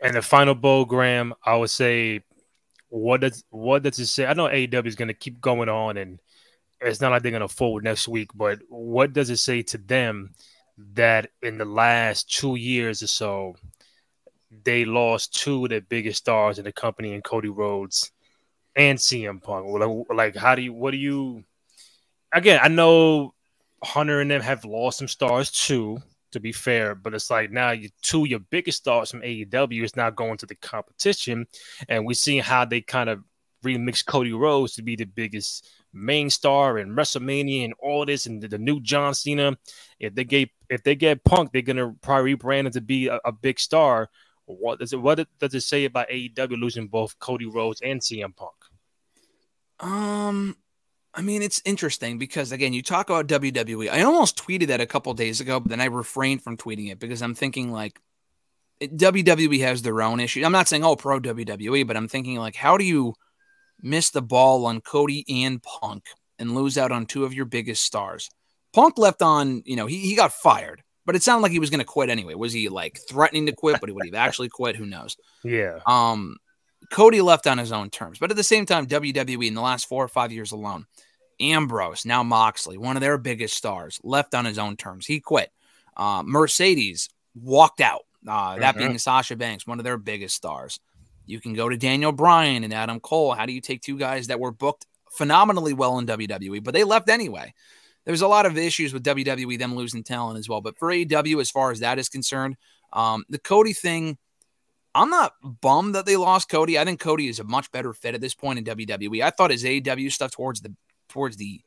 and 0.01 0.17
the 0.17 0.23
final 0.23 0.55
bowl, 0.55 0.85
Graham, 0.85 1.35
I 1.45 1.57
would 1.57 1.71
say, 1.71 2.23
what 2.89 3.21
does 3.21 3.45
what 3.51 3.83
does 3.83 3.99
it 3.99 4.07
say? 4.07 4.27
I 4.27 4.35
know 4.35 4.49
AEW 4.49 4.87
is 4.87 4.97
going 4.97 5.09
to 5.09 5.15
keep 5.15 5.41
going 5.41 5.69
on, 5.69 5.97
and 5.97 6.19
it's 6.81 7.01
not 7.01 7.13
like 7.13 7.23
they're 7.23 7.31
going 7.31 7.41
to 7.43 7.49
fold 7.49 7.85
next 7.85 8.09
week. 8.09 8.31
But 8.35 8.61
what 8.69 9.13
does 9.13 9.31
it 9.31 9.39
say 9.39 9.63
to 9.63 9.79
them 9.79 10.35
that 10.95 11.31
in 11.41 11.59
the 11.59 11.65
last 11.65 12.35
two 12.35 12.57
years 12.57 13.03
or 13.03 13.07
so, 13.07 13.55
they 14.65 14.85
lost 14.85 15.35
two 15.35 15.65
of 15.65 15.71
their 15.71 15.81
biggest 15.81 16.19
stars 16.19 16.59
in 16.59 16.65
the 16.65 16.73
company, 16.73 17.15
and 17.15 17.25
Cody 17.25 17.49
Rhodes 17.49 18.11
and 18.77 18.99
CM 18.99 19.43
Punk? 19.43 19.67
Like, 19.67 20.17
like, 20.17 20.37
how 20.37 20.55
do 20.55 20.63
you? 20.63 20.73
What 20.73 20.93
do 20.93 20.97
you? 20.97 21.45
Again, 22.33 22.61
I 22.63 22.69
know 22.69 23.35
Hunter 23.83 24.21
and 24.21 24.31
them 24.31 24.41
have 24.41 24.65
lost 24.65 24.99
some 24.99 25.09
stars 25.09 25.51
too. 25.51 25.99
To 26.33 26.41
be 26.41 26.53
fair, 26.53 26.95
but 26.95 27.13
it's 27.13 27.29
like 27.29 27.51
now 27.51 27.73
you 27.73 27.91
two 28.01 28.25
your 28.25 28.39
biggest 28.39 28.79
stars 28.79 29.11
from 29.11 29.21
AEW 29.21 29.85
is 29.85 29.97
now 29.97 30.09
going 30.09 30.39
to 30.39 30.47
the 30.47 30.55
competition, 30.55 31.47
and 31.91 32.07
we're 32.07 32.15
seeing 32.15 32.43
how 32.43 32.65
they 32.65 32.81
kind 32.81 33.11
of 33.11 33.23
remix 33.63 34.05
Cody 34.05 34.33
Rhodes 34.33 34.75
to 34.75 34.83
be 34.83 34.97
the 34.97 35.05
biggest 35.05 35.69
main 35.93 36.31
star 36.31 36.79
in 36.79 36.97
WrestleMania 36.97 37.65
and 37.65 37.75
all 37.79 38.07
this, 38.07 38.27
and 38.27 38.43
the, 38.43 38.49
the 38.49 38.59
new 38.59 38.81
John 38.81 39.15
Cena. 39.15 39.57
If 40.01 40.15
they 40.15 40.25
get 40.25 40.51
if 40.69 40.83
they 40.83 40.95
get 40.95 41.25
Punk, 41.25 41.53
they're 41.53 41.63
gonna 41.63 41.95
probably 42.01 42.37
rebrand 42.37 42.67
him 42.67 42.73
to 42.73 42.81
be 42.81 43.09
a, 43.09 43.21
a 43.25 43.33
big 43.33 43.61
star. 43.61 44.09
What 44.47 44.79
does 44.79 44.93
it 44.93 45.01
what 45.01 45.27
does 45.39 45.55
it 45.55 45.61
say 45.61 45.85
about 45.85 46.09
AEW 46.09 46.61
losing 46.61 46.89
both 46.89 47.19
Cody 47.19 47.47
Rhodes 47.47 47.81
and 47.83 48.01
CM 48.01 48.35
Punk? 48.35 48.55
Um, 49.83 50.57
I 51.15 51.21
mean, 51.21 51.43
it's 51.43 51.61
interesting 51.65 52.19
because 52.19 52.53
again, 52.53 52.73
you 52.73 52.83
talk 52.83 53.11
about 53.11 53.27
WWE. 53.27 53.91
I 53.91 54.03
almost 54.03 54.39
tweeted 54.39 54.69
that 54.69 54.81
a 54.81 54.87
couple 54.87 55.13
days 55.13 55.41
ago, 55.41 55.61
but 55.61 55.69
then 55.69 55.81
I 55.81 55.87
refrained 55.87 56.43
from 56.43 56.57
tweeting 56.57 56.91
it 56.91 56.99
because 56.99 57.21
I'm 57.21 57.35
thinking 57.35 57.71
like 57.71 58.01
it, 58.81 58.97
WWE 58.97 59.61
has 59.61 59.83
their 59.83 60.01
own 60.01 60.21
issues. 60.21 60.45
I'm 60.45 60.53
not 60.53 60.69
saying 60.69 60.85
oh 60.85 60.97
pro 60.97 61.21
WWE, 61.21 61.87
but 61.87 61.97
I'm 61.97 62.09
thinking 62.09 62.37
like 62.37 62.57
how 62.57 62.79
do 62.79 62.85
you 62.85 63.15
miss 63.83 64.11
the 64.11 64.23
ball 64.23 64.65
on 64.65 64.81
Cody 64.81 65.25
and 65.45 65.63
Punk 65.63 66.05
and 66.39 66.55
lose 66.55 66.79
out 66.79 66.93
on 66.93 67.05
two 67.05 67.25
of 67.25 67.35
your 67.35 67.45
biggest 67.45 67.83
stars? 67.83 68.31
Punk 68.73 68.97
left 68.97 69.21
on, 69.21 69.63
you 69.67 69.77
know, 69.77 69.87
he, 69.87 69.99
he 69.99 70.17
got 70.17 70.33
fired. 70.33 70.83
But 71.05 71.17
it 71.17 71.23
sounded 71.23 71.43
like 71.43 71.53
he 71.53 71.59
was 71.59 71.71
going 71.71 71.81
to 71.81 71.85
quit 71.85 72.11
anyway. 72.11 72.35
Was 72.35 72.53
he 72.53 72.69
like 72.69 73.01
threatening 73.09 73.47
to 73.47 73.53
quit? 73.53 73.81
But 73.81 73.91
would 73.91 74.05
he 74.05 74.15
actually 74.15 74.49
quit? 74.49 74.77
Who 74.77 74.87
knows? 74.87 75.17
Yeah. 75.45 75.81
Um, 75.87 76.37
Cody 76.93 77.21
left 77.21 77.47
on 77.47 77.59
his 77.59 77.73
own 77.73 77.91
terms. 77.91 78.19
But 78.19 78.31
at 78.31 78.37
the 78.37 78.45
same 78.45 78.67
time, 78.67 78.87
WWE 78.87 79.49
in 79.49 79.55
the 79.55 79.61
last 79.61 79.89
four 79.89 80.05
or 80.05 80.09
five 80.09 80.31
years 80.31 80.53
alone, 80.53 80.87
Ambrose, 81.41 82.05
now 82.05 82.23
Moxley, 82.23 82.79
one 82.79 82.97
of 82.97 83.01
their 83.01 83.19
biggest 83.19 83.57
stars, 83.57 84.01
left 84.05 84.35
on 84.35 84.45
his 84.45 84.59
own 84.59 84.77
terms. 84.77 85.07
He 85.07 85.19
quit. 85.19 85.51
Uh, 85.97 86.23
Mercedes 86.25 87.09
walked 87.35 87.81
out. 87.81 88.03
Uh, 88.27 88.59
that 88.59 88.77
mm-hmm. 88.77 88.87
being 88.87 88.99
Sasha 88.99 89.35
Banks, 89.35 89.67
one 89.67 89.81
of 89.81 89.85
their 89.85 89.99
biggest 89.99 90.37
stars. 90.37 90.79
You 91.27 91.41
can 91.41 91.55
go 91.55 91.69
to 91.69 91.77
Daniel 91.77 92.13
Bryan 92.13 92.63
and 92.63 92.73
Adam 92.73 93.01
Cole. 93.01 93.33
How 93.33 93.47
do 93.47 93.53
you 93.53 93.61
take 93.61 93.83
two 93.83 93.99
guys 93.99 94.29
that 94.29 94.39
were 94.39 94.53
booked 94.53 94.87
phenomenally 95.11 95.73
well 95.73 95.99
in 95.99 96.07
WWE, 96.07 96.63
but 96.63 96.75
they 96.75 96.85
left 96.85 97.09
anyway? 97.09 97.53
there's 98.05 98.23
a 98.23 98.29
lot 98.29 98.47
of 98.47 98.59
issues 98.59 98.93
with 98.93 99.05
WWE, 99.05 99.59
them 99.59 99.75
losing 99.75 100.03
talent 100.03 100.39
as 100.39 100.49
well. 100.49 100.61
But 100.61 100.79
for 100.79 100.89
AEW, 100.89 101.41
as 101.41 101.51
far 101.51 101.71
as 101.71 101.81
that 101.81 101.99
is 101.99 102.09
concerned, 102.09 102.57
um, 102.93 103.25
the 103.29 103.39
Cody 103.39 103.73
thing, 103.73 104.19
I'm 104.95 105.11
not 105.11 105.33
bummed 105.43 105.95
that 105.95 106.07
they 106.07 106.17
lost 106.17 106.49
Cody. 106.49 106.79
I 106.79 106.85
think 106.85 107.01
Cody 107.01 107.29
is 107.29 107.41
a 107.41 107.45
much 107.45 107.71
better 107.73 107.93
fit 107.93 108.15
at 108.15 108.21
this 108.21 108.35
point 108.35 108.59
in 108.59 108.65
WWE. 108.65 109.23
I 109.23 109.31
thought 109.31 109.51
his 109.51 109.65
AEW 109.65 110.13
stuff 110.13 110.33
towards 110.33 110.61
the 110.61 110.75
towards 111.09 111.37
the 111.37 111.63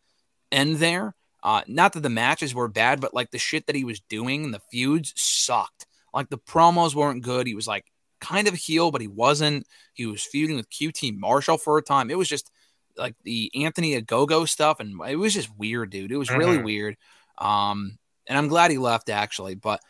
end 0.51 0.78
there, 0.78 1.15
uh, 1.45 1.61
not 1.67 1.93
that 1.93 2.01
the 2.01 2.09
matches 2.09 2.55
were 2.55 2.67
bad, 2.67 2.99
but 2.99 3.13
like 3.13 3.30
the 3.30 3.38
shit 3.38 3.67
that 3.67 3.76
he 3.76 3.84
was 3.84 3.99
doing, 3.99 4.49
the 4.49 4.61
feuds 4.71 5.13
sucked. 5.15 5.86
Like 6.11 6.30
the 6.30 6.39
promos 6.39 6.95
weren't 6.95 7.23
good. 7.23 7.45
He 7.45 7.53
was 7.53 7.67
like 7.67 7.86
kind 8.19 8.47
of 8.47 8.55
a 8.55 8.57
heel, 8.57 8.89
but 8.89 9.01
he 9.01 9.07
wasn't. 9.07 9.67
He 9.93 10.07
was 10.07 10.23
feuding 10.23 10.55
with 10.55 10.71
QT 10.71 11.15
Marshall 11.15 11.59
for 11.59 11.78
a 11.78 11.84
time. 11.84 12.09
It 12.09 12.17
was 12.17 12.28
just 12.28 12.49
like 12.97 13.13
the 13.23 13.51
Anthony 13.63 14.01
Ogogo 14.01 14.49
stuff, 14.49 14.80
and 14.80 14.99
it 15.07 15.17
was 15.17 15.36
just 15.36 15.55
weird, 15.55 15.91
dude. 15.91 16.11
It 16.11 16.17
was 16.17 16.30
mm-hmm. 16.30 16.39
really 16.39 16.57
weird. 16.57 16.97
Um, 17.38 17.99
and 18.26 18.39
I'm 18.39 18.47
glad 18.47 18.71
he 18.71 18.80
left 18.80 19.09
actually, 19.09 19.53
but 19.53 19.82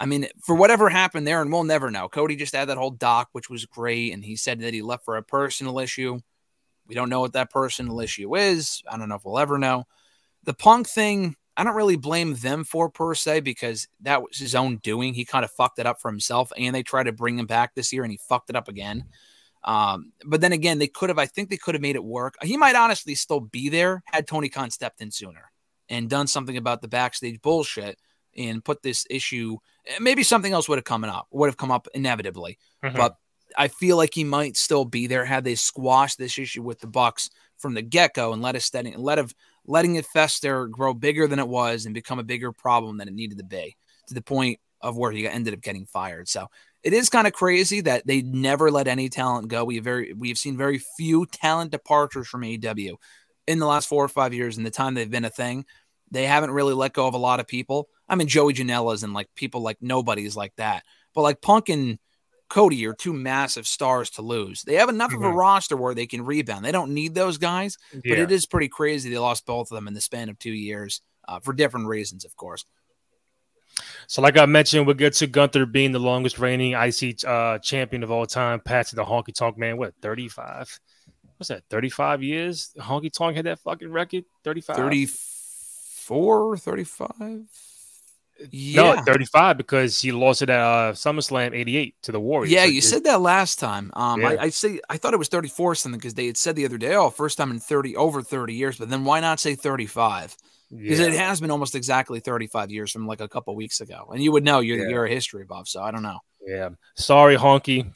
I 0.00 0.06
mean, 0.06 0.26
for 0.40 0.54
whatever 0.54 0.88
happened 0.88 1.26
there, 1.26 1.42
and 1.42 1.52
we'll 1.52 1.64
never 1.64 1.90
know. 1.90 2.08
Cody 2.08 2.34
just 2.34 2.54
had 2.54 2.70
that 2.70 2.78
whole 2.78 2.90
doc, 2.90 3.28
which 3.32 3.50
was 3.50 3.66
great, 3.66 4.14
and 4.14 4.24
he 4.24 4.34
said 4.34 4.60
that 4.60 4.72
he 4.72 4.80
left 4.80 5.04
for 5.04 5.18
a 5.18 5.22
personal 5.22 5.78
issue. 5.78 6.18
We 6.86 6.94
don't 6.94 7.10
know 7.10 7.20
what 7.20 7.34
that 7.34 7.50
personal 7.50 8.00
issue 8.00 8.34
is. 8.34 8.82
I 8.90 8.96
don't 8.96 9.10
know 9.10 9.16
if 9.16 9.24
we'll 9.24 9.38
ever 9.38 9.58
know. 9.58 9.84
The 10.44 10.54
punk 10.54 10.88
thing, 10.88 11.36
I 11.54 11.64
don't 11.64 11.76
really 11.76 11.96
blame 11.96 12.34
them 12.34 12.64
for 12.64 12.88
per 12.88 13.14
se 13.14 13.40
because 13.40 13.88
that 14.00 14.22
was 14.22 14.38
his 14.38 14.54
own 14.54 14.78
doing. 14.78 15.12
He 15.12 15.26
kind 15.26 15.44
of 15.44 15.50
fucked 15.50 15.78
it 15.78 15.86
up 15.86 16.00
for 16.00 16.10
himself, 16.10 16.50
and 16.56 16.74
they 16.74 16.82
tried 16.82 17.04
to 17.04 17.12
bring 17.12 17.38
him 17.38 17.46
back 17.46 17.74
this 17.74 17.92
year, 17.92 18.02
and 18.02 18.10
he 18.10 18.18
fucked 18.26 18.48
it 18.48 18.56
up 18.56 18.68
again. 18.68 19.04
Um, 19.64 20.12
but 20.24 20.40
then 20.40 20.52
again, 20.52 20.78
they 20.78 20.88
could 20.88 21.10
have, 21.10 21.18
I 21.18 21.26
think 21.26 21.50
they 21.50 21.58
could 21.58 21.74
have 21.74 21.82
made 21.82 21.96
it 21.96 22.04
work. 22.04 22.36
He 22.42 22.56
might 22.56 22.76
honestly 22.76 23.14
still 23.14 23.40
be 23.40 23.68
there 23.68 24.02
had 24.06 24.26
Tony 24.26 24.48
Khan 24.48 24.70
stepped 24.70 25.02
in 25.02 25.10
sooner 25.10 25.52
and 25.90 26.08
done 26.08 26.26
something 26.26 26.56
about 26.56 26.80
the 26.80 26.88
backstage 26.88 27.42
bullshit 27.42 27.98
and 28.36 28.64
put 28.64 28.82
this 28.82 29.06
issue. 29.10 29.58
Maybe 29.98 30.22
something 30.22 30.52
else 30.52 30.68
would 30.68 30.78
have 30.78 30.84
come 30.84 31.04
up, 31.04 31.26
would 31.30 31.48
have 31.48 31.56
come 31.56 31.70
up 31.70 31.88
inevitably. 31.94 32.58
Mm-hmm. 32.84 32.96
But 32.96 33.16
I 33.56 33.68
feel 33.68 33.96
like 33.96 34.14
he 34.14 34.24
might 34.24 34.56
still 34.56 34.84
be 34.84 35.06
there 35.06 35.24
had 35.24 35.44
they 35.44 35.54
squashed 35.54 36.18
this 36.18 36.38
issue 36.38 36.62
with 36.62 36.80
the 36.80 36.86
Bucks 36.86 37.30
from 37.58 37.74
the 37.74 37.82
get 37.82 38.14
go 38.14 38.32
and 38.32 38.42
let 38.42 38.56
us 38.56 38.64
steady, 38.64 38.94
let 38.96 39.18
of 39.18 39.34
letting 39.66 39.96
it 39.96 40.06
fester, 40.06 40.66
grow 40.68 40.94
bigger 40.94 41.26
than 41.26 41.38
it 41.38 41.48
was, 41.48 41.84
and 41.84 41.94
become 41.94 42.18
a 42.18 42.24
bigger 42.24 42.52
problem 42.52 42.96
than 42.98 43.08
it 43.08 43.14
needed 43.14 43.38
to 43.38 43.44
be 43.44 43.76
to 44.08 44.14
the 44.14 44.22
point 44.22 44.58
of 44.80 44.96
where 44.96 45.12
he 45.12 45.26
ended 45.26 45.54
up 45.54 45.60
getting 45.60 45.84
fired. 45.84 46.28
So 46.28 46.46
it 46.82 46.92
is 46.92 47.10
kind 47.10 47.26
of 47.26 47.32
crazy 47.32 47.82
that 47.82 48.06
they 48.06 48.22
never 48.22 48.70
let 48.70 48.88
any 48.88 49.08
talent 49.08 49.48
go. 49.48 49.64
We 49.64 49.78
very 49.80 50.12
we 50.14 50.28
have 50.28 50.38
seen 50.38 50.56
very 50.56 50.80
few 50.96 51.26
talent 51.26 51.70
departures 51.70 52.28
from 52.28 52.42
AEW 52.42 52.96
in 53.46 53.58
the 53.58 53.66
last 53.66 53.88
four 53.88 54.04
or 54.04 54.08
five 54.08 54.32
years 54.32 54.56
in 54.56 54.64
the 54.64 54.70
time 54.70 54.94
they've 54.94 55.10
been 55.10 55.24
a 55.24 55.30
thing. 55.30 55.66
They 56.10 56.24
haven't 56.24 56.50
really 56.50 56.74
let 56.74 56.92
go 56.92 57.06
of 57.06 57.14
a 57.14 57.18
lot 57.18 57.40
of 57.40 57.46
people. 57.46 57.88
I 58.10 58.16
mean, 58.16 58.28
Joey 58.28 58.52
Janela's 58.52 59.02
and 59.04 59.14
like 59.14 59.28
people 59.34 59.62
like 59.62 59.78
nobody's 59.80 60.36
like 60.36 60.54
that. 60.56 60.82
But 61.14 61.22
like 61.22 61.40
Punk 61.40 61.68
and 61.68 61.98
Cody 62.50 62.84
are 62.86 62.92
two 62.92 63.12
massive 63.12 63.66
stars 63.66 64.10
to 64.10 64.22
lose. 64.22 64.62
They 64.62 64.74
have 64.74 64.88
enough 64.88 65.10
mm-hmm. 65.12 65.18
of 65.18 65.22
a 65.22 65.28
mm-hmm. 65.28 65.38
roster 65.38 65.76
where 65.76 65.94
they 65.94 66.06
can 66.06 66.24
rebound. 66.24 66.64
They 66.64 66.72
don't 66.72 66.92
need 66.92 67.14
those 67.14 67.38
guys, 67.38 67.78
yeah. 67.92 68.00
but 68.04 68.18
it 68.18 68.32
is 68.32 68.44
pretty 68.44 68.68
crazy 68.68 69.08
they 69.08 69.18
lost 69.18 69.46
both 69.46 69.70
of 69.70 69.76
them 69.76 69.86
in 69.86 69.94
the 69.94 70.00
span 70.00 70.28
of 70.28 70.38
two 70.38 70.52
years 70.52 71.00
uh, 71.28 71.38
for 71.38 71.52
different 71.52 71.86
reasons, 71.86 72.24
of 72.24 72.36
course. 72.36 72.64
So, 74.08 74.20
like 74.20 74.36
I 74.36 74.46
mentioned, 74.46 74.84
we'll 74.86 74.96
get 74.96 75.14
to 75.14 75.28
Gunther 75.28 75.64
being 75.66 75.92
the 75.92 76.00
longest 76.00 76.40
reigning 76.40 76.72
IC 76.72 77.24
uh, 77.24 77.58
champion 77.58 78.02
of 78.02 78.10
all 78.10 78.26
time, 78.26 78.58
passing 78.58 78.96
the 78.96 79.04
Honky 79.04 79.32
Tonk 79.32 79.56
Man. 79.56 79.76
What, 79.76 79.94
35? 80.02 80.80
What's 81.36 81.48
that, 81.48 81.62
35 81.70 82.24
years? 82.24 82.72
Honky 82.78 83.12
Tonk 83.12 83.36
had 83.36 83.46
that 83.46 83.60
fucking 83.60 83.92
record? 83.92 84.24
35? 84.42 84.76
34, 84.76 86.58
35? 86.58 87.69
Yeah. 88.50 88.94
No, 88.94 89.02
35 89.02 89.56
because 89.56 90.00
he 90.00 90.12
lost 90.12 90.42
it 90.42 90.50
at 90.50 90.60
uh, 90.60 90.92
SummerSlam 90.92 91.54
88 91.54 91.94
to 92.02 92.12
the 92.12 92.20
Warriors. 92.20 92.52
Yeah, 92.52 92.64
you 92.64 92.80
said 92.80 93.04
that 93.04 93.20
last 93.20 93.58
time. 93.58 93.90
Um, 93.94 94.20
yeah. 94.20 94.28
I, 94.28 94.42
I, 94.44 94.48
say 94.50 94.80
I 94.88 94.96
thought 94.96 95.14
it 95.14 95.18
was 95.18 95.28
34 95.28 95.74
something 95.74 95.98
because 95.98 96.14
they 96.14 96.26
had 96.26 96.36
said 96.36 96.56
the 96.56 96.64
other 96.64 96.78
day, 96.78 96.94
oh, 96.94 97.10
first 97.10 97.38
time 97.38 97.50
in 97.50 97.60
30 97.60 97.96
over 97.96 98.22
30 98.22 98.54
years. 98.54 98.78
But 98.78 98.88
then 98.88 99.04
why 99.04 99.20
not 99.20 99.40
say 99.40 99.54
35? 99.54 100.36
Because 100.70 101.00
yeah. 101.00 101.06
it 101.06 101.14
has 101.14 101.40
been 101.40 101.50
almost 101.50 101.74
exactly 101.74 102.20
35 102.20 102.70
years 102.70 102.92
from 102.92 103.06
like 103.06 103.20
a 103.20 103.28
couple 103.28 103.54
weeks 103.56 103.80
ago, 103.80 104.08
and 104.12 104.22
you 104.22 104.30
would 104.30 104.44
know 104.44 104.60
you're, 104.60 104.78
yeah. 104.78 104.88
you're 104.88 105.04
a 105.04 105.10
history 105.10 105.44
buff, 105.44 105.66
so 105.66 105.82
I 105.82 105.90
don't 105.90 106.04
know. 106.04 106.20
Yeah, 106.46 106.70
sorry, 106.94 107.36
honky. 107.36 107.90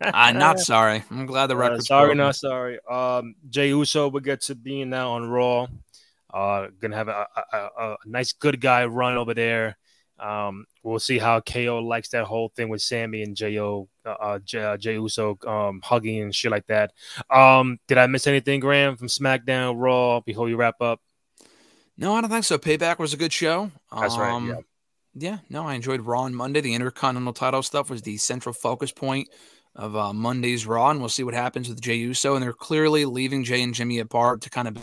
I'm 0.00 0.38
not 0.38 0.60
sorry. 0.60 1.02
I'm 1.10 1.26
glad 1.26 1.48
the 1.48 1.56
record. 1.56 1.80
Uh, 1.80 1.82
sorry, 1.82 2.06
broken. 2.06 2.18
not 2.18 2.36
sorry. 2.36 2.78
Um, 2.88 3.34
Jey 3.50 3.68
Uso 3.68 4.08
will 4.08 4.20
get 4.20 4.42
to 4.42 4.54
being 4.54 4.90
now 4.90 5.12
on 5.12 5.28
Raw. 5.28 5.66
Uh, 6.32 6.68
gonna 6.80 6.96
have 6.96 7.08
a, 7.08 7.26
a, 7.52 7.56
a, 7.56 7.96
nice 8.04 8.32
good 8.32 8.60
guy 8.60 8.84
run 8.84 9.16
over 9.16 9.34
there. 9.34 9.78
Um, 10.18 10.66
we'll 10.82 10.98
see 10.98 11.18
how 11.18 11.40
KO 11.40 11.78
likes 11.78 12.10
that 12.10 12.24
whole 12.24 12.50
thing 12.54 12.68
with 12.68 12.82
Sami 12.82 13.22
and 13.22 13.36
Jo, 13.36 13.88
uh, 14.04 14.10
uh, 14.10 14.38
Jey, 14.40 14.62
uh, 14.62 14.76
Jey 14.76 14.94
Uso 14.94 15.38
um, 15.46 15.80
hugging 15.82 16.20
and 16.20 16.34
shit 16.34 16.50
like 16.50 16.66
that. 16.66 16.92
Um, 17.30 17.78
did 17.86 17.98
I 17.98 18.06
miss 18.08 18.26
anything, 18.26 18.60
Graham, 18.60 18.96
from 18.96 19.08
SmackDown, 19.08 19.74
Raw? 19.78 20.20
Before 20.20 20.48
you 20.48 20.56
wrap 20.56 20.80
up. 20.80 21.00
No, 21.96 22.14
I 22.14 22.20
don't 22.20 22.30
think 22.30 22.44
so. 22.44 22.58
Payback 22.58 22.98
was 22.98 23.14
a 23.14 23.16
good 23.16 23.32
show. 23.32 23.70
That's 23.92 24.14
um, 24.14 24.20
right. 24.20 24.56
Yeah. 24.56 24.62
Yeah, 25.14 25.38
no, 25.48 25.66
I 25.66 25.74
enjoyed 25.74 26.02
Raw 26.02 26.22
on 26.22 26.34
Monday. 26.34 26.60
The 26.60 26.74
Intercontinental 26.74 27.32
title 27.32 27.62
stuff 27.62 27.90
was 27.90 28.02
the 28.02 28.18
central 28.18 28.52
focus 28.52 28.92
point 28.92 29.28
of 29.74 29.96
uh, 29.96 30.12
Monday's 30.12 30.64
Raw, 30.64 30.90
and 30.90 31.00
we'll 31.00 31.08
see 31.08 31.24
what 31.24 31.34
happens 31.34 31.68
with 31.68 31.80
Jey 31.80 31.96
Uso. 31.96 32.34
And 32.34 32.42
they're 32.42 32.52
clearly 32.52 33.04
leaving 33.04 33.42
Jey 33.42 33.62
and 33.62 33.74
Jimmy 33.74 33.98
apart 33.98 34.42
to 34.42 34.50
kind 34.50 34.68
of 34.68 34.78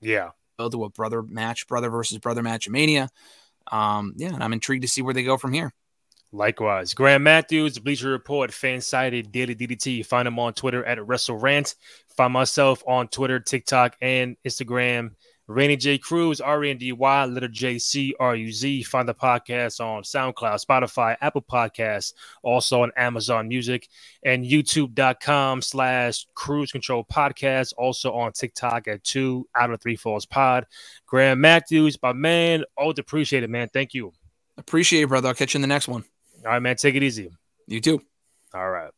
yeah 0.00 0.30
to 0.58 0.84
a 0.84 0.90
brother 0.90 1.22
match, 1.22 1.68
brother 1.68 1.88
versus 1.88 2.18
brother 2.18 2.42
match 2.42 2.68
Mania. 2.68 3.08
Um, 3.70 4.14
yeah, 4.16 4.34
and 4.34 4.42
I'm 4.42 4.52
intrigued 4.52 4.82
to 4.82 4.88
see 4.88 5.02
where 5.02 5.14
they 5.14 5.22
go 5.22 5.36
from 5.36 5.52
here. 5.52 5.72
Likewise, 6.30 6.92
Graham 6.92 7.22
Matthews, 7.22 7.78
Bleacher 7.78 8.10
Report, 8.10 8.50
Fansided, 8.50 9.32
Daily 9.32 9.54
DDT. 9.54 10.04
Find 10.04 10.28
him 10.28 10.38
on 10.38 10.52
Twitter 10.52 10.84
at 10.84 10.98
WrestleRant. 10.98 11.74
Find 12.16 12.32
myself 12.32 12.82
on 12.86 13.08
Twitter, 13.08 13.40
TikTok, 13.40 13.96
and 14.02 14.36
Instagram 14.46 15.12
Randy 15.48 15.76
J. 15.76 15.98
Cruz, 15.98 16.40
R 16.40 16.62
E 16.62 16.70
N 16.70 16.76
D 16.76 16.92
Y, 16.92 17.24
letter 17.24 17.48
J 17.48 17.78
C 17.78 18.14
R 18.20 18.36
U 18.36 18.52
Z. 18.52 18.82
Find 18.82 19.08
the 19.08 19.14
podcast 19.14 19.80
on 19.84 20.02
SoundCloud, 20.02 20.64
Spotify, 20.64 21.16
Apple 21.20 21.42
Podcasts, 21.42 22.12
also 22.42 22.82
on 22.82 22.92
Amazon 22.96 23.48
Music, 23.48 23.88
and 24.22 24.44
YouTube.com 24.44 25.62
slash 25.62 26.26
Cruz 26.34 26.70
Control 26.70 27.04
Podcast. 27.04 27.72
Also 27.78 28.12
on 28.12 28.32
TikTok 28.32 28.86
at 28.88 29.02
two 29.02 29.48
out 29.56 29.70
of 29.70 29.80
three 29.80 29.96
falls 29.96 30.26
pod. 30.26 30.66
Graham 31.06 31.40
Matthews, 31.40 31.98
my 32.02 32.12
man. 32.12 32.64
Always 32.76 32.98
appreciate 32.98 33.42
it, 33.42 33.50
man. 33.50 33.68
Thank 33.72 33.94
you. 33.94 34.12
Appreciate 34.58 35.02
it, 35.02 35.08
brother. 35.08 35.28
I'll 35.28 35.34
catch 35.34 35.54
you 35.54 35.58
in 35.58 35.62
the 35.62 35.68
next 35.68 35.88
one. 35.88 36.04
All 36.44 36.52
right, 36.52 36.60
man. 36.60 36.76
Take 36.76 36.94
it 36.94 37.02
easy. 37.02 37.30
You 37.66 37.80
too. 37.80 38.02
All 38.52 38.68
right. 38.68 38.90